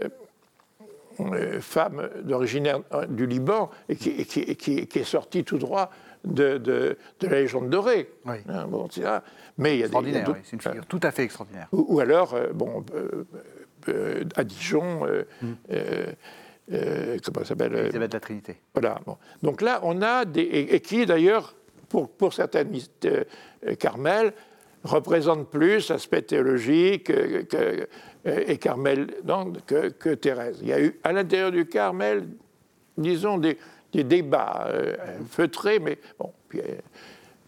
femme 1.60 2.08
d'origine 2.22 2.82
euh, 2.92 3.06
du 3.06 3.26
Liban 3.26 3.70
et 3.88 3.96
qui, 3.96 4.10
est 4.10 5.04
sortie 5.04 5.44
tout 5.44 5.58
droit 5.58 5.90
de, 6.24 6.96
la 7.22 7.28
légende 7.28 7.70
dorée. 7.70 8.10
Oui. 8.24 8.36
Hein, 8.48 8.66
bon, 8.68 8.88
mais 9.58 9.76
il 9.76 9.80
y 9.80 9.84
a 9.84 9.88
des, 9.88 10.22
c'est 10.44 10.52
une 10.52 10.60
figure 10.60 10.86
tout 10.86 11.00
à 11.02 11.10
fait 11.10 11.22
extraordinaire. 11.22 11.68
Ou, 11.72 12.00
alors, 12.00 12.34
euh, 12.34 12.52
bon, 12.52 12.84
à 14.34 14.44
Dijon. 14.44 15.06
Mm. 15.42 15.52
comment 17.24 17.38
ça 17.40 17.44
s'appelle 17.44 17.74
Elisabeth 17.74 18.10
de 18.10 18.16
la 18.16 18.20
Trinité. 18.20 18.56
Voilà. 18.74 19.00
Donc 19.42 19.62
là, 19.62 19.80
on 19.82 20.02
a 20.02 20.24
des. 20.24 20.42
Et, 20.42 20.80
qui, 20.80 21.06
d'ailleurs, 21.06 21.54
pour, 21.88 22.10
pour 22.10 22.32
certaines 22.32 22.72
Carmel, 23.78 24.32
représente 24.86 25.50
plus 25.50 25.88
l'aspect 25.88 26.22
théologique 26.22 27.04
que, 27.04 27.88
et 28.24 28.58
Carmel 28.58 29.08
que, 29.66 29.88
que, 29.88 30.14
Thérèse. 30.14 30.58
Il 30.62 30.68
y 30.68 30.72
a 30.72 30.80
eu 30.80 30.98
à 31.04 31.12
l'intérieur 31.12 31.52
du 31.52 31.66
Carmel, 31.66 32.26
disons, 32.96 33.38
des, 33.38 33.58
des 33.92 34.04
débats 34.04 34.68
feutrés, 35.28 35.78
mais 35.78 35.98
bon, 36.18 36.32
puis, 36.48 36.60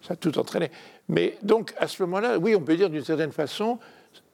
ça 0.03 0.15
a 0.15 0.17
tout 0.17 0.39
entraîné. 0.39 0.71
Mais 1.09 1.39
donc, 1.43 1.75
à 1.79 1.87
ce 1.89 2.03
moment-là, 2.03 2.39
oui, 2.39 2.55
on 2.55 2.61
peut 2.61 2.77
dire 2.77 2.91
d'une 2.91 3.05
certaine 3.05 3.33
façon, 3.33 3.79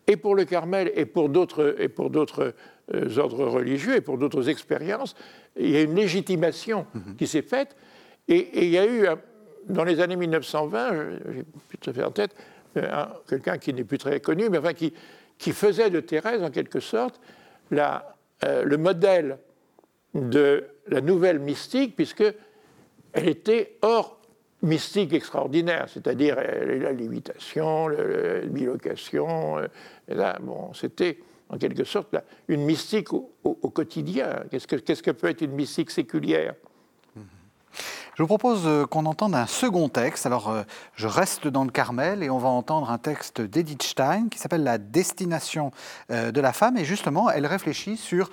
et 0.06 0.16
pour 0.16 0.34
le 0.34 0.44
Carmel 0.44 0.92
et 0.94 1.06
pour 1.06 1.28
d'autres, 1.28 1.76
et 1.78 1.88
pour 1.88 2.10
d'autres 2.10 2.54
euh, 2.94 3.18
ordres 3.18 3.46
religieux 3.46 3.96
et 3.96 4.00
pour 4.00 4.18
d'autres 4.18 4.48
expériences, 4.48 5.16
il 5.56 5.70
y 5.70 5.76
a 5.76 5.82
une 5.82 5.94
légitimation 5.94 6.86
mhm. 6.94 7.16
qui 7.16 7.26
s'est 7.26 7.42
faite. 7.42 7.76
Et, 8.28 8.64
il 8.64 8.70
y 8.70 8.78
a 8.78 8.86
eu, 8.86 9.06
dans 9.68 9.84
les 9.84 10.00
années 10.00 10.16
1920, 10.16 10.90
j'ai 11.34 11.42
plus 11.68 11.78
tout 11.78 11.90
à 11.90 11.92
fait 11.92 12.04
en 12.04 12.10
tête, 12.10 12.34
euh, 12.34 12.53
quelqu'un 13.28 13.58
qui 13.58 13.72
n'est 13.72 13.84
plus 13.84 13.98
très 13.98 14.20
connu, 14.20 14.48
mais 14.48 14.58
enfin 14.58 14.72
qui, 14.72 14.92
qui 15.38 15.52
faisait 15.52 15.90
de 15.90 16.00
Thérèse, 16.00 16.42
en 16.42 16.50
quelque 16.50 16.80
sorte, 16.80 17.20
la, 17.70 18.16
euh, 18.44 18.64
le 18.64 18.76
modèle 18.76 19.38
de 20.14 20.64
la 20.88 21.00
nouvelle 21.00 21.38
mystique, 21.38 21.96
puisque 21.96 22.24
elle 23.12 23.28
était 23.28 23.78
hors 23.82 24.20
mystique 24.62 25.12
extraordinaire, 25.12 25.86
c'est-à-dire 25.88 26.36
euh, 26.38 26.78
la 26.80 26.92
lévitation, 26.92 27.88
la 27.88 28.40
bilocation. 28.46 29.58
Euh, 29.58 30.32
bon, 30.40 30.72
c'était 30.72 31.18
en 31.48 31.58
quelque 31.58 31.84
sorte 31.84 32.16
une 32.48 32.64
mystique 32.64 33.12
au, 33.12 33.26
quotidien. 33.70 34.44
Qu'est-ce 34.50 34.66
que, 34.66 34.76
qu'est-ce 34.76 35.02
que 35.02 35.10
peut 35.10 35.28
être 35.28 35.42
une 35.42 35.52
mystique 35.52 35.90
séculière? 35.90 36.54
Je 38.14 38.22
vous 38.22 38.26
propose 38.26 38.62
euh, 38.64 38.86
qu'on 38.86 39.06
entende 39.06 39.34
un 39.34 39.46
second 39.46 39.88
texte. 39.88 40.26
Alors, 40.26 40.64
je 40.94 41.06
reste 41.06 41.48
dans 41.48 41.64
le 41.64 41.70
Carmel 41.70 42.22
et 42.22 42.30
on 42.30 42.38
va 42.38 42.48
entendre 42.48 42.90
un 42.90 42.98
texte 42.98 43.40
d'Edith 43.40 43.82
Stein 43.82 44.28
qui 44.30 44.38
s'appelle 44.38 44.62
La 44.62 44.78
destination 44.78 45.72
de 46.10 46.40
la 46.40 46.52
femme. 46.52 46.76
Et 46.76 46.84
justement, 46.84 47.30
elle 47.30 47.46
réfléchit 47.46 47.96
sur 47.96 48.30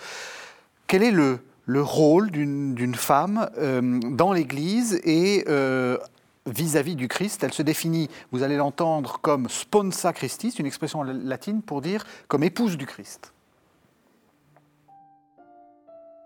quel 0.88 1.04
est 1.04 1.12
le, 1.12 1.40
le 1.66 1.82
rôle 1.82 2.32
d'une 2.32 2.96
femme 2.96 3.50
dans 4.12 4.34
l'Église 4.34 5.00
et 5.04 5.46
vis-à-vis 6.46 6.96
du 6.96 7.08
Christ. 7.08 7.44
Elle 7.44 7.54
se 7.54 7.62
définit, 7.62 8.10
vous 8.32 8.44
allez 8.44 8.58
l'entendre, 8.58 9.20
comme 9.22 9.50
sponsa 9.50 10.14
Christi, 10.14 10.50
une 10.60 10.66
expression 10.66 11.04
latine 11.04 11.62
pour 11.62 11.82
dire 11.82 12.06
comme 12.28 12.44
épouse 12.44 12.78
du 12.78 12.86
Christ. 12.86 13.34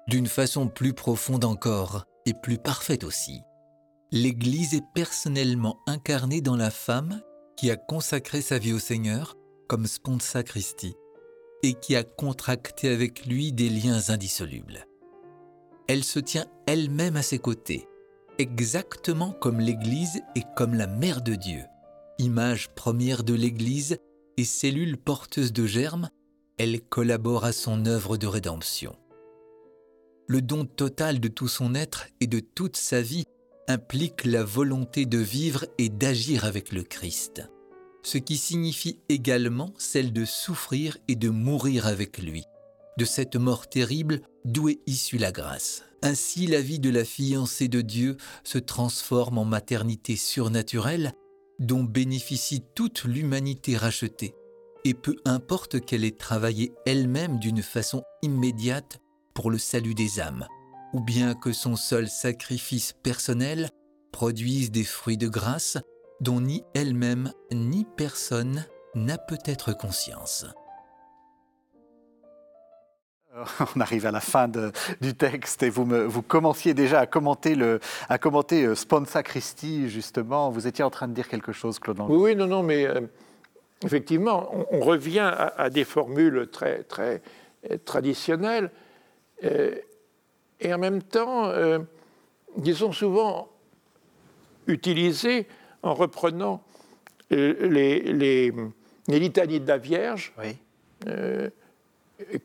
D'une 0.08 0.28
façon 0.28 0.68
plus 0.68 0.93
profonde 0.93 1.45
encore, 1.45 2.06
et 2.26 2.34
plus 2.34 2.57
parfaite 2.57 3.03
aussi, 3.03 3.41
l'Église 4.11 4.73
est 4.73 4.86
personnellement 4.93 5.80
incarnée 5.88 6.41
dans 6.41 6.55
la 6.55 6.71
femme 6.71 7.21
qui 7.57 7.71
a 7.71 7.76
consacré 7.76 8.41
sa 8.41 8.57
vie 8.57 8.73
au 8.73 8.80
Seigneur 8.80 9.36
comme 9.67 9.88
sponsa 9.88 10.43
Christi 10.43 10.95
et 11.63 11.73
qui 11.73 11.95
a 11.95 12.03
contracté 12.03 12.89
avec 12.89 13.26
lui 13.26 13.51
des 13.51 13.69
liens 13.69 14.09
indissolubles. 14.09 14.86
Elle 15.88 16.03
se 16.03 16.19
tient 16.19 16.45
elle-même 16.67 17.15
à 17.15 17.21
ses 17.21 17.39
côtés 17.39 17.88
exactement 18.38 19.32
comme 19.32 19.59
l'Église 19.59 20.21
et 20.36 20.43
comme 20.55 20.73
la 20.73 20.88
Mère 20.88 21.21
de 21.21 21.36
Dieu. 21.36 21.63
Image 22.19 22.69
première 22.69 23.23
de 23.23 23.34
l'Église 23.34 23.97
et 24.38 24.43
cellule 24.43 24.97
porteuse 24.97 25.53
de 25.53 25.65
germes, 25.65 26.09
elle 26.57 26.82
collabore 26.82 27.45
à 27.45 27.51
son 27.51 27.86
œuvre 27.86 28.17
de 28.17 28.28
rédemption. 28.28 28.95
Le 30.28 30.41
don 30.41 30.65
total 30.65 31.19
de 31.19 31.28
tout 31.28 31.47
son 31.47 31.76
être 31.76 32.07
et 32.19 32.26
de 32.26 32.39
toute 32.39 32.78
sa 32.78 33.01
vie 33.01 33.26
implique 33.67 34.26
la 34.26 34.43
volonté 34.43 35.05
de 35.05 35.19
vivre 35.19 35.65
et 35.78 35.89
d'agir 35.89 36.45
avec 36.45 36.71
le 36.71 36.82
Christ, 36.82 37.43
ce 38.01 38.17
qui 38.17 38.38
signifie 38.38 38.99
également 39.07 39.71
celle 39.78 40.13
de 40.13 40.26
souffrir 40.26 40.97
et 41.07 41.15
de 41.15 41.30
mourir 41.30 41.86
avec 41.86 42.17
lui, 42.17 42.43
de 42.97 43.05
cette 43.05 43.36
mort 43.36 43.69
terrible 43.69 44.21
d'où 44.45 44.69
est 44.69 44.80
issue 44.88 45.19
la 45.19 45.32
grâce. 45.32 45.84
Ainsi 46.01 46.47
la 46.47 46.61
vie 46.61 46.80
de 46.80 46.89
la 46.89 47.05
fiancée 47.05 47.67
de 47.67 47.82
Dieu 47.82 48.17
se 48.43 48.57
transforme 48.57 49.38
en 49.38 49.45
maternité 49.45 50.15
surnaturelle 50.15 51.13
dont 51.59 51.84
bénéficie 51.84 52.63
toute 52.73 53.03
l'humanité 53.03 53.78
rachetée, 53.78 54.34
et 54.84 54.95
peu 54.95 55.15
importe 55.23 55.82
qu'elle 55.86 56.03
ait 56.03 56.11
travaillé 56.11 56.73
elle-même 56.86 57.38
d'une 57.39 57.61
façon 57.61 58.03
immédiate 58.23 58.99
pour 59.36 59.51
le 59.51 59.59
salut 59.59 59.93
des 59.93 60.19
âmes, 60.19 60.47
ou 60.93 61.01
bien 61.01 61.36
que 61.36 61.51
son 61.51 61.75
seul 61.75 62.07
sacrifice 62.07 62.93
personnel 62.93 63.69
produise 64.11 64.71
des 64.71 64.86
fruits 64.86 65.17
de 65.17 65.27
grâce 65.27 65.77
dont 66.21 66.39
ni 66.39 66.63
elle-même 66.73 67.31
ni 67.51 67.86
personne 67.97 68.65
n'a 68.95 69.17
peut-être 69.17 69.77
conscience. 69.77 70.45
On 73.75 73.81
arrive 73.81 74.05
à 74.05 74.11
la 74.11 74.21
fin 74.21 74.49
du 75.01 75.13
texte 75.13 75.63
et 75.63 75.69
vous, 75.69 75.86
vous 75.86 76.21
commenciez 76.21 76.73
déjà 76.73 77.01
à 77.01 77.05
commenter, 77.05 77.55
le, 77.55 77.81
à 78.07 78.17
commenter 78.17 78.63
euh, 78.63 78.75
Sponsa 78.75 79.23
Christi, 79.23 79.89
justement. 79.89 80.49
Vous 80.49 80.67
étiez 80.67 80.86
en 80.86 80.89
train 80.89 81.09
de 81.09 81.13
dire 81.13 81.27
quelque 81.27 81.51
chose, 81.51 81.79
Claude 81.79 81.99
Oui, 82.07 82.17
oui, 82.17 82.36
non, 82.38 82.47
non, 82.47 82.63
mais 82.63 82.88
euh, 82.88 83.01
effectivement, 83.83 84.49
on, 84.71 84.79
revient 84.79 85.33
à, 85.57 85.69
des 85.69 85.83
formules 85.83 86.47
très, 86.49 86.83
très 86.83 87.21
euh, 87.69 87.77
traditionnelles 87.83 88.71
et 89.41 90.73
en 90.73 90.77
même 90.77 91.03
temps, 91.03 91.51
qui 92.63 92.73
sont 92.73 92.91
souvent 92.91 93.49
utilisées 94.67 95.47
en 95.83 95.93
reprenant 95.93 96.63
les, 97.29 97.99
les, 98.01 98.53
litanies 99.07 99.59
de 99.59 99.67
la 99.67 99.77
Vierge. 99.77 100.33
Oui 100.38 100.57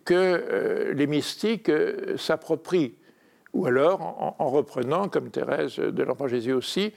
que 0.05 0.15
euh, 0.15 0.95
les 0.95 1.07
mystiques 1.07 1.69
euh, 1.69 2.17
s'approprient, 2.17 2.95
ou 3.53 3.67
alors 3.67 4.35
en, 4.39 4.49
reprenant, 4.49 5.09
comme 5.09 5.31
Thérèse 5.31 5.77
de 5.77 6.03
l'Enfant 6.05 6.29
Jésus 6.29 6.53
aussi, 6.53 6.93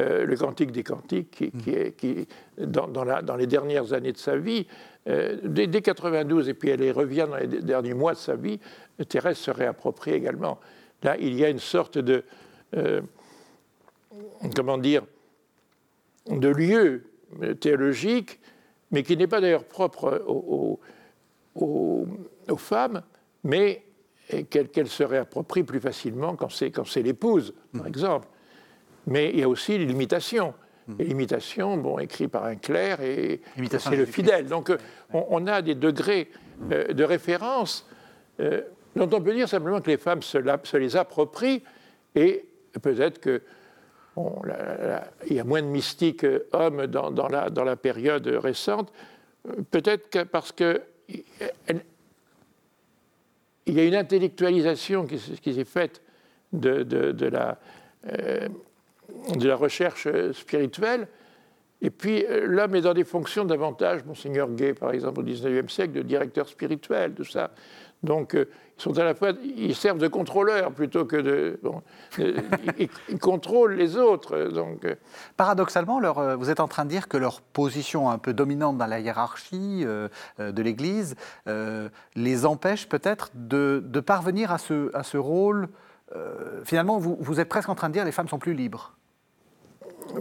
euh, 0.00 0.24
le 0.24 0.36
Cantique 0.36 0.72
des 0.72 0.82
Cantiques, 0.82 1.30
qui, 1.30 1.70
est, 1.70 1.96
qui 1.96 2.26
dans, 2.58 3.04
la, 3.04 3.22
dans, 3.22 3.36
les 3.36 3.46
dernières 3.46 3.92
années 3.92 4.12
de 4.12 4.18
sa 4.18 4.36
vie, 4.36 4.66
dès, 5.06 5.66
dès, 5.66 5.80
92, 5.80 6.50
et 6.50 6.54
puis 6.54 6.68
elle 6.68 6.92
revient 6.92 7.26
dans 7.30 7.36
les 7.36 7.46
derniers 7.46 7.94
mois 7.94 8.12
de 8.12 8.18
sa 8.18 8.36
vie, 8.36 8.60
Thérèse 9.08 9.38
se 9.38 9.50
réapproprie 9.50 10.10
également. 10.10 10.60
Là, 11.02 11.16
il 11.18 11.34
y 11.34 11.46
a 11.46 11.48
une 11.48 11.60
sorte 11.60 11.96
de, 11.96 12.24
comment 14.54 14.76
dire, 14.76 15.02
de 16.28 16.48
lieu 16.48 17.04
théologique, 17.58 18.38
mais 18.90 19.02
qui 19.02 19.16
n'est 19.16 19.26
pas 19.26 19.40
d'ailleurs 19.40 19.64
propre 19.64 20.24
au 20.26 20.78
aux, 21.60 22.56
femmes, 22.56 23.02
mais 23.44 23.84
qu'elles 24.50 24.88
se 24.88 25.02
réapproprient 25.02 25.64
plus 25.64 25.80
facilement 25.80 26.36
quand 26.36 26.50
c'est 26.50 27.02
l'épouse, 27.02 27.54
par 27.72 27.84
mmh. 27.84 27.88
exemple. 27.88 28.28
Mais 29.08 29.30
il 29.30 29.40
y 29.40 29.42
a 29.42 29.48
aussi 29.48 29.78
l'imitation. 29.78 30.54
Mmh. 30.86 30.94
Et 30.98 31.04
l'imitation, 31.04 31.76
bon, 31.76 31.98
écrit 31.98 32.28
par 32.28 32.44
un 32.44 32.56
clerc, 32.56 33.00
et 33.00 33.40
c'est 33.78 33.96
le 33.96 34.06
fidèle. 34.06 34.46
Donc 34.46 34.70
euh, 34.70 34.78
on, 35.12 35.46
a 35.46 35.62
des 35.62 35.74
degrés 35.74 36.30
euh, 36.70 36.92
de 36.92 37.04
référence 37.04 37.86
euh, 38.40 38.62
dont 38.96 39.08
on 39.12 39.20
peut 39.20 39.34
dire 39.34 39.48
simplement 39.48 39.80
que 39.80 39.90
les 39.90 39.98
femmes 39.98 40.22
se, 40.22 40.38
se 40.64 40.76
les 40.76 40.96
approprient, 40.96 41.62
et 42.14 42.44
peut-être 42.80 43.20
que 43.20 43.42
il 45.30 45.36
y 45.36 45.38
a 45.38 45.44
moins 45.44 45.62
de 45.62 45.68
mystiques 45.68 46.26
hommes 46.52 46.88
dans, 46.88 47.12
dans, 47.12 47.28
la, 47.28 47.50
dans 47.50 47.62
la 47.62 47.76
période 47.76 48.26
récente, 48.26 48.92
peut-être 49.70 50.10
que 50.10 50.24
parce 50.24 50.50
que 50.50 50.82
il 53.68 53.74
y 53.74 53.80
a 53.80 53.84
une 53.84 53.94
intellectualisation 53.94 55.06
qui, 55.06 55.18
s'est 55.18 55.64
faite 55.64 56.02
de, 56.52 57.26
la, 57.26 57.58
euh, 58.06 58.48
de 59.36 59.48
la 59.48 59.56
recherche 59.56 60.08
spirituelle. 60.32 61.08
Et 61.80 61.90
puis 61.90 62.24
euh, 62.24 62.44
l'homme 62.44 62.74
est 62.74 62.80
dans 62.80 62.94
des 62.94 63.04
fonctions 63.04 63.44
davantage, 63.44 64.04
Monseigneur 64.04 64.50
Gay 64.50 64.74
par 64.74 64.90
exemple 64.90 65.20
au 65.20 65.22
XIXe 65.22 65.72
siècle, 65.72 65.92
de 65.92 66.02
directeur 66.02 66.48
spirituel, 66.48 67.14
tout 67.14 67.24
ça. 67.24 67.52
Donc, 68.02 68.34
euh, 68.34 68.48
ils 68.78 68.82
sont 68.82 68.96
à 68.98 69.04
la 69.04 69.14
fois, 69.14 69.32
ils 69.42 69.74
servent 69.74 69.98
de 69.98 70.06
contrôleurs 70.06 70.70
plutôt 70.70 71.04
que 71.04 71.16
de, 71.16 71.60
ils, 73.08 73.18
contrôlent 73.18 73.74
les 73.74 73.96
autres. 73.96 74.50
Donc, 74.50 74.84
euh. 74.84 74.94
paradoxalement, 75.36 76.00
euh, 76.02 76.36
vous 76.36 76.50
êtes 76.50 76.60
en 76.60 76.68
train 76.68 76.84
de 76.84 76.90
dire 76.90 77.08
que 77.08 77.16
leur 77.16 77.40
position 77.40 78.08
un 78.08 78.18
peu 78.18 78.32
dominante 78.32 78.78
dans 78.78 78.86
la 78.86 79.00
hiérarchie 79.00 79.84
de 79.84 80.62
l'Église 80.62 81.16
les 82.14 82.46
empêche 82.46 82.88
peut-être 82.88 83.30
de, 83.34 83.82
parvenir 84.00 84.52
à 84.52 84.58
ce, 84.58 84.94
à 84.94 85.02
ce 85.02 85.16
rôle. 85.16 85.68
finalement, 86.64 86.98
vous, 86.98 87.16
vous 87.20 87.40
êtes 87.40 87.48
presque 87.48 87.68
en 87.68 87.74
train 87.74 87.88
de 87.88 87.94
dire 87.94 88.04
les 88.04 88.12
femmes 88.12 88.28
sont 88.28 88.38
plus 88.38 88.54
libres. 88.54 88.97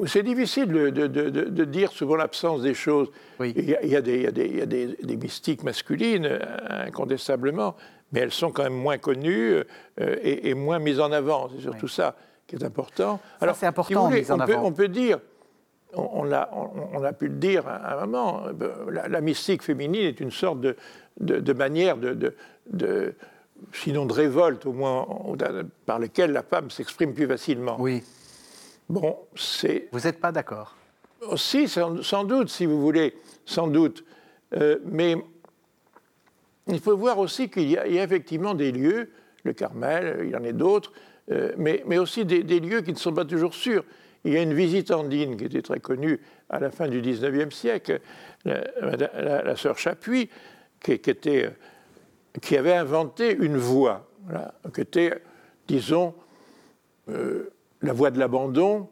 C'est 0.05 0.23
difficile 0.23 0.67
de, 0.67 1.63
dire 1.65 1.91
souvent 1.91 2.15
l'absence 2.15 2.61
des 2.61 2.73
choses. 2.73 3.09
Il, 3.39 3.65
y 3.65 3.95
a, 3.95 4.01
des, 4.01 5.17
mystiques 5.17 5.63
masculines, 5.63 6.39
incontestablement, 6.69 7.75
mais 8.11 8.21
elles 8.21 8.31
sont 8.31 8.51
quand 8.51 8.63
même 8.63 8.77
moins 8.77 8.97
connues 8.97 9.53
euh, 9.53 9.63
et, 10.21 10.53
moins 10.53 10.79
mises 10.79 10.99
en 10.99 11.11
avant. 11.11 11.49
C'est 11.55 11.61
surtout 11.61 11.87
ça 11.87 12.15
qui 12.45 12.55
est 12.55 12.63
important. 12.63 13.19
Alors, 13.41 13.55
c'est 13.55 13.65
important, 13.65 14.09
mise 14.09 14.31
en 14.31 14.37
on, 14.37 14.39
avant. 14.39 14.53
Peut, 14.53 14.59
on 14.67 14.71
peut 14.71 14.87
dire, 14.87 15.19
on, 15.93 16.31
a, 16.31 16.49
on, 16.93 17.03
a, 17.03 17.13
pu 17.13 17.27
le 17.27 17.35
dire 17.35 17.67
à 17.67 18.01
un 18.01 18.05
moment, 18.05 18.43
la, 18.89 19.07
la 19.07 19.21
mystique 19.21 19.63
féminine 19.63 20.05
est 20.05 20.19
une 20.19 20.31
sorte 20.31 20.59
de, 20.61 21.53
manière 21.53 21.97
de, 21.97 23.15
sinon 23.73 24.05
de 24.05 24.13
révolte, 24.13 24.65
au 24.65 24.73
moins 24.73 25.05
par 25.85 25.99
laquelle 25.99 26.31
la 26.31 26.43
femme 26.43 26.69
s'exprime 26.69 27.13
plus 27.13 27.27
facilement. 27.27 27.77
Oui. 27.79 28.03
Bon, 28.89 29.17
c'est. 29.35 29.89
Vous 29.91 30.01
n'êtes 30.01 30.19
pas 30.19 30.31
d'accord 30.31 30.75
Si, 31.35 31.67
sans, 31.67 32.23
doute, 32.23 32.49
si 32.49 32.65
vous 32.65 32.79
voulez, 32.79 33.15
sans 33.45 33.67
doute. 33.67 34.05
Euh, 34.55 34.77
mais 34.85 35.17
il 36.67 36.79
faut 36.79 36.95
voir 36.95 37.19
aussi 37.19 37.49
qu'il 37.49 37.69
y, 37.69 37.77
a 37.77 37.85
effectivement 37.85 38.53
des 38.53 38.71
lieux, 38.71 39.09
le 39.43 39.53
Carmel, 39.53 40.21
il 40.23 40.29
y 40.29 40.35
en 40.35 40.43
a 40.43 40.51
d'autres, 40.51 40.93
euh, 41.31 41.51
mais, 41.57 41.83
mais, 41.85 41.97
aussi 41.97 42.23
des, 42.23 42.41
lieux 42.59 42.81
qui 42.81 42.93
ne 42.93 42.97
sont 42.97 43.13
pas 43.13 43.25
toujours 43.25 43.53
sûrs. 43.53 43.83
Il 44.23 44.33
y 44.33 44.37
a 44.37 44.41
une 44.41 44.53
visite 44.53 44.91
andine 44.91 45.37
qui 45.37 45.45
était 45.45 45.61
très 45.61 45.79
connue 45.79 46.19
à 46.49 46.59
la 46.59 46.71
fin 46.71 46.87
du 46.87 47.01
XIXe 47.01 47.53
siècle, 47.53 47.99
la, 48.45 49.55
sœur 49.55 49.77
Chapuis, 49.77 50.29
qui, 50.81 50.93
était, 50.93 51.49
qui, 52.41 52.57
avait 52.57 52.75
inventé 52.75 53.35
une 53.35 53.57
voie, 53.57 54.09
qui 54.73 54.81
était, 54.81 55.21
disons, 55.67 56.13
euh, 57.09 57.49
la 57.81 57.93
voie 57.93 58.11
de 58.11 58.19
l'abandon, 58.19 58.89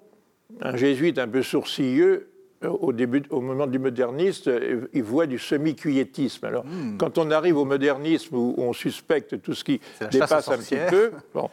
un 0.61 0.75
jésuite 0.75 1.17
un 1.17 1.27
peu 1.27 1.41
sourcilleux, 1.41 2.29
euh, 2.63 2.69
au, 2.69 2.93
début, 2.93 3.23
au 3.29 3.41
moment 3.41 3.67
du 3.67 3.79
moderniste, 3.79 4.49
il 4.93 5.03
voit 5.03 5.27
du 5.27 5.39
semi-quiétisme. 5.39 6.45
Alors, 6.45 6.65
hmm. 6.65 6.97
quand 6.97 7.17
on 7.17 7.31
arrive 7.31 7.57
au 7.57 7.65
modernisme 7.65 8.36
où 8.36 8.55
on 8.57 8.73
suspecte 8.73 9.41
tout 9.41 9.53
ce 9.53 9.63
qui 9.63 9.81
dépasse 10.11 10.47
un 10.49 10.57
petit 10.57 10.77
peu, 10.89 11.11
bon. 11.33 11.49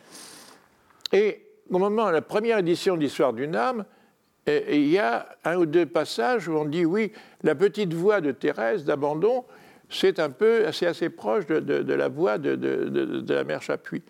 Et 1.12 1.42
au 1.70 1.78
moment 1.78 2.06
de 2.06 2.12
la 2.12 2.22
première 2.22 2.58
édition 2.58 2.96
de 2.96 3.02
l'Histoire 3.02 3.32
d'une 3.32 3.56
âme, 3.56 3.84
il 4.46 4.88
y 4.88 4.98
a 4.98 5.28
un 5.44 5.56
ou 5.56 5.66
deux 5.66 5.86
passages 5.86 6.48
où 6.48 6.52
on 6.52 6.64
dit 6.64 6.84
oui, 6.84 7.12
la 7.42 7.54
petite 7.54 7.94
voix 7.94 8.20
de 8.20 8.32
Thérèse 8.32 8.84
d'abandon, 8.84 9.44
c'est 9.88 10.18
un 10.18 10.30
peu, 10.30 10.64
c'est 10.72 10.86
assez 10.86 11.10
proche 11.10 11.46
de, 11.46 11.94
la 11.94 12.08
voix 12.08 12.38
de, 12.38 12.56
de, 12.56 13.34
la 13.34 13.44
mère 13.44 13.62
Chapuis 13.62 14.02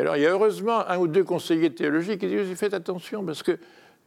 alors, 0.00 0.16
il 0.16 0.22
y 0.22 0.26
a 0.26 0.30
heureusement 0.30 0.86
un 0.88 0.98
ou 0.98 1.06
deux 1.06 1.24
conseillers 1.24 1.72
théologiques 1.72 2.20
qui 2.20 2.26
disent 2.26 2.54
Faites 2.56 2.74
attention, 2.74 3.24
parce 3.24 3.42
qu'il 3.42 3.58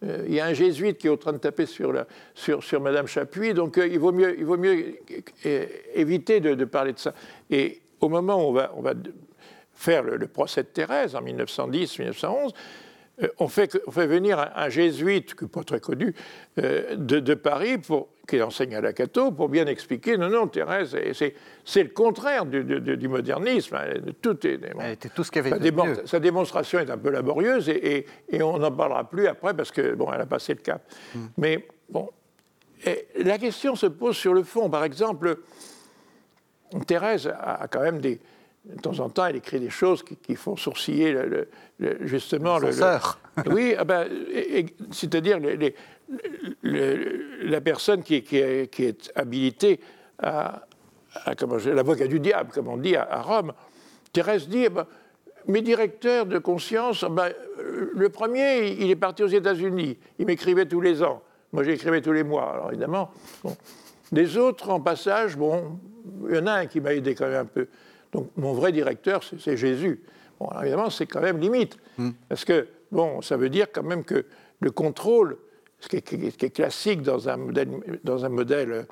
euh, 0.04 0.26
y 0.28 0.40
a 0.40 0.46
un 0.46 0.54
jésuite 0.54 0.98
qui 0.98 1.08
est 1.08 1.10
en 1.10 1.18
train 1.18 1.34
de 1.34 1.38
taper 1.38 1.66
sur, 1.66 1.94
la, 1.94 2.06
sur, 2.34 2.64
sur 2.64 2.82
Madame 2.82 3.08
Chapuis, 3.08 3.54
donc 3.54 3.78
euh, 3.78 3.88
il, 3.88 4.00
vaut 4.00 4.12
mieux, 4.12 4.38
il 4.38 4.46
mieux 4.46 4.96
éviter 5.96 6.42
de, 6.42 6.66
parler 6.66 6.94
de 6.94 7.00
ça. 7.00 7.14
Et 7.50 7.82
au 8.02 8.10
moment 8.10 8.36
où 8.50 8.60
on 8.76 8.82
va, 8.82 8.94
faire 9.74 10.04
le, 10.04 10.28
procès 10.28 10.64
de 10.64 10.68
Thérèse, 10.68 11.16
en 11.16 11.22
1910-1911, 11.22 12.52
euh, 13.24 13.28
on, 13.40 13.48
fait, 13.48 13.80
venir 13.88 14.52
un, 14.56 14.70
jésuite, 14.70 15.36
pas 15.48 15.64
très 15.64 15.80
connu, 15.80 16.14
de 16.58 17.34
Paris, 17.34 17.78
pour 17.78 18.10
qui 18.28 18.42
enseigne 18.42 18.76
à 18.76 18.82
la 18.82 18.94
Cato, 18.94 19.32
pour 19.32 19.50
bien 19.50 19.66
expliquer, 19.66 20.18
non, 20.18 20.30
non, 20.30 20.48
Thérèse, 20.48 20.98
c'est 21.66 21.84
le 21.84 21.90
contraire 21.90 22.46
du, 22.46 23.08
modernisme. 23.08 23.76
Hein, 23.76 24.02
tout 24.22 24.46
est, 24.46 24.60
Elle 24.80 24.92
était 24.92 25.10
tout 25.10 25.24
ce 25.24 25.32
qu'il 25.32 25.44
y 25.44 25.48
avait 25.48 25.60
de 25.60 25.72
mieux. 25.72 26.02
Sa 26.06 26.20
démonstration 26.20 26.80
est 26.80 26.90
un 26.90 26.98
peu 26.98 27.10
laborieuse 27.10 27.70
et, 27.70 28.06
on 28.42 28.60
n'en 28.60 28.72
parlera 28.72 29.10
plus 29.10 29.28
après 29.28 29.54
parce 29.54 29.72
que 29.72 29.96
bon, 29.96 30.12
elle 30.14 30.22
a 30.22 30.26
passé 30.26 30.54
le 30.54 30.60
cap. 30.60 30.84
Hmm. 31.16 31.28
Mais 31.38 31.68
bon, 31.90 32.10
la 33.18 33.38
question 33.38 33.76
se 33.76 33.88
pose 33.88 34.16
sur 34.16 34.34
le 34.34 34.44
fond. 34.44 34.70
Par 34.70 34.84
exemple, 34.84 35.38
Thérèse 36.86 37.28
a, 37.28 37.68
quand 37.70 37.82
même 37.82 38.00
des, 38.00 38.20
de 38.66 38.82
temps 38.82 39.00
en 39.00 39.10
temps, 39.10 39.26
elle 39.26 39.38
écrit 39.38 39.60
des 39.60 39.70
choses 39.70 40.04
qui, 40.04 40.36
font 40.36 40.56
sourciller 40.56 41.14
le, 41.14 41.48
justement 42.02 42.60
le. 42.60 42.72
le 42.72 43.54
oui, 43.54 43.76
ah 43.78 43.86
ben, 43.86 44.08
c'est-à-dire 44.92 45.40
les, 45.40 45.76
la 46.64 47.62
personne 47.62 48.04
qui, 48.04 48.16
est 48.16 49.12
habilitée 49.16 49.80
à, 50.20 50.64
l'avocat 51.66 52.08
du 52.08 52.20
diable, 52.20 52.52
comme 52.54 52.68
on 52.68 52.78
dit 52.78 52.96
à, 52.96 53.22
Rome, 53.22 53.54
Thérèse 54.14 54.48
dit 54.48 54.66
eh 54.66 54.70
ben, 54.70 54.86
mes 55.48 55.62
directeurs 55.62 56.26
de 56.26 56.38
conscience, 56.40 57.06
eh 57.08 57.12
ben, 57.12 57.32
le 57.94 58.10
premier, 58.10 58.70
il 58.72 58.90
est 58.90 58.96
parti 58.96 59.24
aux 59.24 59.28
États-Unis, 59.28 59.98
il 60.20 60.26
m'écrivait 60.26 60.66
tous 60.66 60.82
les 60.82 61.04
ans, 61.04 61.22
moi 61.52 61.64
j'écrivais 61.64 62.02
tous 62.02 62.12
les 62.12 62.24
mois, 62.24 62.54
alors 62.54 62.70
évidemment. 62.72 63.12
Des 64.12 64.38
autres, 64.38 64.70
en 64.70 64.80
passage, 64.80 65.36
bon, 65.36 65.80
il 66.30 66.36
y 66.36 66.40
en 66.40 66.48
a 66.48 66.54
un 66.54 66.66
qui 66.66 66.80
m'a 66.80 66.94
aidé 66.94 67.14
quand 67.16 67.28
même 67.28 67.42
un 67.42 67.46
peu. 67.46 67.68
Donc 68.12 68.30
mon 68.38 68.54
vrai 68.54 68.72
directeur, 68.72 69.22
c'est 69.24 69.58
Jésus. 69.58 70.02
Bon, 70.40 70.50
évidemment, 70.62 70.90
c'est 70.90 71.06
quand 71.06 71.22
même 71.22 71.40
limite, 71.40 71.78
hmm. 71.98 72.12
parce 72.30 72.46
que, 72.46 72.68
bon, 72.92 73.22
ça 73.22 73.38
veut 73.38 73.50
dire 73.50 73.68
quand 73.72 73.84
même 73.84 74.04
que 74.04 74.26
le 74.60 74.72
contrôle 74.72 75.38
ce 75.80 75.88
qui 75.88 75.98
est, 75.98 76.50
classique 76.50 77.02
dans 77.02 77.30
un 77.30 77.38
modèle, 77.38 77.70
dans 78.04 78.26
un 78.26 78.30
modèle 78.30 78.72
euh, 78.72 78.86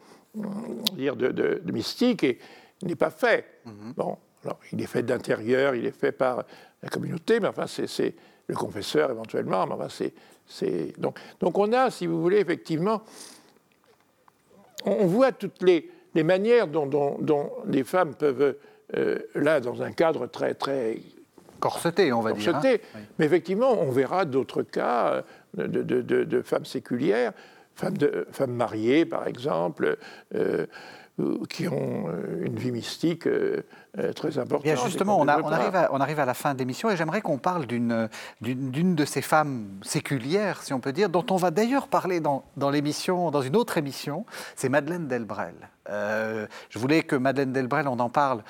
dire 0.94 1.16
de, 1.16 1.62
mystique, 1.72 2.24
et 2.24 2.40
n'est 2.84 2.96
pas 2.96 3.10
fait. 3.10 3.46
Mhm. 3.66 3.94
Bon, 3.96 4.18
alors, 4.44 4.60
il 4.72 4.82
est 4.82 4.88
fait 4.88 5.04
d'intérieur, 5.04 5.76
il 5.76 5.86
est 5.86 5.98
fait 5.98 6.12
par 6.12 6.44
la 6.84 6.90
communauté, 6.90 7.40
mais 7.40 7.48
enfin, 7.48 7.66
c'est 7.68 8.16
le 8.48 8.56
confesseur 8.56 9.10
éventuellement, 9.10 9.66
mais 9.66 9.74
enfin, 9.74 9.88
c'est. 10.48 11.00
Donc, 11.00 11.18
donc, 11.40 11.58
on 11.58 11.74
a, 11.74 11.90
si 11.90 12.06
vous 12.06 12.22
voulez, 12.22 12.38
effectivement, 12.38 13.02
on 14.86 15.08
voit 15.08 15.32
toutes 15.32 15.64
les, 15.64 15.90
les 16.14 16.24
manières 16.24 16.68
dont, 16.68 16.86
dont, 16.86 17.52
les 17.66 17.84
femmes 17.84 18.14
peuvent, 18.14 18.56
euh, 18.96 19.20
là, 19.34 19.60
dans 19.60 19.82
un 19.82 19.92
cadre 19.92 20.28
très, 20.28 20.54
très 20.54 21.00
corseté, 21.60 22.14
on 22.14 22.22
va 22.22 22.34
dire. 22.34 22.56
Hein. 22.56 22.78
Mais 23.18 23.26
effectivement, 23.26 23.72
on 23.72 23.90
verra 23.90 24.26
d'autres 24.26 24.62
cas 24.62 25.24
de, 25.58 26.42
femmes 26.44 26.66
séculières, 26.66 27.34
femmes, 27.76 27.98
femmes, 28.32 28.54
mariées 28.54 29.06
par 29.06 29.28
exemple, 29.28 29.98
euh, 31.22 31.38
qui 31.48 31.66
ont 31.70 32.10
euh, 32.10 32.46
une 32.46 32.58
vie 32.58 32.72
mystique 32.72 33.26
euh, 33.26 33.64
très 34.16 34.38
importante. 34.38 34.64
Bien 34.64 34.76
justement, 34.76 35.18
on, 35.18 35.30
arrive 35.30 35.74
à, 35.74 35.90
on, 35.94 36.02
arrive 36.02 36.20
à, 36.20 36.26
la 36.26 36.34
fin 36.34 36.54
de 36.54 36.60
l'émission 36.60 36.90
et 36.90 36.98
j'aimerais 36.98 37.22
qu'on 37.22 37.38
parle 37.38 37.66
d'une 37.66 38.10
de 38.42 39.06
ces 39.06 39.22
femmes 39.22 39.80
séculières, 39.82 40.62
si 40.62 40.74
on 40.74 40.82
peut 40.82 40.92
dire, 40.92 41.08
dont 41.08 41.26
on 41.30 41.38
va 41.38 41.52
d'ailleurs 41.52 41.88
parler 41.88 42.20
dans, 42.20 42.44
dans 42.58 42.70
l'émission, 42.70 43.32
dans 43.32 43.42
une 43.42 43.56
autre 43.56 43.78
émission, 43.78 44.26
c'est 44.58 44.68
Madeleine 44.68 45.08
Delbrel. 45.08 45.56
je 45.88 46.80
voulais 46.80 47.04
que 47.04 47.16
Madeleine 47.16 47.54
Delbrel, 47.54 47.88
on 47.88 48.00
en 48.00 48.10
parle 48.10 48.44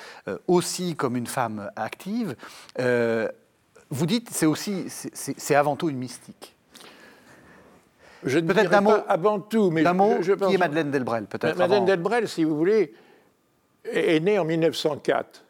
aussi 0.47 0.95
comme 0.95 1.16
une 1.16 1.28
femme 1.28 1.70
active. 1.76 2.36
vous 2.80 4.06
dites, 4.08 4.30
c'est 4.32 4.47
aussi, 4.47 4.86
c'est 4.89 5.56
avant 5.56 5.76
tout 5.76 5.89
une 5.89 5.97
mystique. 5.97 6.55
Je 8.26 8.40
ne 8.40 8.52
peut-être 8.52 8.82
mot, 8.82 8.92
avant 9.08 9.40
tout, 9.40 9.70
mais 9.70 9.84
je, 9.84 10.24
je 10.24 10.34
pense, 10.34 10.50
qui 10.50 10.56
est 10.56 10.58
Madeleine 10.58 10.92
Delbrel, 10.92 11.26
peut-être. 11.26 11.58
Madeleine 11.58 11.86
Delbrel, 11.86 12.28
si 12.28 12.44
vous 12.44 12.58
voulez, 12.58 12.94
est 13.86 14.20
née 14.20 14.40
en 14.40 14.46
1904. 14.46 15.44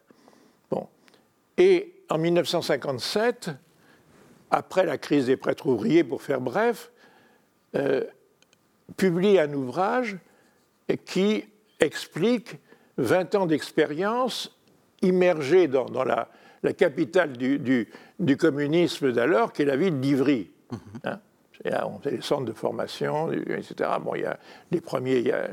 Bon. 0.70 0.88
Et 1.58 1.94
en 2.10 2.18
1957, 2.18 3.52
après 4.52 4.86
la 4.86 4.98
crise 4.98 5.28
des 5.28 5.38
prêtres 5.38 5.68
ouvriers, 5.68 6.04
pour 6.04 6.22
faire 6.22 6.42
bref, 6.42 6.92
euh, 7.76 8.04
publie 8.98 9.40
un 9.40 9.54
ouvrage 9.54 10.18
qui 11.06 11.46
explique 11.80 12.58
20 12.98 13.36
ans 13.36 13.46
d'expérience 13.46 14.56
immergée 15.02 15.68
dans, 15.68 16.04
la, 16.04 16.30
capitale 16.74 17.34
du, 17.38 17.90
communisme 18.38 19.12
d'alors, 19.12 19.54
qui 19.54 19.62
est 19.62 19.66
la 19.66 19.78
ville 19.78 20.00
d'Ivry. 20.00 20.52
Mm-hmm. 20.72 20.78
Hein. 21.06 21.20
Et 21.64 21.70
là, 21.70 21.88
on 21.88 22.00
fait 22.00 22.12
des 22.12 22.22
centres 22.22 22.46
de 22.46 22.54
formation, 22.54 23.32
etc. 23.32 23.90
Bon, 24.02 24.16
il 24.16 24.22
y 24.22 24.26
a 24.26 24.38
les 24.72 24.82
premiers, 24.82 25.20
il 25.20 25.28
y 25.28 25.32
a 25.32 25.48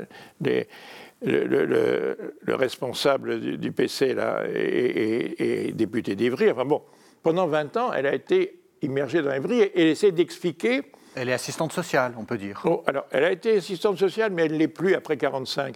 le, 1.21 2.15
responsable 2.47 3.57
du, 3.57 3.71
PC 3.71 4.13
là, 4.13 4.43
est, 4.47 5.75
député 5.75 6.15
d'Ivry. 6.15 6.51
Enfin 6.51 6.65
bon, 6.65 6.81
pendant 7.21 7.47
20 7.47 7.77
ans, 7.77 7.93
elle 7.93 8.07
a 8.07 8.13
été 8.13 8.59
immergée 8.81 9.21
dans 9.21 9.33
Ivry 9.33 9.61
et 9.61 9.81
elle 9.81 9.87
essaie 9.87 10.11
d'expliquer. 10.11 10.83
Elle 11.15 11.29
est 11.29 11.33
assistante 11.33 11.71
sociale, 11.71 12.13
on 12.17 12.25
peut 12.25 12.37
dire. 12.37 12.61
Oh, 12.65 12.83
alors, 12.87 13.05
elle 13.11 13.23
a 13.23 13.31
été 13.31 13.57
assistante 13.57 13.97
sociale, 13.97 14.31
mais 14.31 14.45
elle 14.45 14.53
ne 14.53 14.57
l'est 14.57 14.67
plus 14.67 14.95
après 14.95 15.17
45. 15.17 15.75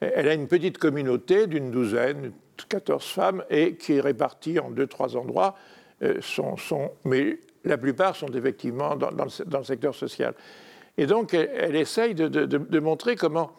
Elle 0.00 0.28
a 0.28 0.34
une 0.34 0.48
petite 0.48 0.78
communauté 0.78 1.46
d'une 1.46 1.70
douzaine, 1.70 2.32
14 2.68 3.04
femmes, 3.04 3.44
et 3.48 3.76
qui 3.76 3.94
est 3.94 4.00
répartie 4.00 4.58
en 4.58 4.70
deux, 4.70 4.88
trois 4.88 5.16
endroits. 5.16 5.54
Euh, 6.02 6.20
sont, 6.20 6.56
sont, 6.56 6.90
mais 7.04 7.38
la 7.64 7.78
plupart 7.78 8.16
sont 8.16 8.28
effectivement 8.28 8.96
dans, 8.96 9.10
le, 9.10 9.64
secteur 9.64 9.94
social. 9.94 10.34
Et 10.98 11.06
donc, 11.06 11.34
elle, 11.34 11.76
essaye 11.76 12.14
de, 12.14 12.78
montrer 12.78 13.16
comment, 13.16 13.52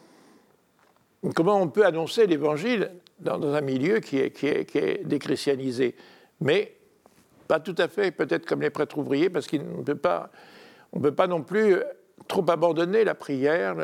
on 1.23 1.67
peut 1.67 1.85
annoncer 1.85 2.27
l'Évangile 2.27 2.91
dans, 3.19 3.41
un 3.53 3.61
milieu 3.61 3.99
qui 3.99 4.17
est, 4.17 5.05
déchristianisé. 5.05 5.95
Mais 6.41 6.75
pas 7.47 7.59
tout 7.59 7.75
à 7.77 7.87
fait, 7.87 8.11
peut-être 8.11 8.45
comme 8.45 8.61
les 8.61 8.69
prêtres 8.69 8.97
ouvriers, 8.97 9.29
parce 9.29 9.47
qu'on 9.47 9.57
ne 9.57 9.83
peut 9.83 9.95
pas, 9.95 10.29
non 11.27 11.41
plus 11.41 11.77
trop 12.27 12.45
abandonné 12.49 13.03
la 13.03 13.15
prière. 13.15 13.75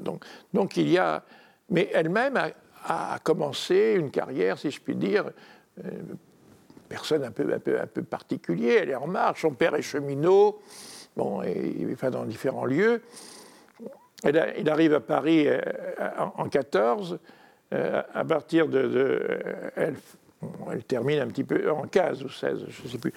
donc, 0.00 0.24
donc, 0.52 0.76
il 0.76 0.88
y 0.88 0.98
a. 0.98 1.24
Mais 1.70 1.88
elle-même 1.94 2.36
a, 2.84 3.18
commencé 3.22 3.94
une 3.96 4.10
carrière, 4.10 4.58
si 4.58 4.70
je 4.70 4.80
puis 4.80 4.94
dire, 4.94 5.30
euh, 5.82 5.90
personne 6.92 7.24
un 7.24 7.30
peu, 7.30 7.50
un, 7.50 7.58
peu, 7.58 7.80
un 7.80 7.86
peu 7.86 8.02
particulier. 8.02 8.78
Elle 8.82 8.90
est 8.90 8.94
en 8.94 9.06
marche. 9.06 9.40
Son 9.40 9.52
père 9.52 9.74
est 9.74 9.82
cheminot, 9.82 10.60
bon, 11.16 11.42
et, 11.42 11.88
enfin, 11.90 12.10
dans 12.10 12.26
différents 12.26 12.66
lieux. 12.66 13.00
Elle, 14.22 14.54
il 14.58 14.68
arrive 14.68 14.92
à 14.92 15.00
Paris 15.00 15.48
euh, 15.48 15.58
en, 16.36 16.48
14. 16.48 17.18
Euh, 17.72 18.02
à 18.12 18.24
partir 18.26 18.68
de. 18.68 19.40
elle, 19.74 19.94
elle, 20.70 20.84
termine 20.84 21.20
un 21.20 21.28
petit 21.28 21.44
peu 21.44 21.70
en 21.70 21.86
15 21.86 22.24
ou 22.24 22.28
16, 22.28 22.66
je 22.68 22.82
ne 22.82 22.88
sais 22.88 22.98
plus 22.98 23.14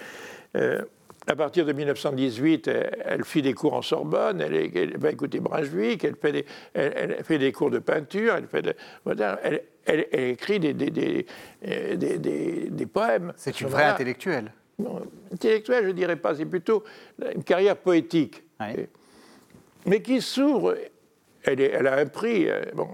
à 1.28 1.34
partir 1.34 1.66
de 1.66 1.72
1918, 1.72 2.68
elle, 3.04 3.24
fit 3.24 3.42
des 3.42 3.52
cours 3.52 3.74
en 3.74 3.82
Sorbonne, 3.82 4.40
elle, 4.40 4.96
va 4.96 5.10
écouter 5.10 5.40
Brunswick, 5.40 6.04
elle 6.04 6.14
fait, 6.14 6.32
des, 6.32 6.44
elle, 6.72 7.24
fait 7.24 7.38
des 7.38 7.50
cours 7.50 7.70
de 7.70 7.80
peinture, 7.80 8.36
elle, 8.36 8.46
fait 8.46 8.76
écrit 10.12 10.60
des, 10.60 10.72
des, 10.72 11.26
des 12.70 12.86
poèmes. 12.86 13.32
C'est 13.36 13.60
une 13.60 13.66
vraie 13.68 13.84
intellectuelle. 13.84 14.52
intellectuelle, 15.32 15.84
je 15.84 15.88
ne 15.88 15.94
dirais 15.94 16.16
pas, 16.16 16.34
c'est 16.36 16.46
plutôt 16.46 16.84
une 17.34 17.42
carrière 17.42 17.76
poétique. 17.76 18.44
Mais 19.84 20.02
qui 20.02 20.20
s'ouvre, 20.20 20.76
elle, 21.42 21.86
a 21.86 21.98
un 21.98 22.06
prix, 22.06 22.48
euh, 22.48 22.62
bon, 22.74 22.88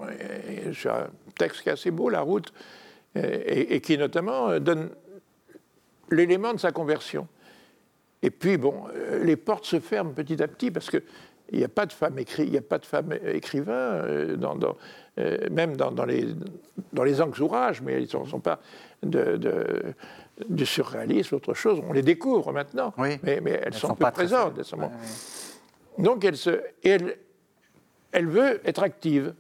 c'est 0.75 0.89
un 0.89 1.09
texte 1.39 1.63
qui 1.63 1.69
est 1.69 1.73
assez 1.73 1.91
beau, 1.91 2.09
La 2.09 2.21
route, 2.21 2.53
et 3.15 3.83
qui 3.83 3.99
notamment 3.99 4.59
donne 4.59 4.89
l'élément 6.11 6.55
de 6.55 6.59
sa 6.59 6.73
conversion. 6.73 7.29
Et 8.23 8.31
puis, 8.31 8.57
bon, 8.57 8.85
euh, 8.95 9.23
les 9.25 9.37
portes 9.37 9.65
se 9.65 9.81
ferment 9.81 10.13
petit 10.13 10.41
à 10.43 10.49
petit 10.49 10.71
parce 10.71 10.89
qu'il 10.89 11.03
n'y 11.53 11.65
a 11.65 11.69
pas 11.69 11.87
de 11.87 11.93
femmes 11.93 12.19
écri 12.19 12.47
il 12.47 12.57
a 12.57 12.63
pas 12.63 12.79
de 12.79 12.87
femmes 12.87 13.13
écrivains, 13.25 13.73
euh, 13.73 14.37
dans, 14.37 14.57
euh, 15.19 15.39
même 15.51 15.77
dans, 15.77 15.91
les, 16.05 16.29
dans 16.93 17.03
les 17.03 17.15
mais 17.83 18.03
ils 18.03 18.19
ne 18.19 18.27
sont, 18.27 18.41
pas 18.41 18.61
de, 19.03 19.41
du 20.49 20.65
surréalisme, 20.65 21.35
autre 21.35 21.53
chose. 21.55 21.83
On 21.87 21.93
les 21.93 22.03
découvre 22.03 22.53
maintenant, 22.53 22.95
mais, 22.97 23.19
mais, 23.23 23.61
elles, 23.65 23.75
sont, 23.75 23.95
pas 23.95 24.13
présentes. 24.13 24.61
Donc, 25.99 26.25
elle, 26.25 26.37
se, 26.37 26.63
elle, 26.85 27.17
elle 28.13 28.29
veut 28.29 28.61
être 28.65 28.83
active. 28.83 29.35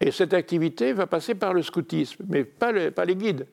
Et 0.00 0.10
cette 0.10 0.34
activité 0.34 0.92
va 0.92 1.06
passer 1.06 1.34
par 1.34 1.54
le 1.54 1.62
scoutisme, 1.62 2.24
mais 2.28 2.44
pas, 2.44 2.72
le, 2.72 2.90
pas 2.90 3.04
les 3.04 3.14
guides. 3.14 3.46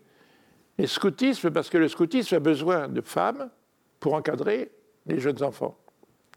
Le 0.80 0.88
scoutisme, 0.88 1.52
parce 1.52 1.70
que 1.70 1.78
le 1.78 1.88
scoutisme 1.88 2.36
a 2.36 2.40
besoin 2.40 2.88
de 2.88 3.02
femmes 3.02 3.50
pour 4.00 4.14
encadrer 4.14 4.72
les 5.06 5.20
jeunes 5.20 5.42
enfants. 5.44 5.78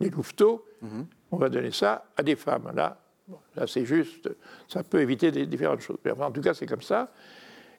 Les 0.01 0.11
louveteaux, 0.11 0.65
mhm. 0.81 1.07
on 1.31 1.37
va 1.37 1.49
donner 1.49 1.71
ça 1.71 2.07
à 2.17 2.23
des 2.23 2.37
femmes. 2.37 2.73
Là, 2.75 2.99
là 3.57 3.67
c'est 3.67 3.85
juste, 3.85 4.31
ça 4.69 4.83
peut 4.83 5.01
éviter 5.01 5.31
des 5.31 5.47
différentes 5.47 5.81
choses. 5.81 5.99
Mais 6.05 6.13
en 6.13 6.31
tout 6.31 6.41
cas, 6.41 6.55
c'est 6.55 6.67
comme 6.67 6.83
ça. 6.83 7.13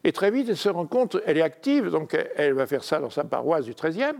Et 0.04 0.12
très 0.12 0.30
vite, 0.30 0.48
elle 0.50 0.56
se 0.56 0.68
rend 0.68 0.86
compte, 0.86 1.16
elle 1.24 1.38
est 1.38 1.42
active, 1.42 1.88
donc 1.88 2.16
elle 2.36 2.52
va 2.52 2.66
faire 2.66 2.84
ça 2.84 3.00
dans 3.00 3.10
sa 3.10 3.24
paroisse 3.24 3.64
du 3.64 3.72
13e. 3.72 4.14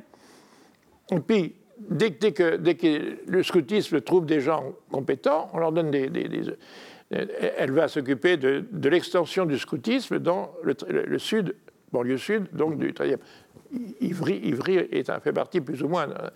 Et 1.13 1.21
puis, 1.21 1.55
dès, 1.79 2.11
que, 2.11 2.57
dès 2.57 2.75
que 2.75 3.19
le 3.27 3.43
scoutisme 3.43 4.01
trouve 4.01 4.25
des 4.25 4.41
gens 4.41 4.73
compétents, 4.91 5.51
on 5.53 5.59
leur 5.59 5.73
donne 5.73 5.91
des. 5.91 6.11
elle 7.11 7.71
va 7.73 7.89
s'occuper 7.89 8.39
de, 8.39 8.65
l'extension 8.89 9.45
du 9.45 9.59
scoutisme 9.59 10.19
dans 10.19 10.55
le, 10.63 10.75
le 10.89 11.19
sud, 11.19 11.55
banlieue 11.93 12.17
sud, 12.17 12.49
donc 12.55 12.79
du 12.79 12.93
13e. 12.93 13.19
Ivry, 14.01 14.41
Ivry 14.45 14.77
est 14.77 15.11
fait 15.21 15.33
partie 15.33 15.61
plus 15.61 15.83
ou 15.83 15.89
moins. 15.89 16.09
Euh, 16.11 16.31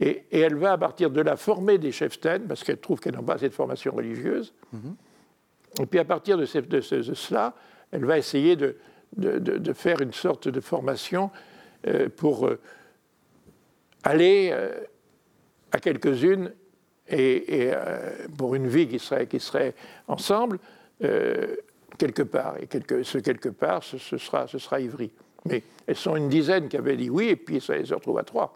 et, 0.00 0.24
elle 0.30 0.56
va, 0.56 0.72
à 0.72 0.78
partir 0.78 1.10
de 1.10 1.20
là, 1.20 1.36
former 1.36 1.78
des 1.78 1.92
chefs 1.92 2.18
parce 2.20 2.62
qu'elle 2.62 2.78
trouve 2.78 3.00
qu'elle 3.00 3.14
n'a 3.14 3.22
pas 3.22 3.38
cette 3.38 3.54
formation 3.54 3.92
religieuse. 3.94 4.52
Mm-hmm. 4.74 5.82
Et 5.82 5.86
puis, 5.86 5.98
à 5.98 6.04
partir 6.04 6.36
de, 6.36 6.44
cela, 6.44 7.54
elle 7.90 8.04
va 8.04 8.18
essayer 8.18 8.56
de, 8.56 8.76
de, 9.16 9.72
faire 9.72 10.00
une 10.00 10.12
sorte 10.12 10.48
de 10.48 10.60
formation 10.60 11.30
euh, 11.86 12.08
pour 12.14 12.46
euh, 12.46 12.58
aller 14.02 14.54
à 15.72 15.78
quelques-unes 15.78 16.52
et, 17.08 17.72
pour 18.36 18.54
une 18.54 18.66
vie 18.66 18.88
qui 18.88 18.98
serait, 18.98 19.26
qui 19.26 19.40
serait 19.40 19.74
ensemble, 20.08 20.58
quelque 21.00 22.22
part. 22.22 22.56
Et 22.60 22.66
quelque, 22.66 23.02
ce 23.02 23.18
quelque 23.18 23.48
part, 23.48 23.82
ce, 23.82 23.98
sera, 23.98 24.46
ce 24.46 24.58
sera 24.58 24.80
Ivry. 24.80 25.10
Mais 25.48 25.62
elles 25.86 25.96
sont 25.96 26.16
une 26.16 26.28
dizaine 26.28 26.68
qui 26.68 26.76
avaient 26.76 26.96
dit 26.96 27.10
oui, 27.10 27.28
et 27.28 27.36
puis 27.36 27.60
ça 27.60 27.84
se 27.84 27.94
retrouve 27.94 28.18
à 28.18 28.24
trois. 28.24 28.54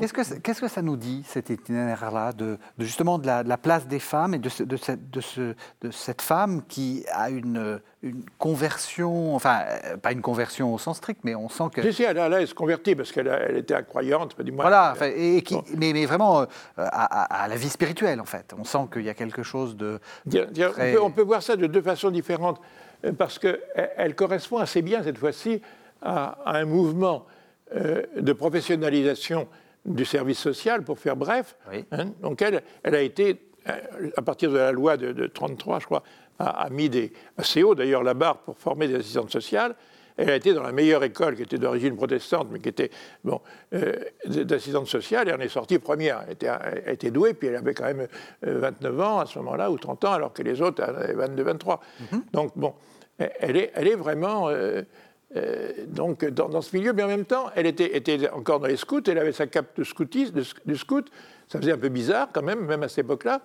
Qu'est-ce 0.00 0.12
que, 0.12 0.38
qu'est-ce 0.38 0.60
que 0.60 0.68
ça 0.68 0.82
nous 0.82 0.96
dit, 0.96 1.22
cet 1.26 1.50
itinéraire-là, 1.50 2.32
de, 2.32 2.58
justement 2.78 3.18
de 3.18 3.26
la, 3.26 3.56
place 3.56 3.86
des 3.86 3.98
femmes 3.98 4.34
et 4.34 4.38
de, 4.38 4.48
de, 4.64 4.76
cette, 4.76 5.00
ce, 5.20 6.12
femme 6.20 6.62
qui 6.68 7.04
a 7.12 7.30
une, 7.30 7.80
une 8.02 8.22
conversion, 8.38 9.34
enfin, 9.34 9.62
euh, 9.84 9.96
pas 9.96 10.12
une 10.12 10.22
conversion 10.22 10.72
au 10.72 10.78
sens 10.78 10.98
strict, 10.98 11.20
mais 11.24 11.34
on 11.34 11.48
sent 11.48 11.64
que... 11.72 11.82
Si, 11.82 11.92
si, 11.92 12.02
elle, 12.04 12.16
elle, 12.16 12.46
se 12.46 12.54
convertit 12.54 12.94
parce 12.94 13.10
qu'elle 13.10 13.26
elle 13.26 13.56
était 13.56 13.74
incroyante, 13.74 14.40
du 14.40 14.52
moins. 14.52 14.62
Voilà, 14.62 14.94
et 15.16 15.42
qui, 15.42 15.56
mais, 15.76 15.92
mais, 15.92 16.06
vraiment 16.06 16.42
euh, 16.42 16.46
à, 16.76 17.46
la 17.48 17.56
vie 17.56 17.70
spirituelle, 17.70 18.20
en 18.20 18.24
fait. 18.24 18.54
On 18.56 18.64
sent 18.64 18.86
qu'il 18.92 19.02
y 19.02 19.10
a 19.10 19.14
quelque 19.14 19.42
chose 19.42 19.76
de... 19.76 19.98
on, 20.26 20.30
peut, 20.30 21.02
on, 21.02 21.10
peut, 21.10 21.22
voir 21.22 21.42
ça 21.42 21.56
de 21.56 21.66
deux 21.66 21.82
façons 21.82 22.10
différentes, 22.10 22.60
euh, 23.04 23.12
parce 23.12 23.40
qu'elle 23.40 24.14
correspond 24.14 24.58
assez 24.58 24.82
bien, 24.82 25.02
cette 25.02 25.18
fois-ci, 25.18 25.60
à, 26.02 26.58
un 26.58 26.64
mouvement 26.64 27.26
euh, 27.74 28.02
de 28.18 28.32
professionnalisation 28.32 29.48
du 29.84 30.04
service 30.04 30.38
social, 30.38 30.82
pour 30.82 30.98
faire 30.98 31.16
bref. 31.16 31.56
Hein. 31.90 32.06
donc 32.20 32.40
elle, 32.42 32.62
elle 32.82 32.94
a 32.94 33.00
été, 33.00 33.48
euh, 33.68 34.10
à 34.16 34.22
partir 34.22 34.50
de 34.50 34.58
la 34.58 34.72
loi 34.72 34.96
de, 34.96 35.06
1933, 35.08 35.80
je 35.80 35.86
crois, 35.86 36.02
a, 36.38 36.68
mis 36.70 36.88
des, 36.88 37.12
assez 37.36 37.62
haut 37.62 37.74
d'ailleurs 37.74 38.02
la 38.02 38.14
barre 38.14 38.38
pour 38.38 38.58
former 38.58 38.88
des 38.88 38.96
assistantes 38.96 39.30
sociales. 39.30 39.74
Elle 40.16 40.30
a 40.30 40.36
été 40.36 40.52
dans 40.52 40.62
la 40.62 40.72
meilleure 40.72 41.02
école, 41.04 41.36
qui 41.36 41.42
était 41.42 41.58
d'origine 41.58 41.96
protestante, 41.96 42.48
mais 42.50 42.58
qui 42.58 42.68
était 42.68 42.90
bon, 43.24 43.40
euh, 43.72 43.94
d'assistante 44.26 44.86
sociale, 44.86 45.28
et 45.28 45.32
elle 45.32 45.40
est 45.40 45.48
sortie 45.48 45.78
première. 45.78 46.22
Elle 46.26 46.34
était, 46.34 46.50
était, 46.86 47.10
douée, 47.10 47.32
puis 47.32 47.48
elle 47.48 47.56
avait 47.56 47.72
quand 47.72 47.84
même 47.84 48.06
29 48.42 49.00
ans 49.00 49.18
à 49.20 49.26
ce 49.26 49.38
moment-là, 49.38 49.70
ou 49.70 49.78
30 49.78 50.04
ans, 50.04 50.12
alors 50.12 50.32
que 50.32 50.42
les 50.42 50.60
autres 50.60 50.82
avaient 50.82 51.14
22, 51.14 51.42
23. 51.42 51.80
Mm-hmm. 51.80 52.20
Donc, 52.32 52.52
bon, 52.56 52.74
elle 53.40 53.56
est, 53.56 53.72
elle 53.74 53.88
est 53.88 53.94
vraiment 53.94 54.48
euh, 54.48 54.82
donc 55.88 56.24
dans, 56.24 56.60
ce 56.60 56.76
milieu, 56.76 56.92
mais 56.92 57.02
en 57.02 57.08
même 57.08 57.24
temps, 57.24 57.50
elle 57.54 57.66
était, 57.66 57.96
était, 57.96 58.28
encore 58.30 58.60
dans 58.60 58.66
les 58.66 58.76
scouts, 58.76 59.02
elle 59.06 59.18
avait 59.18 59.32
sa 59.32 59.46
cape 59.46 59.76
de 59.76 59.84
scoutisme, 59.84 60.34
de, 60.64 60.74
scout, 60.74 61.10
ça 61.48 61.58
faisait 61.58 61.72
un 61.72 61.78
peu 61.78 61.88
bizarre 61.88 62.28
quand 62.32 62.42
même, 62.42 62.66
même 62.66 62.82
à 62.82 62.88
cette 62.88 63.06
époque-là. 63.06 63.40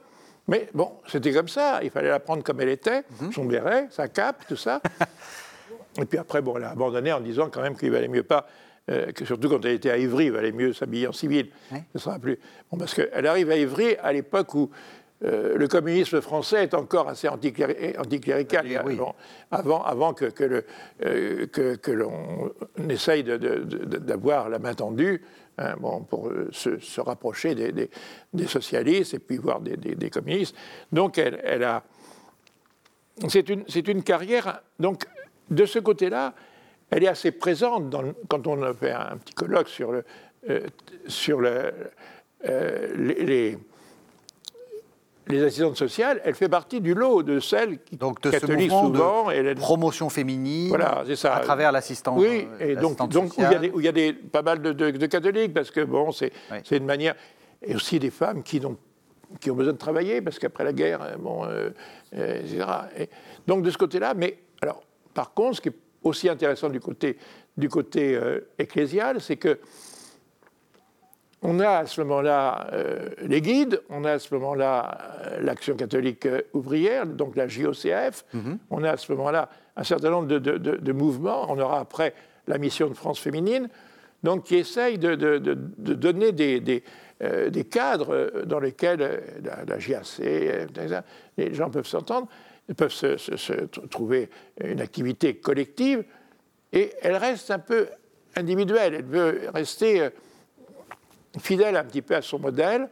Mais 0.48 0.70
bon, 0.74 0.92
c'était 1.08 1.34
comme 1.34 1.48
ça, 1.48 1.80
il 1.84 1.90
fallait 1.90 2.10
la 2.10 2.20
prendre 2.20 2.44
comme 2.44 2.62
elle 2.62 2.70
était, 2.70 3.04
mhm. 3.22 3.32
son 3.32 3.46
béret, 3.46 3.88
sa 3.90 4.08
cape, 4.08 4.48
tout 4.48 4.56
ça. 4.56 4.82
Et 6.02 6.06
puis 6.06 6.18
après, 6.18 6.42
bon, 6.42 6.58
elle 6.58 6.64
a 6.64 6.72
abandonné 6.72 7.12
en 7.12 7.20
disant 7.20 7.50
quand 7.50 7.62
même 7.62 7.76
qu'il 7.76 7.92
valait 7.92 8.08
mieux 8.08 8.24
pas, 8.24 8.48
euh, 8.90 9.12
que 9.12 9.26
surtout 9.26 9.50
quand 9.50 9.64
elle 9.66 9.74
était 9.74 9.90
à 9.90 9.98
Ivry, 9.98 10.26
il 10.26 10.32
valait 10.32 10.52
mieux 10.52 10.72
s'habiller 10.72 11.08
en 11.08 11.12
civil. 11.12 11.50
Ce 11.94 12.00
sera 12.00 12.20
plus. 12.20 12.40
Bon, 12.72 12.78
parce 12.78 12.94
qu'elle 12.94 13.26
arrive 13.26 13.50
à 13.52 13.58
Ivry 13.58 13.96
à 14.02 14.14
l'époque 14.14 14.54
où 14.54 14.70
euh, 15.26 15.58
le 15.58 15.68
communisme 15.68 16.22
français 16.22 16.64
est 16.64 16.76
encore 16.76 17.10
assez 17.10 17.28
anticlérical, 17.28 18.68
avant, 19.50 19.84
avant 19.84 20.14
que, 20.14 20.26
que, 20.26 20.64
euh, 21.04 21.48
que, 21.48 21.92
l'on 21.92 22.52
essaye 22.88 23.24
d'avoir 23.24 24.48
la 24.50 24.60
main 24.60 24.76
tendue 24.76 25.24
hein, 25.58 25.74
bon, 25.80 26.02
pour 26.02 26.30
euh, 26.30 26.50
se, 26.52 27.02
rapprocher 27.02 27.56
des, 27.56 27.90
des, 28.32 28.48
socialistes 28.48 29.16
et 29.16 29.20
puis 29.20 29.38
voir 29.38 29.60
des, 29.60 30.10
communistes. 30.12 30.56
Donc 30.92 31.18
elle, 31.18 31.42
elle 31.44 31.64
a... 31.64 31.84
C'est 33.28 33.50
une, 33.50 33.66
une, 33.88 34.04
carrière... 34.04 34.62
Donc 34.80 35.08
de 35.50 35.66
ce 35.66 35.80
côté-là, 35.80 36.36
elle 36.92 37.04
est 37.04 37.08
assez 37.08 37.32
présente 37.32 37.90
dans, 37.90 38.04
quand 38.28 38.46
on 38.46 38.62
a 38.62 38.72
fait 38.72 38.92
un 38.92 39.18
petit 39.18 39.34
colloque 39.34 39.68
sur, 39.68 39.92
le, 39.92 40.04
sur 41.08 41.42
le, 41.42 41.74
les 42.44 43.26
les 43.26 43.58
assistantes 45.36 45.78
sociales, 45.78 46.22
elle 46.24 46.36
fait 46.36 46.50
partie 46.50 46.82
du 46.82 46.94
lot 46.94 47.24
de 47.24 47.40
celles 47.40 47.80
qui 47.84 47.98
donc 47.98 48.22
de 48.22 48.30
catholiques 48.30 48.72
souvent, 48.72 49.30
et 49.30 49.56
promotion 49.56 50.10
féminine, 50.10 50.70
voilà, 50.70 51.04
ça. 51.16 51.36
à 51.36 51.40
travers 51.42 51.72
l'assistance. 51.72 52.20
Oui, 52.20 52.48
et 52.60 52.76
donc, 52.76 52.98
donc 53.10 53.38
où, 53.38 53.42
il 53.42 53.44
y 53.44 53.46
a 53.46 53.60
des, 53.60 53.70
où 53.72 53.80
il 53.80 53.86
y 53.86 53.90
a 53.90 53.92
des, 53.92 54.14
pas 54.14 54.42
mal 54.42 54.62
de, 54.62 55.06
catholiques 55.06 55.54
parce 55.54 55.72
que 55.72 55.82
bon, 55.82 56.12
c'est 56.12 56.32
une 56.72 56.86
manière 56.86 57.16
et 57.62 57.76
aussi 57.76 58.00
des 58.00 58.12
femmes 58.12 58.44
qui 58.44 58.64
ont 58.66 58.78
qui 59.40 59.52
ont 59.52 59.56
besoin 59.56 59.74
de 59.74 59.78
travailler 59.78 60.22
parce 60.22 60.40
qu'après 60.40 60.64
la 60.64 60.74
guerre, 60.74 61.02
euh, 61.02 61.18
bon, 61.18 61.46
euh, 61.46 61.70
euh, 62.16 62.40
etc. 62.40 62.66
Et 62.98 63.10
donc 63.46 63.64
de 63.64 63.70
ce 63.70 63.78
côté-là, 63.78 64.14
mais 64.14 64.38
alors 64.62 64.84
par 65.14 65.34
contre, 65.34 65.58
ce 65.58 65.62
qui 65.62 65.70
est 65.70 65.76
aussi 66.04 66.30
intéressant 66.30 66.70
du 66.70 66.80
côté 66.80 67.18
du 67.58 67.70
côté 67.70 68.20
ecclésial, 68.60 69.20
c'est 69.20 69.38
que 69.38 69.60
on 71.42 71.60
a 71.60 71.70
à 71.70 71.86
ce 71.86 72.02
moment-là 72.02 72.68
euh, 72.74 73.10
les 73.22 73.42
guides, 73.42 73.82
on 73.90 74.04
a 74.06 74.14
à 74.14 74.20
ce 74.20 74.34
moment-là 74.36 74.98
euh, 75.26 75.40
l'Action 75.42 75.76
catholique 75.76 76.26
euh, 76.26 76.42
ouvrière, 76.54 77.06
donc 77.06 77.36
la 77.36 77.48
JOCF, 77.48 78.26
mhm. 78.34 78.58
on 78.70 78.84
a 78.84 78.92
à 78.92 78.98
ce 78.98 79.12
moment-là 79.14 79.50
un 79.76 79.84
certain 79.84 80.10
nombre 80.10 80.28
de, 80.28 80.92
mouvements, 80.92 81.46
on 81.50 81.60
aura 81.60 81.80
après 81.80 82.16
la 82.48 82.58
mission 82.58 82.90
de 82.90 82.96
France 82.96 83.20
féminine, 83.20 83.70
donc 84.24 84.46
qui 84.46 84.56
essaye 84.56 84.98
de, 84.98 85.14
donner 85.16 86.32
des, 86.32 86.60
des 86.60 87.64
cadres 87.66 88.44
dans 88.46 88.60
lesquels 88.60 89.22
la, 89.44 89.78
GAC, 89.78 90.06
les 91.38 91.54
gens 91.54 91.70
peuvent 91.70 91.86
s'entendre, 91.86 92.28
peuvent 92.76 92.92
se, 92.92 93.66
trouver 93.86 94.32
une 94.64 94.82
activité 94.82 95.36
collective, 95.36 96.04
et 96.74 96.92
elle 97.04 97.18
reste 97.18 97.52
un 97.52 97.60
peu 97.60 97.88
individuelle. 98.36 98.96
Elle 98.96 99.06
veut 99.06 99.42
rester 99.54 100.10
fidèle 101.40 101.76
un 101.76 101.84
petit 101.84 102.02
peu 102.02 102.16
à 102.16 102.22
son 102.22 102.40
modèle, 102.40 102.90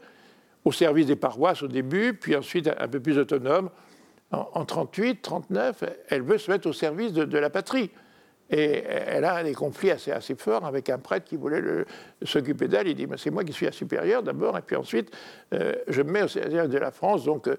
au 0.63 0.71
service 0.71 1.05
des 1.05 1.15
paroisses 1.15 1.61
au 1.63 1.67
début, 1.67 2.13
puis 2.13 2.35
ensuite 2.35 2.69
un 2.77 2.87
peu 2.87 2.99
plus 2.99 3.17
autonome. 3.17 3.69
En, 4.31 4.65
38, 4.65 5.21
39, 5.21 5.83
elle 6.09 6.23
veut 6.23 6.37
se 6.37 6.51
mettre 6.51 6.67
au 6.67 6.73
service 6.73 7.13
de, 7.13 7.37
la 7.37 7.49
patrie. 7.49 7.91
Et 8.49 8.83
elle 8.83 9.23
a 9.23 9.43
des 9.43 9.53
conflits 9.53 9.91
assez, 9.91 10.11
assez 10.11 10.35
forts 10.35 10.65
avec 10.65 10.89
un 10.89 10.97
prêtre 10.99 11.25
qui 11.25 11.35
voulait 11.35 11.61
s'occuper 12.23 12.67
d'elle. 12.67 12.87
Il 12.87 12.95
dit 12.95 13.07
C'est 13.17 13.31
moi 13.31 13.43
qui 13.43 13.53
suis 13.53 13.65
la 13.65 13.71
supérieure 13.71 14.23
d'abord, 14.23 14.57
et 14.57 14.61
puis 14.61 14.75
ensuite, 14.75 15.11
euh, 15.53 15.73
je 15.87 16.01
me 16.01 16.11
mets 16.11 16.23
au 16.23 16.27
service 16.27 16.69
de 16.69 16.77
la 16.77 16.91
France. 16.91 17.25
Donc, 17.25 17.47
euh, 17.47 17.55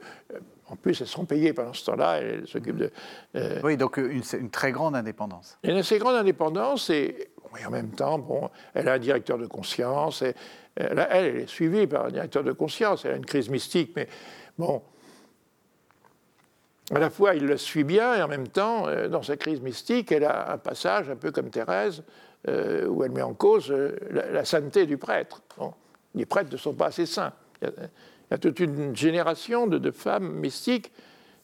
en 0.68 0.76
plus, 0.76 1.00
elles 1.00 1.06
sont 1.06 1.24
payées 1.24 1.52
pendant 1.52 1.72
ce 1.72 1.86
temps-là. 1.86 2.18
Elle 2.18 2.46
s'occupe 2.46 2.76
de. 2.76 2.90
Euh, 3.36 3.60
oui, 3.64 3.76
donc 3.76 3.96
une, 3.96 4.22
une, 4.38 4.50
très 4.50 4.72
grande 4.72 4.94
indépendance. 4.94 5.58
Une 5.62 5.76
assez 5.76 5.98
grande 5.98 6.16
indépendance, 6.16 6.90
et, 6.90 7.30
en 7.66 7.70
même 7.70 7.90
temps, 7.90 8.18
bon, 8.18 8.50
elle 8.74 8.88
a 8.88 8.94
un 8.94 8.98
directeur 8.98 9.38
de 9.38 9.46
conscience. 9.46 10.22
Et, 10.22 10.34
elle, 10.76 11.06
elle, 11.10 11.36
est 11.36 11.46
suivie 11.46 11.86
par 11.86 12.06
un 12.06 12.10
directeur 12.10 12.44
de 12.44 12.52
conscience, 12.52 13.04
elle 13.04 13.12
a 13.12 13.16
une 13.16 13.26
crise 13.26 13.48
mystique, 13.48 13.92
mais 13.96 14.08
bon, 14.58 14.82
à 16.94 16.98
la 16.98 17.10
fois 17.10 17.34
il 17.34 17.46
le 17.46 17.56
suit 17.56 17.84
bien 17.84 18.14
et 18.14 18.22
en 18.22 18.28
même 18.28 18.48
temps, 18.48 18.86
euh, 18.86 19.08
dans 19.08 19.22
sa 19.22 19.36
crise 19.36 19.60
mystique, 19.60 20.12
elle 20.12 20.24
a 20.24 20.52
un 20.52 20.58
passage 20.58 21.10
un 21.10 21.16
peu 21.16 21.32
comme 21.32 21.50
Thérèse, 21.50 22.02
euh, 22.48 22.86
où 22.86 23.02
elle 23.02 23.10
met 23.10 23.22
en 23.22 23.34
cause 23.34 23.70
euh, 23.70 23.96
la, 24.10 24.44
sainteté 24.44 24.86
du 24.86 24.98
prêtre. 24.98 25.42
les 26.14 26.26
prêtres 26.26 26.52
ne 26.52 26.56
sont 26.56 26.74
pas 26.74 26.86
assez 26.86 27.06
saints. 27.06 27.32
Il 27.62 27.70
y 28.30 28.34
a, 28.34 28.38
toute 28.38 28.60
une 28.60 28.94
génération 28.94 29.66
de, 29.66 29.90
femmes 29.90 30.32
mystiques, 30.32 30.92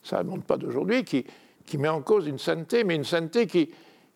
ça 0.03 0.23
ne 0.23 0.29
monte 0.29 0.45
pas 0.45 0.57
d'aujourd'hui, 0.57 1.05
qui, 1.05 1.27
qui 1.67 1.79
met 1.79 1.89
en 1.89 2.03
cause 2.03 2.27
une 2.27 2.39
sainteté, 2.39 2.85
mais 2.85 2.95
une 2.95 3.05
sainteté 3.05 3.47
qui, 3.47 3.71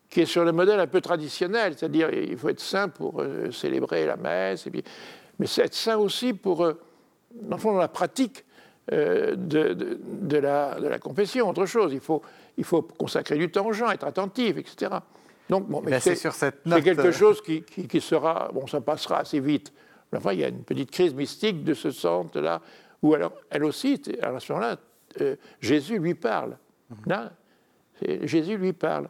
qui 0.09 0.21
est 0.21 0.25
sur 0.25 0.43
le 0.43 0.51
modèle 0.51 0.79
un 0.79 0.87
peu 0.87 1.01
traditionnel, 1.01 1.75
c'est-à-dire 1.77 2.09
il 2.13 2.37
faut 2.37 2.49
être 2.49 2.59
saint 2.59 2.89
pour 2.89 3.21
euh, 3.21 3.51
célébrer 3.51 4.05
la 4.05 4.15
messe, 4.15 4.67
et 4.67 4.71
puis, 4.71 4.83
mais 5.39 5.47
c'est 5.47 5.63
être 5.63 5.75
saint 5.75 5.97
aussi 5.97 6.33
pour, 6.33 6.63
euh, 6.63 6.73
dans 7.31 7.77
la 7.77 7.87
pratique 7.87 8.45
euh, 8.91 9.35
de, 9.35 9.73
de, 9.73 10.37
la, 10.37 10.79
de, 10.79 10.87
la, 10.87 10.97
confession, 10.97 11.49
autre 11.49 11.65
chose. 11.65 11.91
Il 11.93 11.99
faut, 11.99 12.21
il 12.57 12.63
faut 12.63 12.81
consacrer 12.81 13.37
du 13.37 13.51
temps 13.51 13.67
aux 13.67 13.73
gens, 13.73 13.91
être 13.91 14.05
attentif, 14.05 14.57
etc. 14.57 14.91
Donc, 15.49 15.67
bon, 15.67 15.81
mais 15.81 15.99
c'est 15.99 16.15
cette 16.15 16.63
quelque 16.63 17.11
chose 17.11 17.41
qui, 17.41 17.63
qui, 17.63 18.01
sera, 18.01 18.49
bon, 18.53 18.65
ça 18.67 18.81
passera 18.81 19.19
assez 19.19 19.39
vite. 19.39 19.73
Enfin, 20.15 20.31
il 20.31 20.39
y 20.39 20.43
a 20.43 20.47
une 20.47 20.63
petite 20.63 20.91
crise 20.91 21.13
mystique 21.13 21.63
de 21.63 21.73
ce 21.73 21.91
centre-là, 21.91 22.61
où 23.01 23.13
alors, 23.13 23.33
elle 23.49 23.65
aussi, 23.65 24.01
à 24.21 24.39
ce 24.39 24.53
moment-là, 24.53 24.77
Jésus 25.59 25.99
lui 25.99 26.15
parle. 26.15 26.57
Là, 27.05 27.31
Jésus 28.23 28.57
lui 28.57 28.73
parle. 28.73 29.09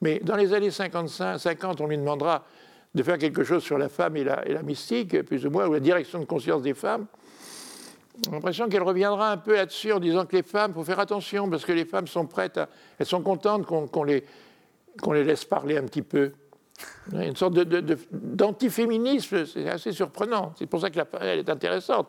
Mais 0.00 0.20
dans 0.20 0.36
les 0.36 0.52
années 0.54 0.70
55, 0.70 1.38
50, 1.38 1.80
on 1.80 1.86
lui 1.86 1.98
demandera 1.98 2.44
de 2.94 3.02
faire 3.02 3.18
quelque 3.18 3.44
chose 3.44 3.62
sur 3.62 3.78
la 3.78 3.88
femme 3.88 4.16
et 4.16 4.24
la, 4.24 4.46
et 4.46 4.52
la 4.52 4.62
mystique, 4.62 5.22
plus 5.22 5.44
ou 5.46 5.50
moins, 5.50 5.66
ou 5.66 5.72
la 5.72 5.80
direction 5.80 6.18
de 6.18 6.24
conscience 6.24 6.62
des 6.62 6.74
femmes. 6.74 7.06
J'ai 8.24 8.30
l'impression 8.32 8.68
qu'elle 8.68 8.82
reviendra 8.82 9.30
un 9.30 9.36
peu 9.36 9.54
là-dessus 9.54 9.92
en 9.92 10.00
disant 10.00 10.26
que 10.26 10.34
les 10.36 10.42
femmes, 10.42 10.72
il 10.72 10.74
faut 10.74 10.84
faire 10.84 10.98
attention, 10.98 11.48
parce 11.48 11.64
que 11.64 11.72
les 11.72 11.84
femmes 11.84 12.08
sont 12.08 12.26
prêtes, 12.26 12.58
à, 12.58 12.68
elles 12.98 13.06
sont 13.06 13.22
contentes 13.22 13.66
qu'on 13.66 14.04
les, 14.04 14.24
laisse 15.06 15.44
parler 15.44 15.76
un 15.76 15.84
petit 15.84 16.02
peu. 16.02 16.32
Une 17.12 17.36
sorte 17.36 17.54
d'antiféminisme, 17.54 19.46
c'est 19.46 19.68
assez 19.68 19.92
surprenant. 19.92 20.52
C'est 20.58 20.66
pour 20.66 20.80
ça 20.80 20.90
que 20.90 20.98
elle 21.20 21.40
est 21.40 21.48
intéressante. 21.48 22.08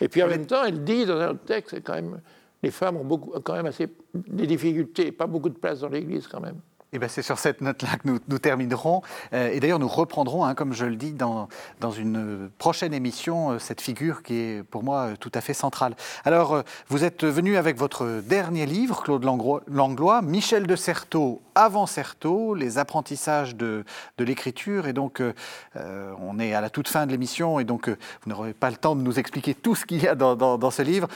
Et 0.00 0.08
puis 0.08 0.22
en 0.22 0.28
même 0.28 0.46
temps, 0.46 0.64
elle 0.64 0.84
dit 0.84 1.04
dans 1.06 1.18
un 1.18 1.30
autre 1.30 1.44
texte, 1.44 1.82
quand 1.82 1.94
même, 1.94 2.20
les 2.62 2.70
femmes 2.70 2.96
ont 2.96 3.04
beaucoup, 3.04 3.38
quand 3.40 3.54
même 3.54 3.66
assez 3.66 3.88
des 4.14 4.46
difficultés, 4.46 5.12
pas 5.12 5.26
beaucoup 5.26 5.48
de 5.48 5.58
place 5.58 5.80
dans 5.80 5.88
l'Église 5.88 6.26
quand 6.26 6.40
même. 6.40 6.60
Eh 6.94 6.98
ben, 6.98 7.06
c'est 7.10 7.20
sur 7.20 7.38
cette 7.38 7.60
note-là 7.60 7.98
que 8.02 8.08
nous, 8.08 8.38
terminerons. 8.38 9.02
Euh, 9.34 9.50
et 9.52 9.60
d'ailleurs, 9.60 9.78
nous 9.78 9.88
reprendrons, 9.88 10.46
hein, 10.46 10.54
comme 10.54 10.72
je 10.72 10.86
le 10.86 10.96
dis, 10.96 11.12
dans, 11.12 11.48
dans 11.80 11.90
une 11.90 12.48
prochaine 12.56 12.94
émission, 12.94 13.50
euh, 13.50 13.58
cette 13.58 13.82
figure 13.82 14.22
qui 14.22 14.36
est 14.36 14.62
pour 14.62 14.82
moi 14.82 15.00
euh, 15.00 15.16
tout 15.20 15.30
à 15.34 15.42
fait 15.42 15.52
centrale. 15.52 15.94
Alors, 16.24 16.62
vous 16.88 17.04
êtes 17.04 17.24
venu 17.24 17.58
avec 17.58 17.76
votre 17.76 18.22
dernier 18.22 18.64
livre, 18.64 19.02
Claude 19.02 19.22
Langlois, 19.22 20.22
Michel 20.22 20.66
de 20.66 20.76
Certeau, 20.76 21.42
avant 21.54 21.84
Certeau, 21.84 22.54
les 22.54 22.78
apprentissages 22.78 23.54
de, 23.54 23.84
de 24.16 24.24
l'écriture. 24.24 24.86
Et 24.86 24.94
donc, 24.94 25.20
on 25.74 26.38
est 26.38 26.54
à 26.54 26.60
la 26.60 26.70
toute 26.70 26.88
fin 26.88 27.04
de 27.04 27.10
l'émission, 27.10 27.58
et 27.58 27.64
donc 27.64 27.88
vous 27.88 28.30
n'aurez 28.30 28.54
pas 28.54 28.70
le 28.70 28.76
temps 28.76 28.94
de 28.94 29.02
nous 29.02 29.18
expliquer 29.18 29.54
tout 29.54 29.74
ce 29.74 29.84
qu'il 29.84 30.02
y 30.02 30.06
a 30.06 30.14
dans, 30.14 30.36
dans, 30.36 30.70
ce 30.70 30.82
livre. 30.82 31.08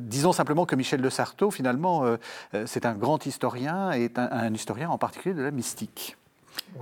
disons 0.00 0.32
simplement 0.32 0.66
que 0.66 0.74
Michel 0.74 1.00
de 1.00 1.10
Certeau, 1.10 1.50
finalement, 1.50 2.04
c'est 2.66 2.86
un 2.86 2.94
grand 2.94 3.24
historien 3.26 3.92
et 3.92 4.10
un, 4.16 4.28
un 4.30 4.54
historien 4.54 4.90
en 4.90 4.97
en 4.98 4.98
particulier 4.98 5.36
de 5.36 5.42
la 5.42 5.52
mystique. 5.52 6.16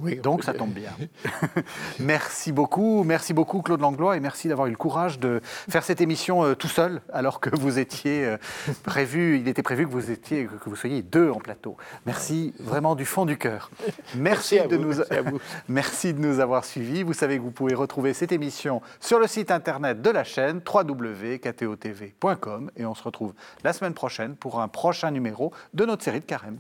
Oui, 0.00 0.16
Donc 0.16 0.42
ça 0.42 0.54
tombe 0.54 0.72
bien. 0.72 0.92
merci 2.00 2.50
beaucoup, 2.50 3.04
merci 3.04 3.34
beaucoup 3.34 3.60
Claude 3.60 3.82
Langlois 3.82 4.16
et 4.16 4.20
merci 4.20 4.48
d'avoir 4.48 4.68
eu 4.68 4.70
le 4.70 4.78
courage 4.78 5.18
de 5.18 5.42
faire 5.44 5.84
cette 5.84 6.00
émission 6.00 6.44
euh, 6.44 6.54
tout 6.54 6.68
seul 6.68 7.02
alors 7.12 7.40
que 7.40 7.54
vous 7.54 7.78
étiez 7.78 8.24
euh, 8.24 8.38
prévu, 8.84 9.38
il 9.38 9.48
était 9.48 9.62
prévu 9.62 9.86
que 9.86 9.92
vous 9.92 10.10
étiez, 10.10 10.46
que 10.46 10.70
vous 10.70 10.76
soyez 10.76 11.02
deux 11.02 11.30
en 11.30 11.40
plateau. 11.40 11.76
Merci 12.06 12.54
vraiment 12.58 12.94
du 12.94 13.04
fond 13.04 13.26
du 13.26 13.36
cœur. 13.36 13.70
Merci, 14.14 14.58
de 14.66 14.78
nous, 14.78 14.94
merci 15.68 16.14
de 16.14 16.20
nous 16.20 16.40
avoir 16.40 16.64
suivis. 16.64 17.02
Vous 17.02 17.12
savez 17.12 17.36
que 17.36 17.42
vous 17.42 17.50
pouvez 17.50 17.74
retrouver 17.74 18.14
cette 18.14 18.32
émission 18.32 18.80
sur 18.98 19.18
le 19.18 19.26
site 19.26 19.50
internet 19.50 20.00
de 20.00 20.08
la 20.08 20.24
chaîne 20.24 20.62
www.ktotv.com 20.66 22.70
et 22.78 22.86
on 22.86 22.94
se 22.94 23.02
retrouve 23.02 23.34
la 23.62 23.74
semaine 23.74 23.94
prochaine 23.94 24.36
pour 24.36 24.58
un 24.60 24.68
prochain 24.68 25.10
numéro 25.10 25.52
de 25.74 25.84
notre 25.84 26.02
série 26.02 26.20
de 26.20 26.24
Carême. 26.24 26.56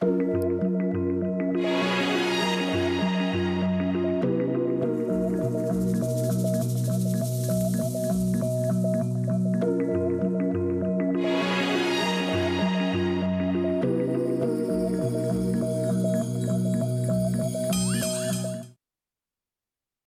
Thank 0.00 0.22
you. 0.22 0.49